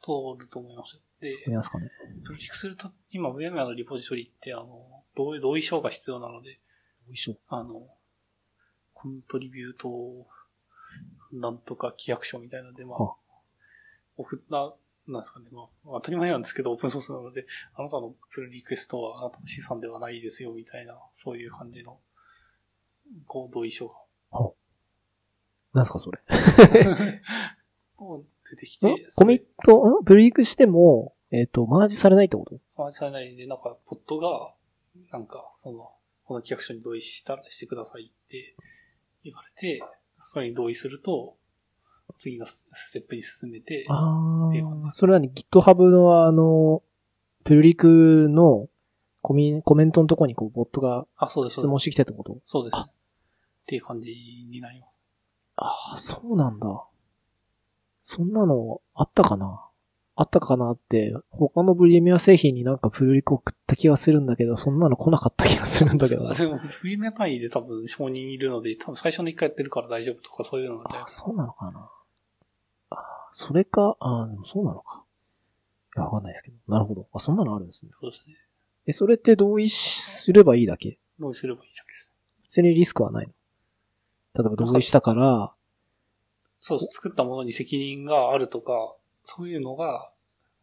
[0.01, 0.99] 通ると思います。
[1.19, 1.89] で、見ますかね。
[2.23, 6.57] プロジェクすると、今 VMware のリポジトリって、あの、同意同意書が必要なので、よ
[7.11, 7.37] いしょ。
[7.47, 7.87] あの、
[8.93, 9.89] コントリビュート、
[11.33, 13.15] なんとか規約書みたいなので、まあは、
[14.17, 14.73] オフな、
[15.07, 17.45] なんですかね、まあ、当たり前なんですけど、オープンソースなので、
[17.75, 21.99] あなたのプルリクエストはあなたの資産ではないですよ、みたいな、そういう感じの、
[23.25, 23.95] こう、同意書が。
[25.73, 26.19] なんすかそれ。
[28.49, 30.03] 出てきてん、コミット、ん？
[30.03, 32.59] プルリクしても、えっ、と、マージされないってこと？
[32.77, 34.53] マージされないで、なんか、ポットが、
[35.11, 35.91] なんか、その、
[36.23, 38.55] この規約書に同意したらしてくださいって
[39.23, 39.81] 言われて、
[40.19, 41.35] それに同意すると、
[42.17, 46.81] 次のスステップに進めて、あっていう感じあ、それはね、GitHub のあの、
[47.43, 48.67] プルリクの
[49.21, 51.05] コミコメントのとこにこう、ボットが。
[51.49, 52.37] 質問してきたってこと？
[52.45, 52.79] そうです。
[52.79, 52.89] っ
[53.65, 54.11] ていう感じ
[54.49, 55.01] になります。
[55.57, 56.85] ああ、そうなんだ。
[58.01, 59.66] そんなのあったかな？
[60.19, 66.33] あったかなって、他のブリミア製品になんかプルリク送った気がするんだけど、そんなの来なかった気がするんだけどな。
[66.35, 71.89] でも、フリーメ単位で多分承認いるので、多分最初の一回やってるから大丈夫とかそういうのであ、そうなのかな
[72.89, 75.03] あそれか、あでもそうなのか。
[75.95, 76.57] いや、わかんないですけど。
[76.67, 77.07] なるほど。
[77.13, 77.91] あ、そんなのあるんですね。
[78.01, 78.35] そうですね。
[78.87, 80.97] え、それって同意すればいいだけ？
[81.19, 82.11] 同意すればいいだけです。
[82.43, 83.33] 普通にリスクはないの？
[84.43, 85.53] 例えば同意したから、
[86.59, 88.97] そう、作ったものに責任があるとか、
[89.29, 90.09] そういうのが、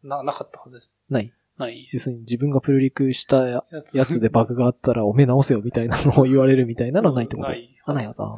[0.03, 0.91] な、なかったはずです。
[1.07, 3.63] ないない要するに自分がプルリクしたや
[3.93, 7.47] やつでバグがあったらおめえ直せよみたいなのを言われるみたいなのはないってこと？
[7.47, 7.69] ない。
[7.85, 8.35] あ、ないはずだ。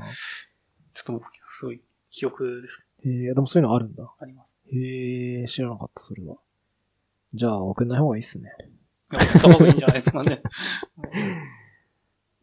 [0.93, 4.13] ちょっともう、すごい、記憶ですえー、でもそういうのあるんだ。
[4.19, 4.57] あります。
[4.71, 6.35] へえ、知らなかった、それは。
[7.33, 8.51] じゃあ、送んない方がいいっすね。
[9.13, 10.41] いや、送った方がいいんじゃないですかね。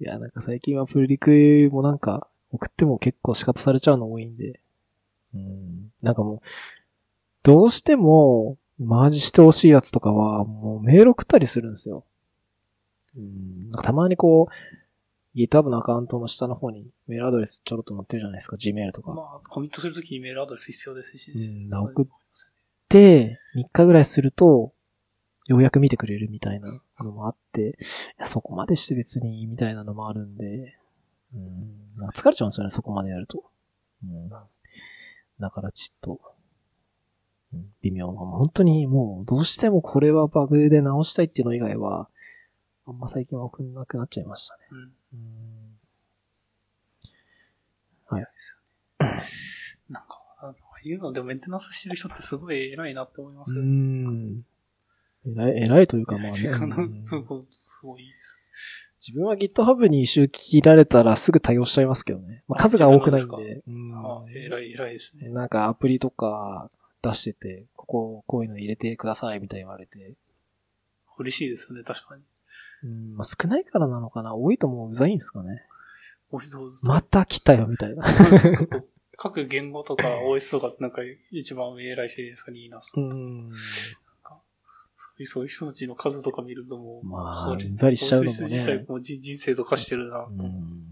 [0.00, 4.60] いや、なんか最近はプルリクもなんか、送っても結構仕方されちゃうの多いんで。
[5.34, 5.92] うん。
[6.02, 6.40] なんかもう、
[7.44, 12.04] どうしても、マージしてほしいやつとかは、もうメール送ったりするんですよ。
[13.16, 13.70] うん。
[13.82, 19.12] たまにこう、GitHub のアカウントの下の方にメールアドレスちょろっと載ってるじゃないですか、Gmail とか。
[19.12, 22.56] まあ、コミットするときにメールアドレス必要ですし、うんそういうのもありますよね
[22.88, 24.72] て、3日ぐらいすると、
[25.46, 27.72] ようやく見てくれるみたいなのもあって、い
[28.18, 30.78] やそこまでして別にみたいなのもあるんで、
[31.34, 33.44] うん、疲れちゃうんですよね、そこまでやると。
[34.02, 36.33] うん、だからちょっと、うん
[37.82, 38.18] 微妙な。
[38.18, 42.08] 本当にもう、どうしてもこれはバグで直したいっていうの以外は、
[42.86, 44.60] あんま最近は送んなくなっちゃいましたね。
[44.72, 44.78] うん。
[45.12, 45.74] うん
[48.20, 48.58] です
[49.00, 49.22] よね。
[49.88, 50.54] なんか、ああ
[50.84, 53.68] いうのでメンテナンスしてる人ってすごい偉いなって思いますうよね。
[53.68, 54.44] ん。
[55.26, 56.48] 偉い、偉いというかまあね。
[56.50, 57.16] かなうんす
[57.82, 58.40] ごいです。
[59.06, 62.42] 自分は GitHub に一周切られたらすぐ対応しちゃいますけどね。
[62.48, 63.62] まあ、数が多くないんあで。
[63.66, 65.28] うん偉い、偉いですね。
[65.28, 66.70] なんかアプリとか
[67.08, 70.14] 出してて、ここ、こういうの入れてくださいみたいに言われて。
[71.18, 72.22] 嬉しいですよね、確かに。
[72.84, 75.62] うん、まあ、少ないからなのかな多いともううざいんですかね。
[76.82, 78.04] また来たよみたいな。
[79.16, 82.78] 各言語とか OS とかってなんか一番上偉いしですかね、いいな。
[82.78, 83.52] うん。
[84.96, 90.30] そういうそういう人たちの数とか見るともう、まあうんざりしちゃうのもね自体もう人人生と化してるなと。
[90.30, 90.82] うん。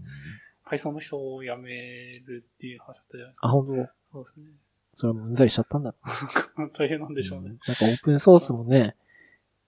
[0.65, 3.53] Python の人を辞めるっていう話だったじゃないですあ、か。
[3.53, 3.73] 本当
[4.11, 4.45] そうですね。
[4.93, 5.93] それもうんざりしちゃったんだ。
[6.77, 7.49] 大変なんでしょうね。
[7.49, 8.95] なんかオープンソースもね、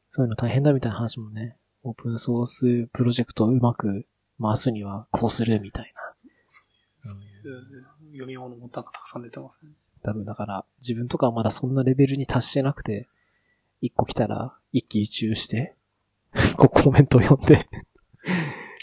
[0.09, 4.05] そういうの大変だみたいな話もね、オープンソースプロジェクトをうまく
[4.41, 6.01] 回すにはこうするみたいな。
[7.01, 9.71] そういう読み物もなんかたくさん出てますね。
[10.03, 13.07] 多分だから、自分とかはまだそんなレベルに達してなくて、
[13.81, 15.75] 一個来たら一喜一憂して、
[16.57, 17.67] こうコメントを読んで、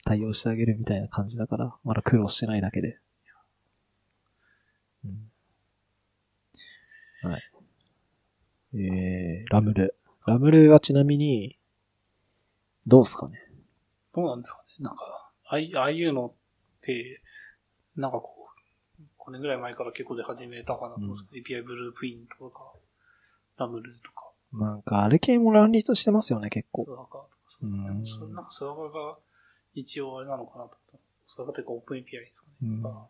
[0.04, 2.98] 対応してあげるみたいな感じだから、まだ苦労してないだけで。
[5.04, 5.30] うん、
[7.22, 7.42] はい。
[8.74, 9.94] えー、ラムル。
[10.26, 11.58] ラムルはちなみに、
[12.86, 13.38] どうすかね？
[14.14, 14.84] どうなんですかね？
[14.84, 16.32] なんか、ああいああいうのっ
[16.80, 17.20] て、
[17.96, 18.48] なんかこ
[18.98, 22.72] う、5年ぐらい前から結構で始めたかなと思うんですけど、API ブループイントとか、
[23.58, 26.90] ラムルとか、なんか、あれ系も乱立してますよね、結構ス。
[26.90, 29.18] ワガーとか、そううんそなんかスワガーが
[29.74, 31.32] 一応あれなのかなと思った。
[31.34, 32.54] スワガーっていうかオープン API ですかね。
[32.62, 33.06] うんが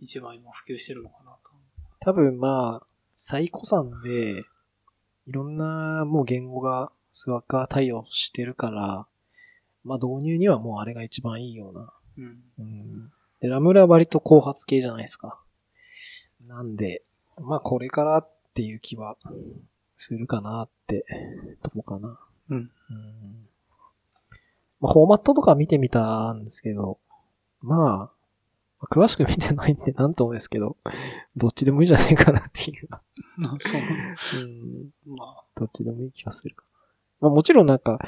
[0.00, 1.50] 一番今普及してるのかなと。
[2.00, 2.86] 多分まあ、
[3.16, 4.44] 最古参で、
[5.26, 9.06] いろんなもう言語がスワッカー対応してるから、
[9.84, 11.92] まあ導入にはもうあれが一番いいような。
[12.18, 12.42] うん。
[12.58, 13.12] うん。
[13.40, 15.40] で、ラムラは割と後発系じゃないですか。
[16.46, 17.02] なんで、
[17.40, 19.16] まあこれからっていう気は
[19.96, 21.04] するかなって、
[21.62, 22.18] とこかな。
[22.50, 22.56] うん。
[22.56, 22.70] うん。
[24.80, 26.98] まあフォーマットとか見てみたんですけど、
[27.62, 28.23] まあ、
[28.84, 30.76] 詳しく見てないんでなんともですけど、
[31.36, 32.88] どっちでもいいじゃないかなっていう。
[33.58, 33.82] そう。
[34.42, 35.16] うん。
[35.16, 36.64] まあ、どっちでもいい気がするか。
[37.20, 37.98] まあもちろんなんか、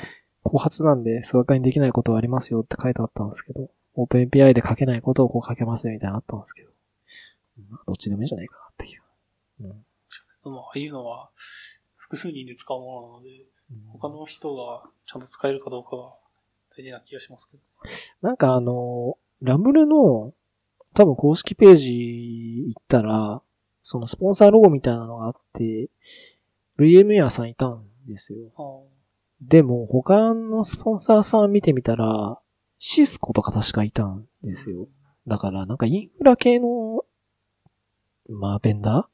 [0.43, 6.71] 後発なんで、スワカにできないことはありますよって書いてあったんですけど、オープン API で書けないことをこう書けますよみたいなのあったんですけど、
[7.71, 9.03] まあどっちでもいいんじゃないかなっていう。
[9.61, 9.71] うん。
[9.71, 11.31] でもああいうのは
[11.97, 13.31] 複数人で使うものなので、
[13.89, 16.13] 他の人がちゃんと使えるかどうかが
[16.79, 17.63] 大事な気がしますけど。
[18.23, 20.33] なんかあの、ラムルの
[20.97, 23.43] 多分公式ページ行ったら、
[23.83, 25.91] そのスポンサーロゴみたいなのがあって、
[26.79, 28.51] VMware さんいたんですよ。
[28.57, 28.81] あ
[29.43, 32.41] でも他のスポンサーさん見てみたら、
[32.79, 34.89] シスコとか確かいたんですよ。
[35.27, 37.05] だからなんかインフラ系の、
[38.31, 39.11] まあベンダ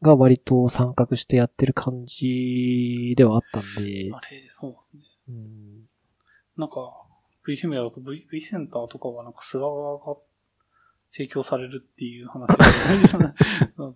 [0.00, 0.04] ー？
[0.04, 5.02] が割と参画してやってる感じではあったんで、あれ、そうですね。
[5.30, 5.88] うん、
[6.56, 6.92] なんか、
[7.46, 10.16] V フェメだと V, v センターとかはなんか菅側が
[11.14, 12.48] 提供されるっていう話。
[12.48, 13.34] が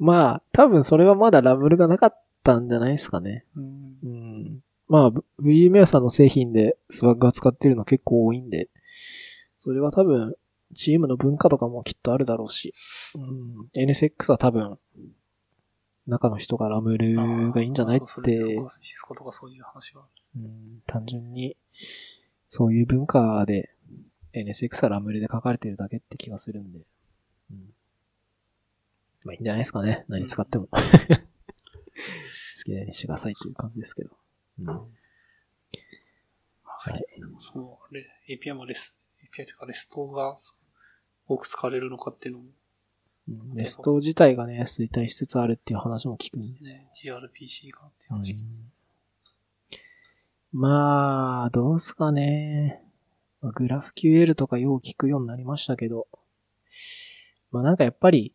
[0.00, 3.44] まあ多分それはまだラブルがなかったんじゃないですかね。
[3.54, 3.96] うん。
[4.02, 4.60] うん。
[4.88, 8.70] まあ VMware さんの製品でスワッグが使ってるの結構多いんで、
[9.60, 10.34] それは多分
[10.74, 12.74] チームの文化とかもきっとあるだろうし、
[13.14, 14.78] うん、NSX は多分
[16.08, 18.40] 中の人がラムルがいいんじゃないって、
[18.80, 20.44] シスコとかそういう話があるんですね。
[20.46, 21.56] うん、単純に
[22.48, 23.70] そういう文化で
[24.34, 26.80] NSX はラムルで書かれてるだけって気がするんで、
[27.50, 27.74] うん、
[29.24, 30.04] まあいいんじゃないですかね。
[30.08, 30.68] 何使っても。
[30.72, 30.76] 好
[32.64, 34.10] きなようにしてくださいっていう感じですけど。
[34.60, 34.86] うんまあ
[36.82, 37.04] はい
[37.52, 40.34] そう、レ API もレス、API というかレストが
[41.26, 42.46] 多く使われるのかっていうのも
[43.28, 46.60] うんレスト自体がね、衰退しつつあるっていう話も聞くんで。
[46.60, 48.64] ね、gRPC がっていう話聞きます。
[50.52, 52.82] まあ、どうすかね。
[53.42, 56.06] まあグラフ QL とかよう聞くようになりましたけど。
[57.52, 58.34] まあなんかやっぱり、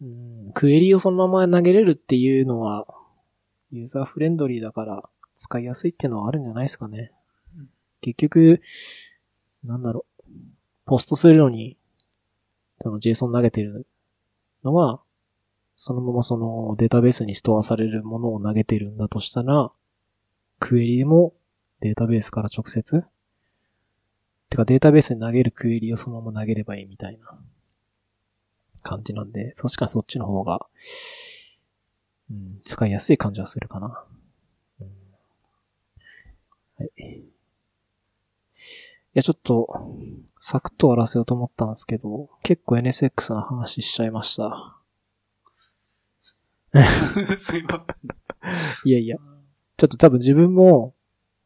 [0.00, 2.86] うん、クエリをそのまま投げれるっていうのは、
[3.72, 7.12] ユーザーフレンドリーだから使いやすいっていうのはあるんじゃないですかね。
[8.00, 8.60] 結局、
[9.64, 10.26] なんだろう。
[10.84, 11.76] ポストするのに、
[12.80, 13.86] その JSON 投げてる
[14.64, 15.00] のは、
[15.76, 19.72] そのままそのデータベースにストアされるものを投げてるんだとしたら、
[20.60, 21.34] クエリでも
[21.80, 23.04] データベースから直接
[24.48, 27.38] てかデータベースに投げるクエリをそのまま投げればいいみたいな
[28.82, 30.66] 感じなんで、確かにそっちの方が、
[32.30, 34.04] うん、使いやすい感じはするかな。
[34.80, 34.86] うん、
[36.78, 37.26] はい。
[39.16, 39.96] いや、ちょっと、
[40.38, 44.76] サクッと終わらせようと思ったんですけど、結構 NSX の話しちゃいました。
[47.38, 48.90] すいません。
[48.90, 49.16] いやいや。
[49.78, 50.94] ちょっと多分自分も、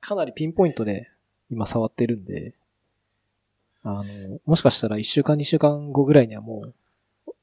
[0.00, 1.10] かなりピンポイントで
[1.50, 2.54] 今触ってるんで、
[3.82, 6.72] あの、もしかしたら1週間2週間後ぐらいにはも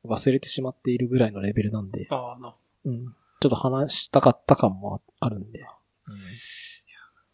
[0.04, 2.56] う忘れてしまっているぐらいのレベルなんで、ああ、な。
[2.86, 3.16] うん。
[3.40, 5.60] ちょっと話したかった感もあるんで。
[5.60, 5.66] うん、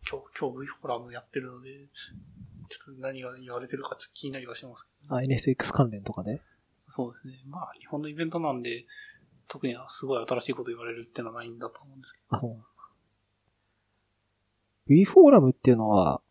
[0.09, 1.69] 今日、今日 V フォーラムやってるので、
[2.69, 6.41] ちょっと何が言われてるかちょっと気になりはしますけど、あ、NSX 関連とかで？
[6.87, 7.35] そうですね。
[7.47, 8.85] まあ、日本のイベントなんで、
[9.47, 12.37] 特にはすごい新しいこと言われるってのはないんだと思うんですけど。
[12.37, 12.57] あ、そう
[14.87, 16.21] V フォーラムっていうのは、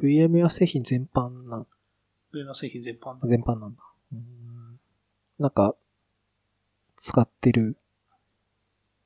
[0.00, 1.66] VMware 製品全般な
[2.34, 3.82] VMware 製品全般全般なんだ。
[4.12, 4.80] うん
[5.38, 5.74] なんか、
[6.96, 7.76] 使ってる、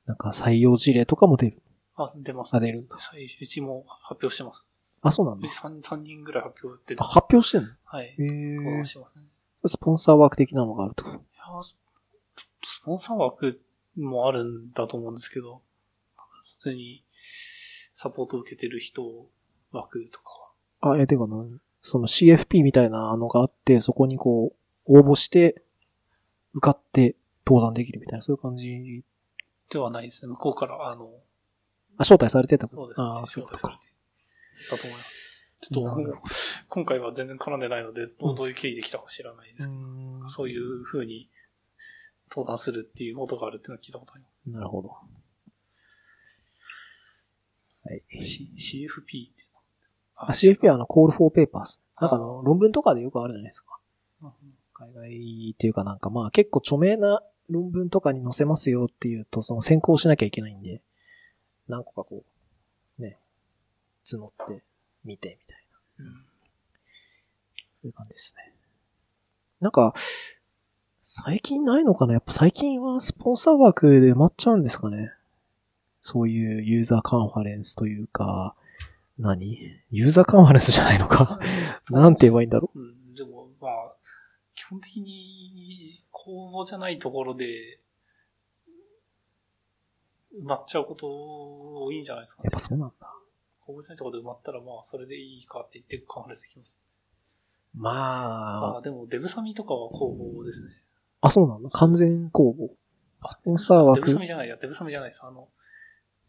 [0.05, 1.61] なんか採用事例とかも出る。
[1.95, 2.57] あ、出ます、ね。
[2.57, 2.95] あ、出るんだ。
[2.95, 4.67] うちも発表してます。
[5.01, 5.47] あ、そうなんだ。
[5.47, 7.13] 3, 3人ぐらい発表出てます。
[7.13, 7.69] 発表してんの？
[7.83, 8.05] はい。
[8.07, 8.83] へえ。
[8.83, 9.25] してますね。
[9.65, 11.03] スポンサー枠的なのがあると。
[11.05, 11.19] いや、
[12.63, 13.59] スポンサー枠
[13.97, 15.61] もあるんだと思うんですけど、
[16.59, 17.03] 普通に
[17.93, 19.03] サポートを受けてる人
[19.71, 20.29] 枠とか
[20.81, 20.93] は。
[20.93, 21.43] あ、え、てかな、
[21.81, 24.53] その CFP みたいなのがあって、そこにこ
[24.87, 25.61] う、応募して、
[26.53, 27.15] 受かって
[27.45, 29.03] 登壇できるみたいな、そういう感じ
[29.69, 30.29] ではないですね。
[30.29, 31.11] 向こうから、あの、
[31.97, 32.67] あ、招待されてた？
[32.67, 33.07] そうですね。
[33.07, 33.83] あ招待されて
[34.71, 35.27] だと思います。
[35.61, 36.17] ちょっと、
[36.69, 41.29] 今回は全然絡んでないので、どういう経緯できたか知らないですけど、うん、そういう風に
[42.31, 44.49] 登壇するっていうことがあるっていうのは聞いたことあります。
[44.49, 44.87] なるほど。
[44.89, 45.01] は
[47.93, 48.01] い。
[48.25, 49.48] C、CFP ってあ、
[50.27, 51.79] CFP はあの、Call for Papers。
[51.99, 53.79] なんかあの、論文とかでよくあるじゃないですか。
[54.73, 60.81] 海外っていうかなんかまあ結構著名な論文とかに載せますよっていうと、その先行しなきゃいけないんで、
[61.67, 62.23] 何個かこ
[62.97, 63.17] う、ね、
[64.05, 64.63] 募って
[65.03, 65.65] 見てみたい
[65.99, 66.05] な。
[66.05, 66.27] うん、そ
[67.83, 68.53] ういう感じですね。
[69.59, 69.93] なんか、
[71.03, 72.13] 最近ないのかな？
[72.13, 75.11] やっぱ最近はスポンサー枠で埋まっちゃうんですかね
[76.01, 78.55] そういうユーザーカンファレンスというか、
[79.19, 79.59] 何？
[79.91, 81.39] ユーザーカンファレンスじゃないのか？
[81.91, 82.79] なんて言えばいいんだろう？
[82.79, 83.93] うん、でも、まあ、
[84.55, 87.79] 基本的に公募じゃないところで、
[90.41, 93.07] 埋まっちゃうこと多いんじゃないですか、ね、やっぱそうなんだ。
[93.61, 96.77] 公募じゃないところで埋まったら、まあ、それでいいかって言ってカンファレンスできます。
[97.75, 98.71] まあ。
[98.73, 100.69] まあ、でも、デブサミとかは公募ですね。
[101.21, 101.69] あ、そうなんだ。
[101.71, 102.69] 完全公募。
[103.27, 104.01] スポンサー枠。
[104.01, 105.21] デブサミじゃないや、デブサミじゃないです。
[105.23, 105.49] あの、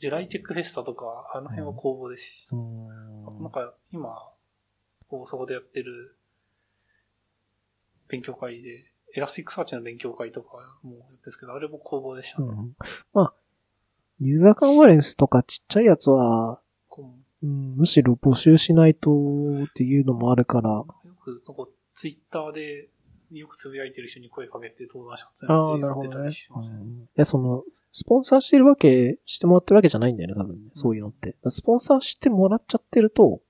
[0.01, 4.17] ジュライテックフェスタとか、あの辺は公募ですし、うん、なんか今、
[5.09, 6.17] こう、そこでやってる
[8.09, 8.71] 勉強会で、
[9.15, 12.49] Elasticsearch の勉強会とかもやってるんですけど、あれも公募でしたね。
[12.49, 12.77] うん、
[13.13, 13.35] まあ、
[14.21, 16.61] ユーザーカンファレンスとかちっちゃいやつは、
[17.43, 19.11] うん、むしろ募集しないと
[19.65, 20.71] っていうのもあるから。
[20.71, 20.87] よ
[21.23, 22.89] く、なんかツイッターで
[23.39, 26.31] よくつぶやいてる人に声かけて登壇者ああ、なるほどね。
[26.51, 27.63] うん、いや、その、
[27.93, 30.71] スポンサーしてるわけ、してもらってるわけじゃないんだよね、多分ね。
[30.75, 31.37] そういうのって。
[31.49, 33.41] スポンサーしてもらっちゃってると、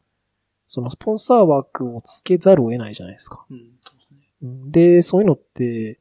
[0.67, 3.45] そのスポンサー枠をつけざるを得ないじゃないですか。
[3.51, 3.71] うん、で
[4.07, 4.71] すね。
[4.71, 5.99] で、そういうのって、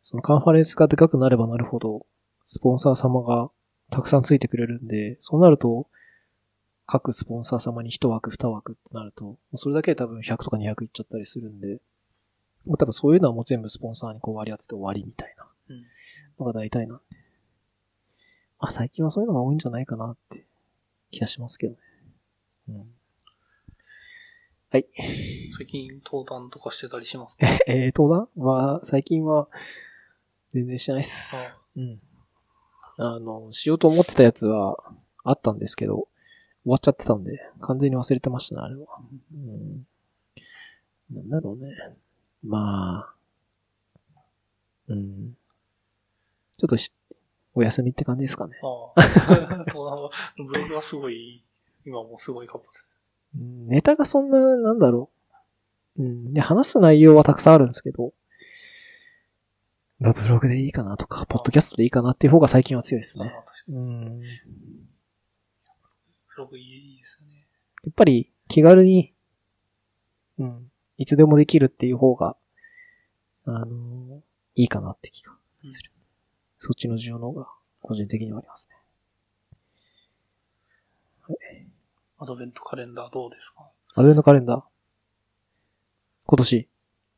[0.00, 2.06] そのカンファレンスがでかくなればなるほど、
[2.44, 3.50] スポンサー様が
[3.90, 5.86] たくさんついてくれるんで、そうなると、
[6.86, 11.80] 各スポンサー様に1枠2枠ってなると、それだけで多分100とか200いっちゃったりするんで、
[12.68, 15.46] もう多分そういうのはもう全部スポンサーにこう割り当てて終わりみたいな
[16.38, 17.16] のが大体なんで。
[18.60, 20.44] まあ最近はそういうのが多いんじゃないかなって
[21.10, 21.78] 気がしますけどね。
[22.68, 22.94] うん。
[24.70, 24.86] はい。
[25.56, 27.46] 最近登壇とかしてたりしますか？
[27.66, 28.44] えー、登壇？
[28.44, 29.48] は、最近は
[30.52, 31.54] 全然してないっす。
[31.76, 32.00] うん。
[32.98, 34.76] あの、しようと思ってたやつは
[35.24, 36.08] あったんですけど、
[36.64, 38.86] 終わっちゃってたんで、完全に忘れてましたね、あれは。
[39.32, 39.86] うん。
[41.14, 41.70] なんだろうね。
[42.48, 43.14] まあ、
[44.88, 45.36] うん。
[46.56, 46.92] ちょっとし、
[47.54, 48.56] お休みって感じですかね。
[48.62, 50.10] ああ。
[50.36, 51.44] ブログはすごい、
[51.84, 52.88] 今もすごい活発です。
[53.34, 55.10] ネタがそんな、なんだろ
[55.98, 56.02] う。
[56.02, 56.32] うん。
[56.32, 58.14] で、話す内容はたくさんあるんですけど、
[60.00, 63.30] まあ、ブログでいいかなとか、ポッドキャストでいいかなっていう方が最近は強いですね。
[63.68, 64.20] うん。
[64.20, 64.26] ブ
[66.38, 67.46] ログいいですよね。
[67.84, 69.12] やっぱり気軽に、
[70.38, 70.67] うん。
[70.98, 72.36] いつでもできるっていう方が、
[73.46, 74.22] あの、
[74.54, 75.90] いいかなって気がする。
[76.58, 77.48] そっちの需要の方が
[77.80, 78.76] 個人的にはありますね。
[82.18, 83.68] アドベントカレンダーどうですか？
[83.94, 84.62] アドベントカレンダー。
[86.26, 86.68] 今年。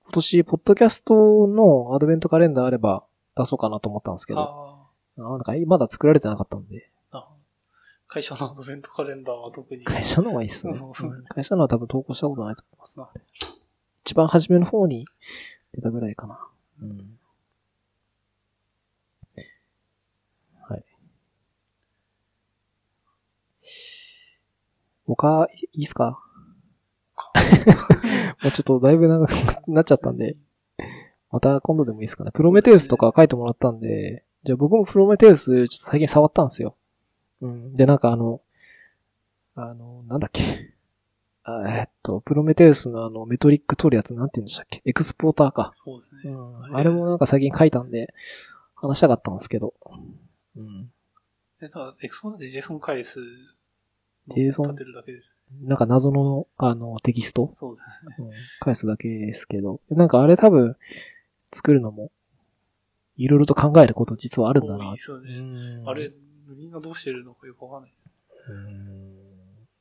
[0.04, 3.04] 今年、ポッドキャストのアドベントカレンダーあれば
[3.36, 4.88] 出そうかなと思ったんですけど、あ
[5.18, 6.90] あなんかまだ作られてなかったんで、
[8.08, 9.84] 会社のアドベントカレンダーは特に。
[9.84, 10.74] 会社の方がいいっすね。
[10.74, 13.00] そうそううん会社のは多分投稿したことないと思います。
[14.04, 15.06] 一番初めの方に
[15.74, 16.38] 出たぐらいかな。
[16.82, 17.18] うん。
[20.62, 20.84] はい。
[25.06, 26.18] 他、いいっすか？
[28.42, 29.30] もうちょっとだいぶ長く
[29.68, 30.36] なっちゃったんで、
[31.30, 32.30] また今度でもいいですかね。
[32.32, 36.76] プロメテウスとか書いてもらったんで、じゃあ僕もプロメテウスちょっと最近触ったんですよ。
[37.42, 37.76] うん。
[37.76, 38.40] で、なんかあの、
[39.54, 40.72] あの、なんだっけ。
[41.58, 44.82] あえっと、プロメテウスのあの、メトリック取るやつなんて言うんでしたっけ？
[44.84, 45.72] エクスポーターか。
[45.74, 46.32] そうですね。
[46.32, 46.76] うん。
[46.76, 48.12] あれもなんか最近書いたんで、
[48.74, 49.74] 話したかったんですけど。
[50.56, 50.90] うん。
[51.60, 53.20] でただ、エクスポートで JSON 返す。
[54.28, 55.34] JSON 立てるだけです。
[55.62, 58.16] なんか謎の、あの、テキスト、そうですね。
[58.18, 59.80] うん、返すだけですけど。
[59.90, 60.76] なんかあれ多分、
[61.52, 62.10] 作るのも、
[63.16, 65.02] いろいろと考えること実はあるんだな多いで。
[65.02, 65.32] すよね。
[65.34, 65.42] う
[65.82, 66.12] んあれ、
[66.48, 68.04] みんなどうしてるのかよくわかんないです。
[68.48, 68.99] うん。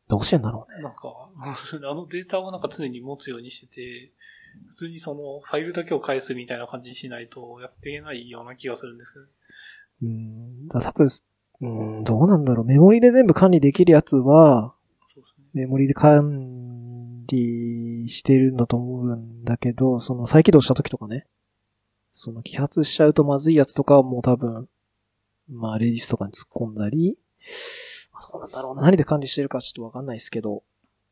[0.09, 0.81] どうしてんだろうね。
[0.81, 4.11] なんか、 あのデータをなんか常に持つようにしてて、
[4.69, 9.25] 普通にそのファイルだけを返すみたいな感じにしないとやっていけないような気がするんですけど。
[10.01, 10.67] うん。
[10.67, 11.07] だ多分、
[11.61, 11.67] う
[11.99, 12.65] ん、どうなんだろう。
[12.65, 14.73] メモリで全部管理できるやつは、
[15.05, 15.45] そうですね。
[15.53, 21.27] メモリで管理してるんだと思うんだけど、その再起動した時とかね、
[22.11, 24.67] その揮発しちゃうとまずいやつとかはもう多分、
[25.51, 27.88] まあレディスとかに突っ込んだり、あ
[28.21, 28.81] そうなんだろうな。
[28.83, 30.63] 何で管理してるかちょっとわかんないですけど、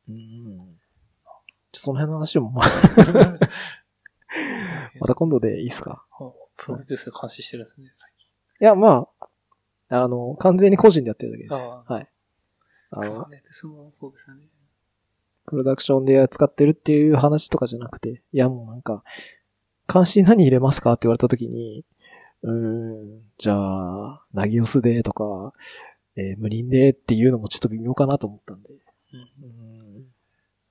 [0.08, 0.78] うん。
[1.72, 2.66] ちょその辺の話もまあ、
[5.00, 6.04] また今度でいいですか？
[6.12, 8.28] あプロメテウスで監視してるんですね、最近。
[8.60, 9.28] いや、まあ、
[10.02, 11.54] あの、完全に個人でやってるだけです。
[11.54, 12.08] ああはい。
[12.90, 13.26] あの
[13.92, 14.42] そうですよね。
[15.46, 19.02] プロダクションで使ってるっていう話とかじゃなくて、いやもうなんか、
[19.92, 21.84] 監視何入れますかって言われた時に、
[22.42, 22.52] うー
[23.18, 25.52] ん、じゃあ、ナギオスでとか、
[26.18, 28.68] えー無輪でっていうのもちょっと微妙かなと思ったんで、
[29.14, 29.20] うん。
[29.20, 30.04] うん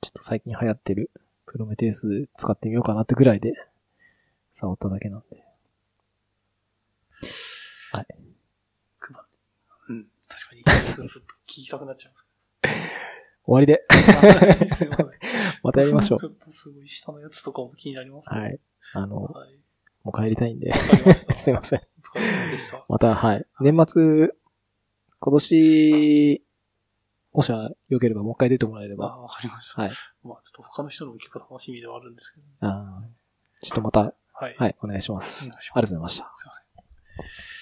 [0.02, 1.10] ちょっと最近流行ってる
[1.48, 3.54] プロメテウス使ってみようかなってぐらいで、
[4.54, 5.44] 触っただけなんで。
[7.92, 8.28] 配る。
[9.90, 10.08] うん。
[10.28, 11.08] 確かに。
[11.08, 12.28] ずっと聞きたくなっちゃいます。
[13.46, 15.08] 終わりで、はいすいません。
[15.64, 16.26] またやりましょうち。
[16.26, 18.40] ょっとすごい下のやつとかも気になりますね。
[18.40, 18.60] はい。
[18.94, 19.58] あの、はい。
[20.04, 20.70] もう帰りたいんで。
[20.70, 21.34] わかりました。
[21.38, 21.80] すいません。
[21.80, 22.86] お疲れ様でした。
[22.90, 23.46] また、はい。
[23.62, 24.36] 年末、
[25.20, 26.44] 今年、
[27.34, 29.18] もしよければもう一回出てもらえれあ、ば。
[29.18, 29.84] わかりました。
[29.84, 29.92] はい。
[30.24, 32.46] まあ、ちょっと他の人の受け方楽しみではあるんですけど。
[32.62, 34.56] あーちょっとまた、はい。
[34.58, 35.46] はい、お願いします。
[35.46, 36.32] お願いしますありがとうございました。
[36.36, 37.57] すいません。